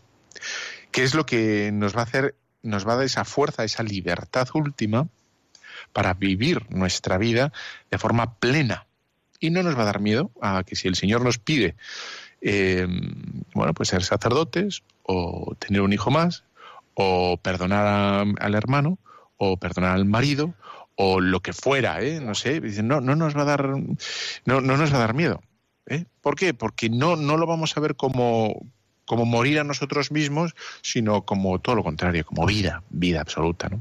¿Qué 0.92 1.04
es 1.04 1.14
lo 1.14 1.26
que 1.26 1.72
nos 1.74 1.96
va 1.96 2.02
a 2.02 2.04
hacer, 2.06 2.36
nos 2.64 2.88
va 2.88 2.94
a 2.94 2.96
dar 2.96 3.06
esa 3.06 3.26
fuerza, 3.26 3.66
esa 3.66 3.84
libertad 3.84 4.48
última 4.54 5.08
para 5.92 6.14
vivir 6.14 6.66
nuestra 6.70 7.18
vida 7.18 7.52
de 7.92 7.98
forma 7.98 8.36
plena? 8.36 8.88
Y 9.42 9.50
no 9.50 9.62
nos 9.62 9.78
va 9.78 9.82
a 9.82 9.86
dar 9.86 10.00
miedo 10.00 10.32
a 10.42 10.64
que 10.64 10.78
si 10.78 10.88
el 10.88 10.96
Señor 10.96 11.22
nos 11.22 11.38
pide, 11.38 11.76
eh, 12.40 12.88
bueno, 13.54 13.74
pues 13.74 13.90
ser 13.90 14.04
sacerdotes 14.04 14.84
o 15.04 15.54
tener 15.60 15.82
un 15.82 15.92
hijo 15.92 16.12
más, 16.12 16.46
o 16.94 17.38
perdonar 17.38 18.26
al 18.40 18.56
hermano, 18.56 18.98
o 19.36 19.58
perdonar 19.58 19.96
al 19.96 20.06
marido, 20.06 20.54
o 20.96 21.20
lo 21.20 21.42
que 21.42 21.52
fuera, 21.52 22.02
¿eh? 22.02 22.22
no 22.22 22.36
sé, 22.36 22.62
no, 22.62 23.02
no 23.02 23.18
nos 23.18 23.36
va 23.36 23.42
a 23.42 23.46
dar, 23.46 23.68
no, 23.68 24.62
no 24.62 24.78
nos 24.78 24.94
va 24.94 24.96
a 24.96 25.00
dar 25.00 25.14
miedo. 25.14 25.42
¿Eh? 25.88 26.06
¿Por 26.22 26.36
qué? 26.36 26.54
Porque 26.54 26.90
no, 26.90 27.16
no 27.16 27.38
lo 27.38 27.46
vamos 27.46 27.76
a 27.76 27.80
ver 27.80 27.96
como, 27.96 28.66
como 29.06 29.26
morir 29.26 29.60
a 29.60 29.64
nosotros 29.64 30.12
mismos, 30.12 30.56
sino 30.82 31.26
como 31.26 31.60
todo 31.60 31.76
lo 31.76 31.84
contrario, 31.84 32.26
como 32.26 32.46
vida, 32.46 32.84
vida 32.90 33.22
absoluta. 33.22 33.70
¿no? 33.70 33.80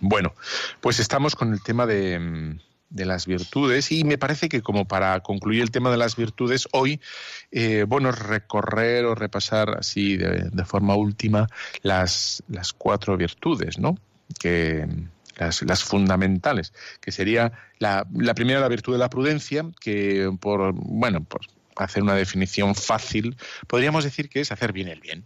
Bueno, 0.00 0.34
pues 0.80 1.00
estamos 1.00 1.34
con 1.34 1.52
el 1.52 1.62
tema 1.62 1.86
de, 1.86 2.58
de 2.90 3.06
las 3.06 3.26
virtudes 3.26 3.90
y 3.92 4.04
me 4.04 4.18
parece 4.18 4.48
que 4.48 4.62
como 4.62 4.86
para 4.86 5.20
concluir 5.20 5.62
el 5.62 5.70
tema 5.70 5.90
de 5.90 5.96
las 5.96 6.16
virtudes 6.16 6.68
hoy, 6.72 7.00
eh, 7.52 7.84
bueno, 7.88 8.12
recorrer 8.12 9.04
o 9.06 9.14
repasar 9.14 9.78
así 9.78 10.16
de, 10.16 10.64
forma 10.64 10.96
última 10.96 11.46
las, 11.82 12.42
las 12.48 12.72
cuatro 12.72 13.16
virtudes, 13.16 13.78
¿no? 13.78 13.96
Que, 14.38 14.86
las, 15.40 15.84
fundamentales, 15.84 16.72
que 17.00 17.12
sería 17.12 17.52
la, 17.78 18.06
la, 18.14 18.34
primera, 18.34 18.60
la 18.60 18.68
virtud 18.68 18.92
de 18.92 18.98
la 18.98 19.10
prudencia, 19.10 19.64
que 19.80 20.30
por, 20.40 20.72
bueno, 20.74 21.24
por 21.24 21.40
hacer 21.76 22.02
una 22.02 22.14
definición 22.14 22.74
fácil, 22.74 23.36
podríamos 23.66 24.04
decir 24.04 24.28
que 24.28 24.40
es 24.40 24.52
hacer 24.52 24.72
bien 24.72 24.88
el 24.88 25.00
bien 25.00 25.24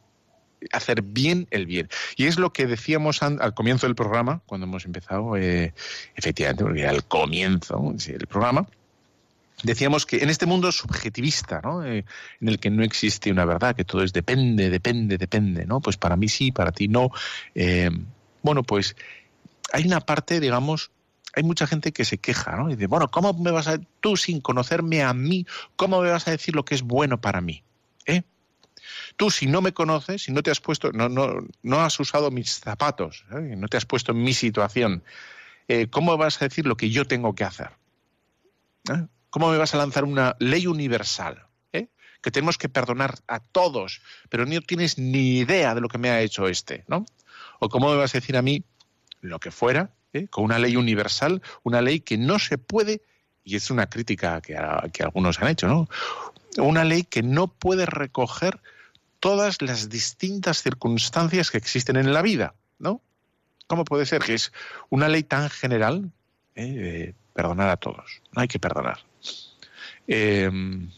hacer 0.72 1.02
bien 1.02 1.46
el 1.50 1.66
bien. 1.66 1.88
Y 2.16 2.24
es 2.24 2.38
lo 2.38 2.52
que 2.52 2.66
decíamos 2.66 3.22
al 3.22 3.54
comienzo 3.54 3.86
del 3.86 3.94
programa, 3.94 4.40
cuando 4.46 4.66
hemos 4.66 4.86
empezado, 4.86 5.36
eh, 5.36 5.74
efectivamente, 6.16 6.64
porque 6.64 6.80
era 6.80 6.90
el 6.90 7.04
comienzo 7.04 7.92
del 7.94 8.26
programa, 8.26 8.66
decíamos 9.62 10.06
que 10.06 10.18
en 10.18 10.30
este 10.30 10.46
mundo 10.46 10.72
subjetivista, 10.72 11.60
¿no? 11.62 11.84
Eh, 11.84 12.04
en 12.40 12.48
el 12.48 12.58
que 12.58 12.70
no 12.70 12.82
existe 12.82 13.30
una 13.30 13.44
verdad, 13.44 13.76
que 13.76 13.84
todo 13.84 14.02
es 14.02 14.12
depende, 14.12 14.70
depende, 14.70 15.18
depende, 15.18 15.66
¿no? 15.66 15.80
Pues 15.80 15.96
para 15.96 16.16
mí 16.16 16.28
sí, 16.28 16.52
para 16.52 16.72
ti 16.72 16.88
no. 16.88 17.10
Eh, 17.54 17.90
bueno, 18.42 18.62
pues 18.62 18.96
hay 19.72 19.86
una 19.86 20.00
parte, 20.00 20.40
digamos, 20.40 20.90
hay 21.36 21.42
mucha 21.42 21.66
gente 21.66 21.92
que 21.92 22.04
se 22.04 22.18
queja, 22.18 22.56
¿no? 22.56 22.70
Y 22.70 22.76
dice, 22.76 22.86
bueno, 22.86 23.10
¿cómo 23.10 23.32
me 23.34 23.50
vas 23.50 23.68
a, 23.68 23.78
tú 24.00 24.16
sin 24.16 24.40
conocerme 24.40 25.02
a 25.02 25.12
mí, 25.14 25.46
cómo 25.76 26.00
me 26.00 26.10
vas 26.10 26.28
a 26.28 26.30
decir 26.30 26.54
lo 26.54 26.64
que 26.64 26.74
es 26.74 26.82
bueno 26.82 27.20
para 27.20 27.40
mí? 27.40 27.62
¿Eh? 28.06 28.22
Tú, 29.16 29.30
si 29.30 29.46
no 29.46 29.60
me 29.60 29.72
conoces, 29.72 30.22
si 30.22 30.32
no 30.32 30.42
te 30.42 30.50
has 30.50 30.60
puesto, 30.60 30.92
no, 30.92 31.08
no, 31.08 31.46
no 31.62 31.80
has 31.80 31.98
usado 31.98 32.30
mis 32.30 32.60
zapatos, 32.60 33.24
¿eh? 33.32 33.54
no 33.56 33.68
te 33.68 33.76
has 33.76 33.86
puesto 33.86 34.12
en 34.12 34.22
mi 34.22 34.34
situación, 34.34 35.02
eh, 35.68 35.88
¿cómo 35.88 36.16
vas 36.16 36.40
a 36.40 36.46
decir 36.46 36.66
lo 36.66 36.76
que 36.76 36.90
yo 36.90 37.06
tengo 37.06 37.34
que 37.34 37.44
hacer? 37.44 37.70
¿Eh? 38.92 39.06
¿Cómo 39.30 39.50
me 39.50 39.58
vas 39.58 39.74
a 39.74 39.78
lanzar 39.78 40.04
una 40.04 40.36
ley 40.38 40.66
universal? 40.66 41.46
Que 42.22 42.30
tenemos 42.30 42.56
que 42.56 42.70
perdonar 42.70 43.18
a 43.28 43.38
todos, 43.38 44.00
pero 44.30 44.46
no 44.46 44.58
tienes 44.62 44.96
ni 44.96 45.40
idea 45.40 45.74
de 45.74 45.82
lo 45.82 45.88
que 45.88 45.98
me 45.98 46.08
ha 46.08 46.22
hecho 46.22 46.48
este, 46.48 46.82
¿no? 46.88 47.04
O 47.60 47.68
cómo 47.68 47.90
me 47.90 47.96
vas 47.98 48.14
a 48.14 48.18
decir 48.18 48.38
a 48.38 48.40
mí 48.40 48.64
lo 49.24 49.38
que 49.40 49.50
fuera, 49.50 49.90
con 50.30 50.44
una 50.44 50.58
ley 50.58 50.76
universal, 50.76 51.42
una 51.62 51.80
ley 51.80 52.00
que 52.00 52.16
no 52.18 52.38
se 52.38 52.58
puede, 52.58 53.02
y 53.42 53.56
es 53.56 53.70
una 53.70 53.86
crítica 53.86 54.40
que, 54.40 54.56
que 54.92 55.02
algunos 55.02 55.40
han 55.40 55.48
hecho, 55.48 55.66
¿no? 55.66 55.88
Una 56.58 56.84
ley 56.84 57.02
que 57.02 57.22
no 57.22 57.48
puede 57.48 57.84
recoger 57.84 58.60
todas 59.18 59.60
las 59.60 59.88
distintas 59.88 60.62
circunstancias 60.62 61.50
que 61.50 61.58
existen 61.58 61.96
en 61.96 62.12
la 62.12 62.22
vida, 62.22 62.54
¿no? 62.78 63.00
¿Cómo 63.66 63.84
puede 63.84 64.06
ser 64.06 64.22
que 64.22 64.34
es 64.34 64.52
una 64.90 65.08
ley 65.08 65.22
tan 65.22 65.50
general 65.50 66.10
eh, 66.54 67.14
perdonar 67.32 67.70
a 67.70 67.76
todos? 67.76 68.22
No 68.32 68.42
hay 68.42 68.48
que 68.48 68.58
perdonar. 68.58 68.98
Em, 70.06 70.90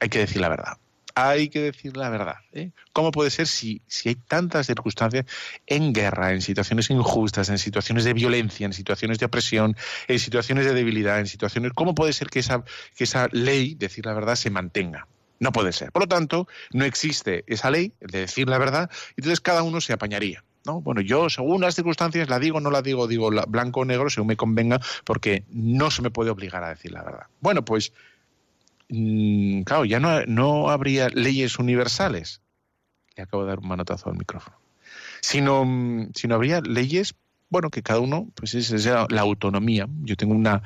hay 0.00 0.08
que 0.08 0.20
decir 0.20 0.40
la 0.40 0.48
verdad. 0.48 0.78
Hay 1.20 1.48
que 1.48 1.60
decir 1.60 1.96
la 1.96 2.10
verdad. 2.10 2.36
¿eh? 2.52 2.70
¿Cómo 2.92 3.10
puede 3.10 3.30
ser 3.30 3.48
si, 3.48 3.82
si 3.88 4.10
hay 4.10 4.14
tantas 4.14 4.66
circunstancias 4.66 5.26
en 5.66 5.92
guerra, 5.92 6.32
en 6.32 6.40
situaciones 6.40 6.90
injustas, 6.90 7.48
en 7.48 7.58
situaciones 7.58 8.04
de 8.04 8.12
violencia, 8.12 8.66
en 8.66 8.72
situaciones 8.72 9.18
de 9.18 9.26
opresión, 9.26 9.76
en 10.06 10.18
situaciones 10.20 10.64
de 10.64 10.74
debilidad, 10.74 11.18
en 11.18 11.26
situaciones... 11.26 11.72
¿Cómo 11.74 11.94
puede 11.94 12.12
ser 12.12 12.28
que 12.28 12.38
esa, 12.38 12.62
que 12.96 13.04
esa 13.04 13.28
ley, 13.32 13.74
decir 13.74 14.06
la 14.06 14.14
verdad, 14.14 14.36
se 14.36 14.50
mantenga? 14.50 15.08
No 15.40 15.50
puede 15.50 15.72
ser. 15.72 15.90
Por 15.90 16.02
lo 16.02 16.08
tanto, 16.08 16.46
no 16.72 16.84
existe 16.84 17.42
esa 17.48 17.70
ley 17.70 17.94
de 18.00 18.20
decir 18.20 18.48
la 18.48 18.58
verdad, 18.58 18.88
y 19.16 19.20
entonces 19.20 19.40
cada 19.40 19.64
uno 19.64 19.80
se 19.80 19.92
apañaría. 19.92 20.44
¿no? 20.64 20.80
Bueno, 20.80 21.00
yo 21.00 21.30
según 21.30 21.62
las 21.62 21.74
circunstancias 21.74 22.28
la 22.28 22.38
digo, 22.38 22.60
no 22.60 22.70
la 22.70 22.82
digo, 22.82 23.08
digo 23.08 23.30
blanco 23.48 23.80
o 23.80 23.84
negro 23.84 24.10
según 24.10 24.28
me 24.28 24.36
convenga, 24.36 24.80
porque 25.04 25.44
no 25.48 25.90
se 25.90 26.02
me 26.02 26.10
puede 26.10 26.30
obligar 26.30 26.62
a 26.62 26.68
decir 26.68 26.92
la 26.92 27.02
verdad. 27.02 27.26
Bueno, 27.40 27.64
pues, 27.64 27.92
claro, 28.88 29.84
ya 29.84 30.00
no, 30.00 30.24
no 30.26 30.70
habría 30.70 31.08
leyes 31.08 31.58
universales. 31.58 32.40
Le 33.16 33.24
acabo 33.24 33.44
de 33.44 33.50
dar 33.50 33.58
un 33.58 33.68
manotazo 33.68 34.10
al 34.10 34.16
micrófono. 34.16 34.56
Sino, 35.20 35.64
mm, 35.64 36.12
sino 36.14 36.34
habría 36.34 36.60
leyes, 36.60 37.14
bueno, 37.50 37.70
que 37.70 37.82
cada 37.82 38.00
uno, 38.00 38.28
pues 38.34 38.54
es, 38.54 38.70
es 38.70 38.86
la 38.86 39.20
autonomía. 39.20 39.88
Yo 40.02 40.16
tengo 40.16 40.34
una, 40.34 40.62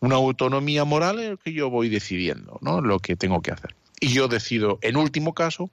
una 0.00 0.16
autonomía 0.16 0.84
moral 0.84 1.20
en 1.20 1.30
la 1.30 1.36
que 1.36 1.52
yo 1.52 1.70
voy 1.70 1.88
decidiendo, 1.88 2.58
¿no? 2.60 2.80
Lo 2.80 2.98
que 2.98 3.16
tengo 3.16 3.42
que 3.42 3.50
hacer 3.50 3.74
y 4.00 4.12
yo 4.12 4.28
decido, 4.28 4.78
en 4.82 4.96
último 4.96 5.34
caso, 5.34 5.70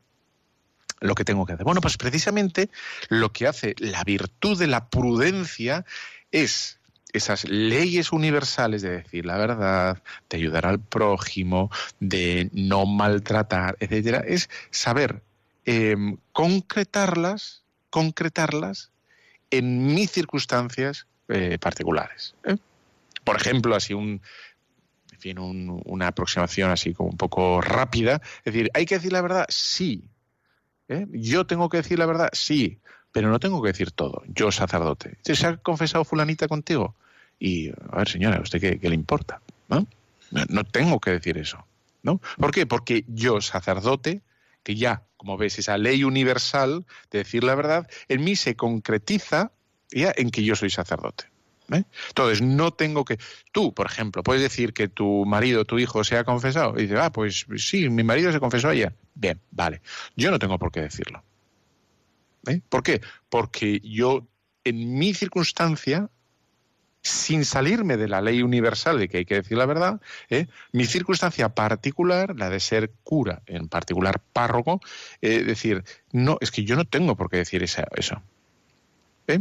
lo 1.00 1.16
que 1.16 1.26
tengo 1.26 1.46
que 1.46 1.54
hacer. 1.54 1.66
Bueno, 1.66 1.82
pues 1.82 1.98
precisamente 1.98 2.70
lo 3.10 3.32
que 3.32 3.48
hace 3.48 3.76
la 3.80 4.04
virtud 4.04 4.58
de 4.58 4.68
la 4.68 4.90
prudencia 4.90 5.86
es 6.32 6.80
esas 7.14 7.48
leyes 7.48 8.12
universales 8.12 8.82
de 8.82 8.90
decir 8.90 9.26
la 9.26 9.38
verdad, 9.38 10.02
de 10.30 10.38
ayudar 10.38 10.66
al 10.66 10.80
prójimo, 10.80 11.70
de 12.00 12.50
no 12.54 12.86
maltratar, 12.86 13.78
etcétera, 13.80 14.24
es 14.28 14.50
saber 14.72 15.22
em, 15.66 16.18
concretarlas, 16.32 17.64
concretarlas 17.90 18.92
en 19.52 19.94
mis 19.94 20.12
circunstancias 20.12 21.08
eh, 21.30 21.58
particulares. 21.60 22.36
¿eh? 22.44 22.58
Por 23.24 23.36
ejemplo, 23.36 23.76
así 23.76 23.94
un 23.94 24.22
fin, 25.20 25.38
una 25.40 26.08
aproximación 26.08 26.70
así 26.70 26.94
como 26.94 27.10
un 27.10 27.18
poco 27.18 27.62
rápida. 27.62 28.22
Es 28.44 28.54
decir, 28.54 28.70
¿hay 28.74 28.86
que 28.86 28.96
decir 28.96 29.14
la 29.14 29.22
verdad? 29.22 29.46
Sí. 29.48 30.10
¿Eh? 30.90 31.08
¿Yo 31.12 31.48
tengo 31.48 31.70
que 31.70 31.78
decir 31.78 31.98
la 31.98 32.06
verdad? 32.06 32.30
Sí. 32.34 32.80
Pero 33.14 33.30
no 33.30 33.40
tengo 33.40 33.62
que 33.62 33.70
decir 33.70 33.92
todo. 33.92 34.24
Yo, 34.28 34.52
sacerdote. 34.52 35.18
¿Se 35.22 35.48
ha 35.48 35.58
confesado 35.58 36.04
fulanita 36.04 36.48
contigo? 36.48 36.96
Y, 37.40 37.70
a 37.70 37.98
ver, 37.98 38.10
señora, 38.10 38.38
¿a 38.38 38.42
usted 38.42 38.60
qué, 38.80 38.90
le 38.90 38.96
importa? 38.96 39.42
¿No? 39.70 39.88
no 40.50 40.64
tengo 40.64 41.00
que 41.00 41.12
decir 41.12 41.38
eso. 41.38 41.64
¿no? 42.04 42.22
¿Por 42.38 42.52
qué? 42.52 42.66
Porque 42.66 43.06
yo, 43.08 43.42
sacerdote, 43.42 44.22
que 44.62 44.76
ya, 44.76 45.04
como 45.18 45.38
ves, 45.38 45.58
esa 45.58 45.78
ley 45.78 46.04
universal 46.04 46.86
de 47.10 47.20
decir 47.20 47.44
la 47.44 47.56
verdad, 47.56 47.90
en 48.10 48.24
mí 48.24 48.36
se 48.36 48.56
concretiza 48.56 49.52
ya 49.90 50.14
en 50.16 50.30
que 50.30 50.44
yo 50.44 50.56
soy 50.56 50.70
sacerdote. 50.70 51.26
¿eh? 51.72 51.84
Entonces, 52.10 52.42
no 52.42 52.72
tengo 52.72 53.06
que. 53.06 53.18
Tú, 53.52 53.74
por 53.74 53.88
ejemplo, 53.88 54.22
puedes 54.22 54.42
decir 54.42 54.74
que 54.74 54.88
tu 54.88 55.26
marido, 55.26 55.66
tu 55.66 55.80
hijo 55.80 56.04
se 56.04 56.18
ha 56.18 56.24
confesado. 56.24 56.78
Y 56.78 56.84
dices, 56.84 57.00
ah, 57.02 57.12
pues 57.12 57.46
sí, 57.58 57.90
mi 57.90 58.04
marido 58.04 58.32
se 58.32 58.40
confesó 58.40 58.70
ayer. 58.70 58.94
Bien, 59.16 59.40
vale. 59.52 59.82
Yo 60.16 60.30
no 60.30 60.40
tengo 60.40 60.60
por 60.60 60.72
qué 60.72 60.82
decirlo. 60.82 61.24
¿Eh? 62.48 62.62
¿Por 62.68 62.84
qué? 62.84 63.02
Porque 63.30 63.80
yo, 63.80 64.28
en 64.66 64.98
mi 64.98 65.14
circunstancia, 65.14 66.10
sin 67.04 67.44
salirme 67.44 67.98
de 67.98 68.08
la 68.08 68.22
ley 68.22 68.42
universal 68.42 68.98
de 68.98 69.10
que 69.10 69.18
hay 69.18 69.26
que 69.26 69.36
decir 69.36 69.58
la 69.58 69.66
verdad, 69.66 70.02
¿eh? 70.30 70.48
mi 70.72 70.86
circunstancia 70.86 71.50
particular, 71.50 72.34
la 72.38 72.50
de 72.50 72.60
ser 72.60 72.92
cura, 73.04 73.42
en 73.46 73.68
particular 73.68 74.22
párroco, 74.32 74.80
es 75.22 75.46
decir, 75.46 75.84
no, 76.12 76.38
es 76.40 76.50
que 76.50 76.64
yo 76.64 76.76
no 76.76 76.86
tengo 76.86 77.16
por 77.16 77.30
qué 77.30 77.38
decir 77.38 77.62
eso. 77.62 78.22
¿Eh? 79.28 79.40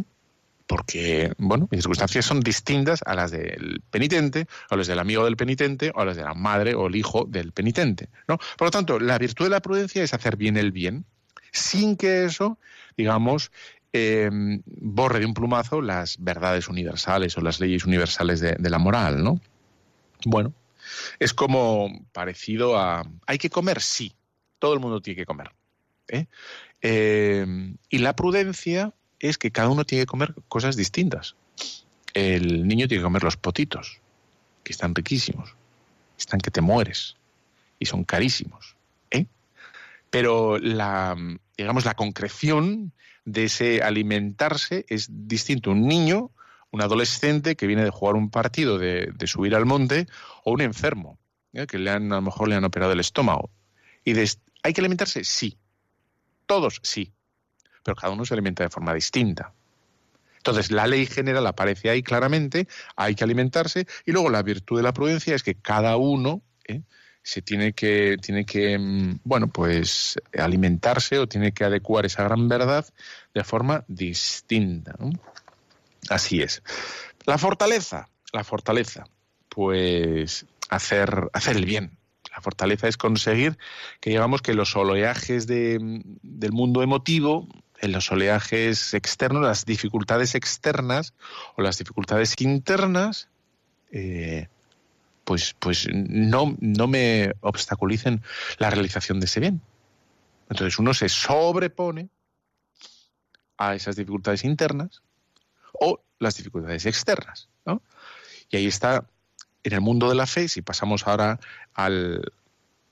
porque, 0.66 1.34
bueno, 1.36 1.68
mis 1.70 1.80
circunstancias 1.80 2.24
son 2.24 2.40
distintas 2.40 3.02
a 3.04 3.14
las 3.14 3.30
del 3.30 3.82
penitente, 3.90 4.46
o 4.70 4.76
las 4.76 4.86
del 4.86 4.98
amigo 4.98 5.24
del 5.24 5.36
penitente, 5.36 5.92
o 5.94 6.00
a 6.00 6.04
las 6.06 6.16
de 6.16 6.22
la 6.22 6.32
madre 6.32 6.74
o 6.74 6.86
el 6.86 6.96
hijo 6.96 7.26
del 7.28 7.52
penitente, 7.52 8.08
¿no? 8.26 8.38
Por 8.56 8.68
lo 8.68 8.70
tanto, 8.70 8.98
la 8.98 9.18
virtud 9.18 9.44
de 9.44 9.50
la 9.50 9.60
prudencia 9.60 10.02
es 10.02 10.14
hacer 10.14 10.36
bien 10.36 10.56
el 10.56 10.72
bien, 10.72 11.04
sin 11.50 11.96
que 11.96 12.24
eso, 12.24 12.58
digamos, 12.96 13.52
em, 13.92 14.62
borre 14.66 15.20
de 15.20 15.26
un 15.26 15.34
plumazo 15.34 15.80
las 15.80 16.16
verdades 16.18 16.68
universales 16.68 17.36
o 17.36 17.40
las 17.40 17.60
leyes 17.60 17.84
universales 17.84 18.40
de, 18.40 18.70
la 18.70 18.78
moral, 18.78 19.22
¿no? 19.22 19.40
Bueno, 20.24 20.52
es 21.18 21.34
como 21.34 22.06
parecido 22.12 22.78
a... 22.78 23.04
¿Hay 23.26 23.38
que 23.38 23.50
comer? 23.50 23.80
Sí, 23.80 24.14
todo 24.58 24.74
el 24.74 24.80
mundo 24.80 25.00
tiene 25.00 25.16
que 25.16 25.26
comer. 25.26 25.50
¿eh? 26.08 26.26
Em, 26.80 27.76
y 27.88 27.98
la 27.98 28.14
prudencia 28.16 28.92
es 29.18 29.38
que 29.38 29.50
cada 29.50 29.68
uno 29.68 29.84
tiene 29.84 30.02
que 30.02 30.10
comer 30.10 30.34
cosas 30.48 30.76
distintas. 30.76 31.36
El 32.14 32.66
niño 32.66 32.88
tiene 32.88 33.00
que 33.00 33.04
comer 33.04 33.22
los 33.22 33.36
potitos, 33.36 34.00
que 34.64 34.72
están 34.72 34.94
riquísimos, 34.94 35.54
están 36.18 36.40
que 36.40 36.50
te 36.50 36.60
mueres 36.60 37.16
y 37.78 37.86
son 37.86 38.04
carísimos. 38.04 38.76
¿eh? 39.10 39.26
Pero 40.10 40.58
la, 40.58 41.16
digamos, 41.62 41.84
la 41.84 41.94
concreción 41.94 42.92
de 43.24 43.44
ese 43.44 43.82
alimentarse 43.82 44.84
es 44.88 45.08
distinto. 45.10 45.70
Un 45.70 45.86
niño, 45.86 46.30
un 46.70 46.82
adolescente 46.82 47.56
que 47.56 47.66
viene 47.66 47.84
de 47.84 47.90
jugar 47.90 48.16
un 48.16 48.30
partido, 48.30 48.78
de, 48.78 49.12
subir 49.26 49.54
al 49.54 49.66
monte, 49.66 50.06
o 50.44 50.52
un 50.52 50.60
enfermo, 50.60 51.18
¿eh? 51.52 51.66
que 51.66 51.78
le 51.78 51.90
han, 51.90 52.12
a 52.12 52.16
lo 52.16 52.22
mejor 52.22 52.48
le 52.48 52.56
han 52.56 52.64
operado 52.64 52.92
el 52.92 53.00
estómago. 53.00 53.50
Y 54.04 54.14
¿Hay 54.64 54.72
que 54.72 54.80
alimentarse? 54.80 55.24
Sí. 55.24 55.58
Todos 56.46 56.80
sí. 56.82 57.12
Pero 57.84 57.96
cada 57.96 58.12
uno 58.12 58.24
se 58.24 58.34
alimenta 58.34 58.62
de 58.62 58.70
forma 58.70 58.94
distinta. 58.94 59.52
Entonces, 60.36 60.72
la 60.72 60.86
ley 60.88 61.06
general 61.06 61.46
aparece 61.46 61.90
ahí 61.90 62.02
claramente, 62.02 62.66
hay 62.96 63.14
que 63.14 63.22
alimentarse, 63.22 63.86
y 64.04 64.10
luego 64.10 64.28
la 64.28 64.42
virtud 64.42 64.76
de 64.76 64.82
la 64.82 64.92
prudencia 64.92 65.36
es 65.36 65.44
que 65.44 65.54
cada 65.54 65.96
uno 65.96 66.42
¿eh? 66.64 66.82
Se 67.22 67.42
tiene 67.42 67.72
que, 67.72 68.16
tiene 68.20 68.44
que, 68.44 68.78
mm, 68.78 69.20
bueno, 69.24 69.48
pues 69.48 70.18
alimentarse 70.36 71.18
o 71.18 71.28
tiene 71.28 71.52
que 71.52 71.64
adecuar 71.64 72.06
esa 72.06 72.24
gran 72.24 72.48
verdad 72.48 72.86
de 73.34 73.44
forma 73.44 73.84
distinta. 73.88 74.96
Así 76.08 76.42
es. 76.42 76.62
La 77.24 77.38
fortaleza, 77.38 78.08
la 78.32 78.44
fortaleza, 78.44 79.04
pues 79.48 80.46
hacer, 80.68 81.28
hacer 81.32 81.56
el 81.56 81.64
bien. 81.64 81.98
La 82.34 82.40
fortaleza 82.40 82.88
es 82.88 82.96
conseguir 82.96 83.58
que 84.00 84.10
digamos 84.10 84.40
que 84.42 84.54
los 84.54 84.74
oleajes 84.74 85.46
de, 85.46 85.78
del 86.22 86.52
mundo 86.52 86.82
emotivo 86.82 87.46
en 87.78 87.92
los 87.92 88.10
oleajes 88.10 88.94
externos, 88.94 89.42
las 89.42 89.66
dificultades 89.66 90.34
externas 90.34 91.14
o 91.56 91.62
las 91.62 91.78
dificultades 91.78 92.34
internas, 92.40 93.28
eh, 93.90 94.48
pues, 95.24 95.54
pues 95.58 95.88
no, 95.92 96.56
no 96.60 96.86
me 96.86 97.32
obstaculicen 97.40 98.22
la 98.58 98.70
realización 98.70 99.20
de 99.20 99.26
ese 99.26 99.40
bien. 99.40 99.60
Entonces 100.50 100.78
uno 100.78 100.94
se 100.94 101.08
sobrepone 101.08 102.08
a 103.56 103.74
esas 103.74 103.96
dificultades 103.96 104.44
internas 104.44 105.02
o 105.72 106.00
las 106.18 106.36
dificultades 106.36 106.86
externas. 106.86 107.48
Y 108.50 108.56
ahí 108.56 108.66
está, 108.66 109.06
en 109.62 109.72
el 109.72 109.80
mundo 109.80 110.10
de 110.10 110.14
la 110.14 110.26
fe, 110.26 110.46
si 110.46 110.60
pasamos 110.60 111.06
ahora 111.06 111.40
al, 111.72 112.32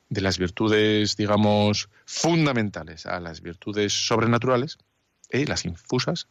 de 0.08 0.20
las 0.20 0.38
virtudes, 0.38 1.16
digamos, 1.16 1.90
fundamentales 2.06 3.06
a 3.06 3.20
las 3.20 3.42
virtudes 3.42 3.92
sobrenaturales, 3.92 4.78
¿eh? 5.30 5.44
las 5.46 5.64
infusas, 5.64 6.28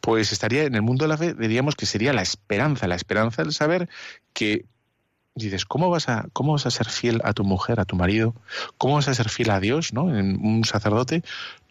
pues 0.00 0.32
estaría 0.32 0.64
en 0.64 0.74
el 0.74 0.82
mundo 0.82 1.04
de 1.04 1.08
la 1.08 1.18
fe, 1.18 1.34
diríamos 1.34 1.74
que 1.74 1.86
sería 1.86 2.12
la 2.12 2.22
esperanza, 2.22 2.86
la 2.86 2.94
esperanza 2.94 3.42
del 3.42 3.52
saber 3.52 3.88
que 4.32 4.66
dices, 5.34 5.64
¿cómo 5.64 5.90
vas 5.90 6.08
a, 6.08 6.26
cómo 6.32 6.52
vas 6.52 6.66
a 6.66 6.70
ser 6.70 6.88
fiel 6.88 7.20
a 7.24 7.32
tu 7.32 7.44
mujer, 7.44 7.80
a 7.80 7.84
tu 7.84 7.96
marido? 7.96 8.34
¿Cómo 8.78 8.94
vas 8.96 9.08
a 9.08 9.14
ser 9.14 9.28
fiel 9.28 9.50
a 9.50 9.60
Dios, 9.60 9.92
¿no? 9.92 10.16
En 10.16 10.44
un 10.44 10.64
sacerdote 10.64 11.22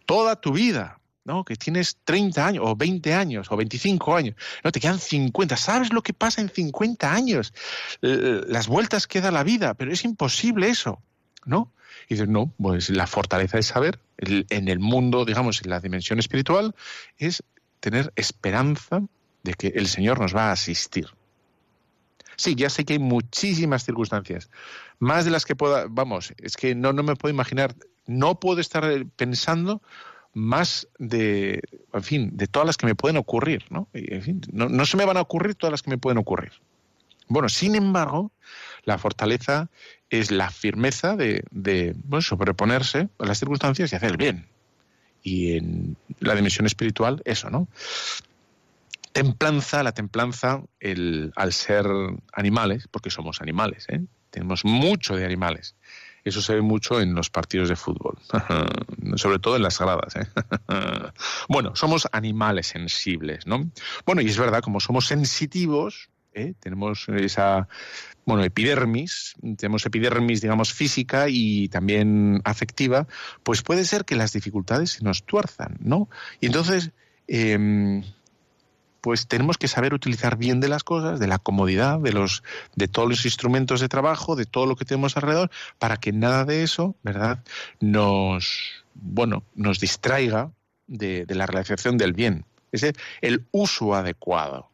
toda 0.05 0.35
tu 0.37 0.53
vida, 0.53 0.99
¿no? 1.23 1.45
Que 1.45 1.55
tienes 1.55 1.97
30 2.03 2.47
años, 2.47 2.63
o 2.65 2.75
20 2.75 3.13
años, 3.13 3.51
o 3.51 3.55
25 3.55 4.15
años, 4.15 4.35
no, 4.63 4.71
te 4.71 4.79
quedan 4.79 4.99
50. 4.99 5.55
¿Sabes 5.55 5.93
lo 5.93 6.01
que 6.01 6.13
pasa 6.13 6.41
en 6.41 6.49
50 6.49 7.13
años? 7.13 7.53
Las 8.01 8.67
vueltas 8.67 9.05
que 9.05 9.21
da 9.21 9.29
la 9.29 9.43
vida, 9.43 9.75
pero 9.75 9.91
es 9.91 10.03
imposible 10.03 10.69
eso. 10.69 10.99
¿no? 11.45 11.71
Y 12.07 12.15
dices, 12.15 12.29
no, 12.29 12.53
pues 12.57 12.89
la 12.89 13.07
fortaleza 13.07 13.57
de 13.57 13.63
saber 13.63 13.99
en 14.17 14.67
el 14.67 14.79
mundo, 14.79 15.25
digamos, 15.25 15.61
en 15.63 15.69
la 15.69 15.79
dimensión 15.79 16.19
espiritual, 16.19 16.75
es 17.17 17.43
tener 17.79 18.11
esperanza 18.15 19.01
de 19.43 19.53
que 19.53 19.67
el 19.67 19.87
Señor 19.87 20.19
nos 20.19 20.35
va 20.35 20.49
a 20.49 20.51
asistir. 20.51 21.07
Sí, 22.39 22.55
ya 22.55 22.69
sé 22.69 22.85
que 22.85 22.93
hay 22.93 22.99
muchísimas 22.99 23.83
circunstancias, 23.83 24.49
más 24.97 25.25
de 25.25 25.31
las 25.31 25.45
que 25.45 25.57
pueda, 25.57 25.87
vamos, 25.89 26.33
es 26.37 26.55
que 26.55 26.73
no, 26.73 26.93
no 26.93 27.03
me 27.03 27.17
puedo 27.17 27.33
imaginar, 27.33 27.75
no 28.07 28.39
puedo 28.39 28.61
estar 28.61 29.05
pensando 29.17 29.81
más 30.33 30.87
de, 30.99 31.61
en 31.91 32.03
fin, 32.03 32.37
de 32.37 32.47
todas 32.47 32.65
las 32.65 32.77
que 32.77 32.85
me 32.85 32.95
pueden 32.95 33.17
ocurrir, 33.17 33.65
¿no? 33.69 33.89
No, 34.53 34.69
no 34.69 34.85
se 34.85 34.95
me 34.95 35.03
van 35.03 35.17
a 35.17 35.21
ocurrir 35.21 35.55
todas 35.55 35.71
las 35.71 35.81
que 35.81 35.89
me 35.89 35.97
pueden 35.97 36.17
ocurrir. 36.17 36.53
Bueno, 37.27 37.49
sin 37.49 37.75
embargo, 37.75 38.31
la 38.85 38.97
fortaleza 38.97 39.67
es 40.09 40.31
la 40.31 40.49
firmeza 40.49 41.17
de, 41.17 41.43
sobreponerse 42.21 43.09
a 43.19 43.25
las 43.25 43.37
circunstancias 43.37 43.91
y 43.91 43.97
hacer 43.97 44.11
el 44.11 44.17
bien. 44.17 44.47
Y 45.23 45.57
en 45.57 45.97
la 46.21 46.35
dimensión 46.35 46.65
espiritual, 46.67 47.21
eso, 47.25 47.49
¿no? 47.49 47.67
Templanza, 49.19 49.83
la 49.83 49.91
templanza, 49.91 50.63
el, 50.79 51.33
al 51.35 51.51
ser 51.51 51.85
animales, 52.31 52.87
porque 52.89 53.09
somos 53.09 53.41
animales, 53.41 53.85
¿eh? 53.89 53.99
tenemos 54.29 54.63
mucho 54.63 55.17
de 55.17 55.25
animales. 55.25 55.75
Eso 56.23 56.41
se 56.41 56.55
ve 56.55 56.61
mucho 56.61 57.01
en 57.01 57.13
los 57.15 57.29
partidos 57.29 57.67
de 57.67 57.75
fútbol, 57.75 58.17
sobre 59.15 59.39
todo 59.39 59.57
en 59.57 59.63
las 59.63 59.77
gradas. 59.77 60.15
¿eh? 60.15 60.25
bueno, 61.49 61.75
somos 61.75 62.07
animales 62.13 62.67
sensibles, 62.67 63.45
¿no? 63.45 63.69
Bueno, 64.05 64.21
y 64.21 64.27
es 64.27 64.37
verdad, 64.37 64.61
como 64.61 64.79
somos 64.79 65.07
sensitivos, 65.07 66.09
¿eh? 66.33 66.53
tenemos 66.61 67.09
esa 67.09 67.67
bueno, 68.25 68.45
epidermis, 68.45 69.35
tenemos 69.57 69.85
epidermis, 69.85 70.39
digamos, 70.39 70.71
física 70.71 71.25
y 71.27 71.67
también 71.67 72.39
afectiva, 72.45 73.05
pues 73.43 73.63
puede 73.63 73.83
ser 73.83 74.05
que 74.05 74.15
las 74.15 74.31
dificultades 74.31 74.91
se 74.91 75.03
nos 75.03 75.23
tuerzan, 75.23 75.75
¿no? 75.81 76.07
Y 76.39 76.45
entonces, 76.45 76.91
em, 77.27 78.01
pues 79.01 79.27
tenemos 79.27 79.57
que 79.57 79.67
saber 79.67 79.93
utilizar 79.93 80.37
bien 80.37 80.59
de 80.59 80.69
las 80.69 80.83
cosas, 80.83 81.19
de 81.19 81.27
la 81.27 81.39
comodidad, 81.39 81.99
de 81.99 82.13
los, 82.13 82.43
de 82.75 82.87
todos 82.87 83.09
los 83.09 83.25
instrumentos 83.25 83.81
de 83.81 83.89
trabajo, 83.89 84.35
de 84.35 84.45
todo 84.45 84.65
lo 84.65 84.75
que 84.75 84.85
tenemos 84.85 85.15
alrededor, 85.17 85.49
para 85.77 85.97
que 85.97 86.11
nada 86.11 86.45
de 86.45 86.63
eso, 86.63 86.95
¿verdad?, 87.03 87.43
nos, 87.79 88.83
bueno, 88.93 89.43
nos 89.55 89.79
distraiga 89.79 90.51
de, 90.87 91.25
de 91.25 91.35
la 91.35 91.45
realización 91.45 91.97
del 91.97 92.13
bien. 92.13 92.45
Es 92.71 92.85
el 93.21 93.45
uso 93.51 93.95
adecuado 93.95 94.69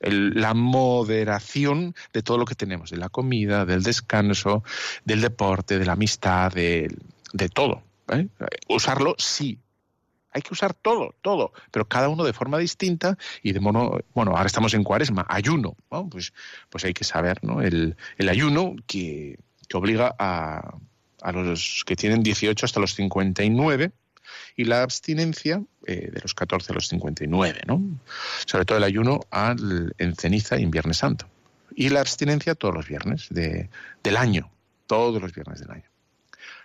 la 0.00 0.54
moderación 0.54 1.94
de 2.12 2.22
todo 2.22 2.38
lo 2.38 2.44
que 2.44 2.54
tenemos, 2.54 2.90
de 2.90 2.98
la 2.98 3.08
comida, 3.08 3.64
del 3.64 3.82
descanso, 3.82 4.62
del 5.04 5.20
deporte, 5.20 5.78
de 5.78 5.86
la 5.86 5.92
amistad, 5.92 6.52
de, 6.52 6.94
todo. 7.52 7.82
¿eh? 8.08 8.28
Usarlo 8.68 9.14
sí. 9.18 9.58
Hay 10.34 10.42
que 10.42 10.52
usar 10.52 10.74
todo, 10.74 11.14
todo, 11.22 11.52
pero 11.70 11.86
cada 11.86 12.08
uno 12.08 12.24
de 12.24 12.32
forma 12.32 12.58
distinta 12.58 13.16
y 13.42 13.52
de 13.52 13.60
mono, 13.60 13.98
bueno, 14.14 14.32
ahora 14.32 14.46
estamos 14.46 14.74
en 14.74 14.84
cuaresma, 14.84 15.24
ayuno, 15.28 15.76
pues, 16.10 16.34
pues 16.68 16.84
hay 16.84 16.92
que 16.92 17.04
saber, 17.04 17.42
¿no? 17.42 17.62
El, 17.62 17.96
ayuno 18.18 18.74
que, 18.86 19.38
que 19.68 19.76
obliga 19.76 20.14
a, 20.18 20.76
a 21.22 21.32
los 21.32 21.84
que 21.86 21.96
tienen 21.96 22.22
18 22.22 22.66
hasta 22.66 22.80
los 22.80 22.94
59, 22.94 23.92
y 24.56 24.64
la 24.64 24.82
abstinencia 24.82 25.62
eh, 25.86 26.10
de 26.12 26.20
los 26.20 26.34
14 26.34 26.72
a 26.72 26.74
los 26.74 26.88
59, 26.88 27.62
¿no? 27.66 27.82
Sobre 28.46 28.64
todo 28.64 28.78
el 28.78 28.84
ayuno 28.84 29.20
al, 29.30 29.94
en 29.98 30.14
ceniza 30.14 30.58
y 30.58 30.62
en 30.62 30.70
Viernes 30.70 30.98
Santo. 30.98 31.26
Y 31.74 31.88
la 31.88 32.00
abstinencia 32.00 32.54
todos 32.54 32.74
los 32.74 32.86
viernes 32.86 33.26
de, 33.30 33.68
del 34.02 34.16
año, 34.16 34.50
todos 34.86 35.20
los 35.20 35.32
viernes 35.34 35.60
del 35.60 35.70
año. 35.70 35.90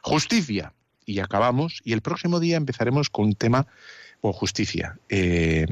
Justicia. 0.02 0.74
Y 1.10 1.22
acabamos, 1.22 1.82
y 1.84 1.94
el 1.94 2.02
próximo 2.02 2.40
día 2.40 2.56
empezaremos 2.56 3.10
con 3.10 3.26
un 3.26 3.34
tema, 3.34 3.66
o 4.22 4.32
justicia, 4.32 5.00
eh, 5.10 5.66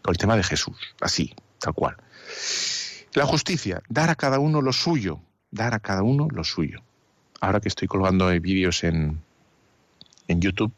con 0.00 0.14
el 0.14 0.16
tema 0.16 0.36
de 0.38 0.42
Jesús, 0.42 0.74
así, 1.02 1.34
tal 1.58 1.74
cual. 1.74 1.96
La 3.12 3.26
justicia, 3.26 3.82
dar 3.90 4.08
a 4.08 4.14
cada 4.14 4.38
uno 4.38 4.62
lo 4.62 4.72
suyo, 4.72 5.20
dar 5.50 5.74
a 5.74 5.80
cada 5.80 6.02
uno 6.02 6.28
lo 6.30 6.44
suyo. 6.44 6.82
Ahora 7.42 7.60
que 7.60 7.68
estoy 7.68 7.88
colgando 7.88 8.28
vídeos 8.40 8.84
en, 8.84 9.20
en 10.28 10.40
YouTube, 10.40 10.72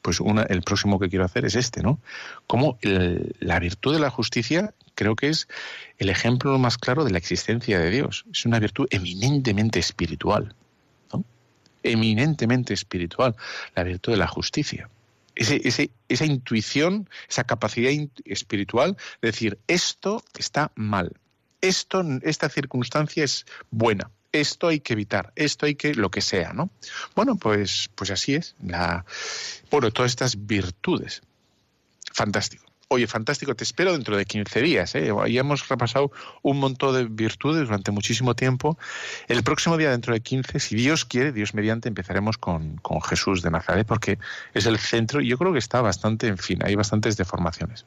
pues 0.00 0.18
una, 0.18 0.44
el 0.44 0.62
próximo 0.62 0.98
que 0.98 1.10
quiero 1.10 1.26
hacer 1.26 1.44
es 1.44 1.54
este, 1.54 1.82
¿no? 1.82 2.00
Como 2.46 2.78
la 2.80 3.58
virtud 3.58 3.92
de 3.92 4.00
la 4.00 4.08
justicia 4.08 4.72
creo 4.94 5.16
que 5.16 5.28
es 5.28 5.48
el 5.98 6.08
ejemplo 6.08 6.58
más 6.58 6.78
claro 6.78 7.04
de 7.04 7.10
la 7.10 7.18
existencia 7.18 7.78
de 7.78 7.90
Dios. 7.90 8.24
Es 8.32 8.46
una 8.46 8.58
virtud 8.58 8.86
eminentemente 8.90 9.78
espiritual. 9.78 10.54
Eminentemente 11.82 12.74
espiritual, 12.74 13.36
la 13.74 13.82
virtud 13.82 14.12
de 14.12 14.18
la 14.18 14.26
justicia. 14.26 14.88
Ese, 15.34 15.90
esa 16.08 16.24
intuición, 16.26 17.08
esa 17.28 17.44
capacidad 17.44 17.90
espiritual 18.26 18.96
de 19.22 19.28
decir, 19.28 19.58
esto 19.66 20.22
está 20.36 20.72
mal, 20.74 21.12
esto, 21.62 22.04
esta 22.22 22.50
circunstancia 22.50 23.24
es 23.24 23.46
buena, 23.70 24.10
esto 24.32 24.68
hay 24.68 24.80
que 24.80 24.94
evitar, 24.94 25.32
esto 25.36 25.66
hay 25.66 25.74
que 25.74 25.94
lo 25.94 26.10
que 26.10 26.20
sea, 26.20 26.52
¿no? 26.52 26.70
Bueno, 27.14 27.36
pues, 27.36 27.90
pues 27.94 28.10
así 28.10 28.34
es. 28.34 28.54
La, 28.62 29.04
bueno, 29.70 29.90
todas 29.90 30.12
estas 30.12 30.46
virtudes. 30.46 31.22
fantástico. 32.12 32.71
Oye, 32.92 33.06
fantástico, 33.06 33.54
te 33.54 33.64
espero 33.64 33.92
dentro 33.92 34.18
de 34.18 34.26
15 34.26 34.60
días. 34.60 34.94
¿eh? 34.96 35.10
Ya 35.30 35.40
hemos 35.40 35.66
repasado 35.66 36.12
un 36.42 36.58
montón 36.58 36.94
de 36.94 37.06
virtudes 37.06 37.64
durante 37.64 37.90
muchísimo 37.90 38.34
tiempo. 38.34 38.76
El 39.28 39.42
próximo 39.42 39.78
día, 39.78 39.90
dentro 39.90 40.12
de 40.12 40.20
15, 40.20 40.60
si 40.60 40.76
Dios 40.76 41.06
quiere, 41.06 41.32
Dios 41.32 41.54
mediante, 41.54 41.88
empezaremos 41.88 42.36
con, 42.36 42.76
con 42.82 43.00
Jesús 43.00 43.40
de 43.40 43.50
Nazaret, 43.50 43.86
porque 43.86 44.18
es 44.52 44.66
el 44.66 44.78
centro 44.78 45.22
y 45.22 45.28
yo 45.28 45.38
creo 45.38 45.54
que 45.54 45.58
está 45.58 45.80
bastante, 45.80 46.26
en 46.26 46.36
fin, 46.36 46.58
hay 46.62 46.74
bastantes 46.74 47.16
deformaciones. 47.16 47.86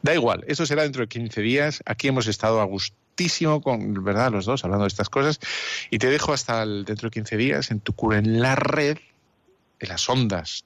Da 0.00 0.14
igual, 0.14 0.42
eso 0.46 0.64
será 0.64 0.84
dentro 0.84 1.02
de 1.02 1.08
15 1.08 1.38
días. 1.42 1.82
Aquí 1.84 2.08
hemos 2.08 2.26
estado 2.26 2.62
a 2.62 2.64
gustísimo 2.64 3.60
con, 3.60 4.02
¿verdad?, 4.02 4.32
los 4.32 4.46
dos, 4.46 4.64
hablando 4.64 4.84
de 4.84 4.88
estas 4.88 5.10
cosas. 5.10 5.38
Y 5.90 5.98
te 5.98 6.08
dejo 6.08 6.32
hasta 6.32 6.64
dentro 6.64 7.10
de 7.10 7.10
15 7.10 7.36
días 7.36 7.70
en 7.70 7.80
tu 7.80 7.92
cura 7.92 8.16
en 8.16 8.40
la 8.40 8.56
red, 8.56 8.96
en 9.80 9.88
las 9.90 10.08
ondas 10.08 10.64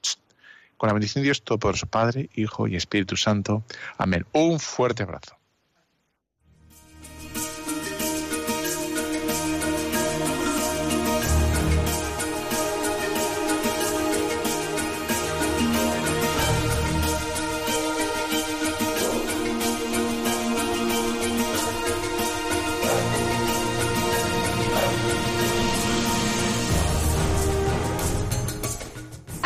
con 0.81 0.87
la 0.87 0.95
bendición 0.95 1.21
de 1.21 1.27
Dios 1.27 1.43
Todopoderoso, 1.43 1.87
Padre, 1.89 2.31
Hijo 2.35 2.67
y 2.67 2.75
Espíritu 2.75 3.15
Santo. 3.15 3.63
Amén. 3.99 4.25
Un 4.33 4.59
fuerte 4.59 5.03
abrazo. 5.03 5.40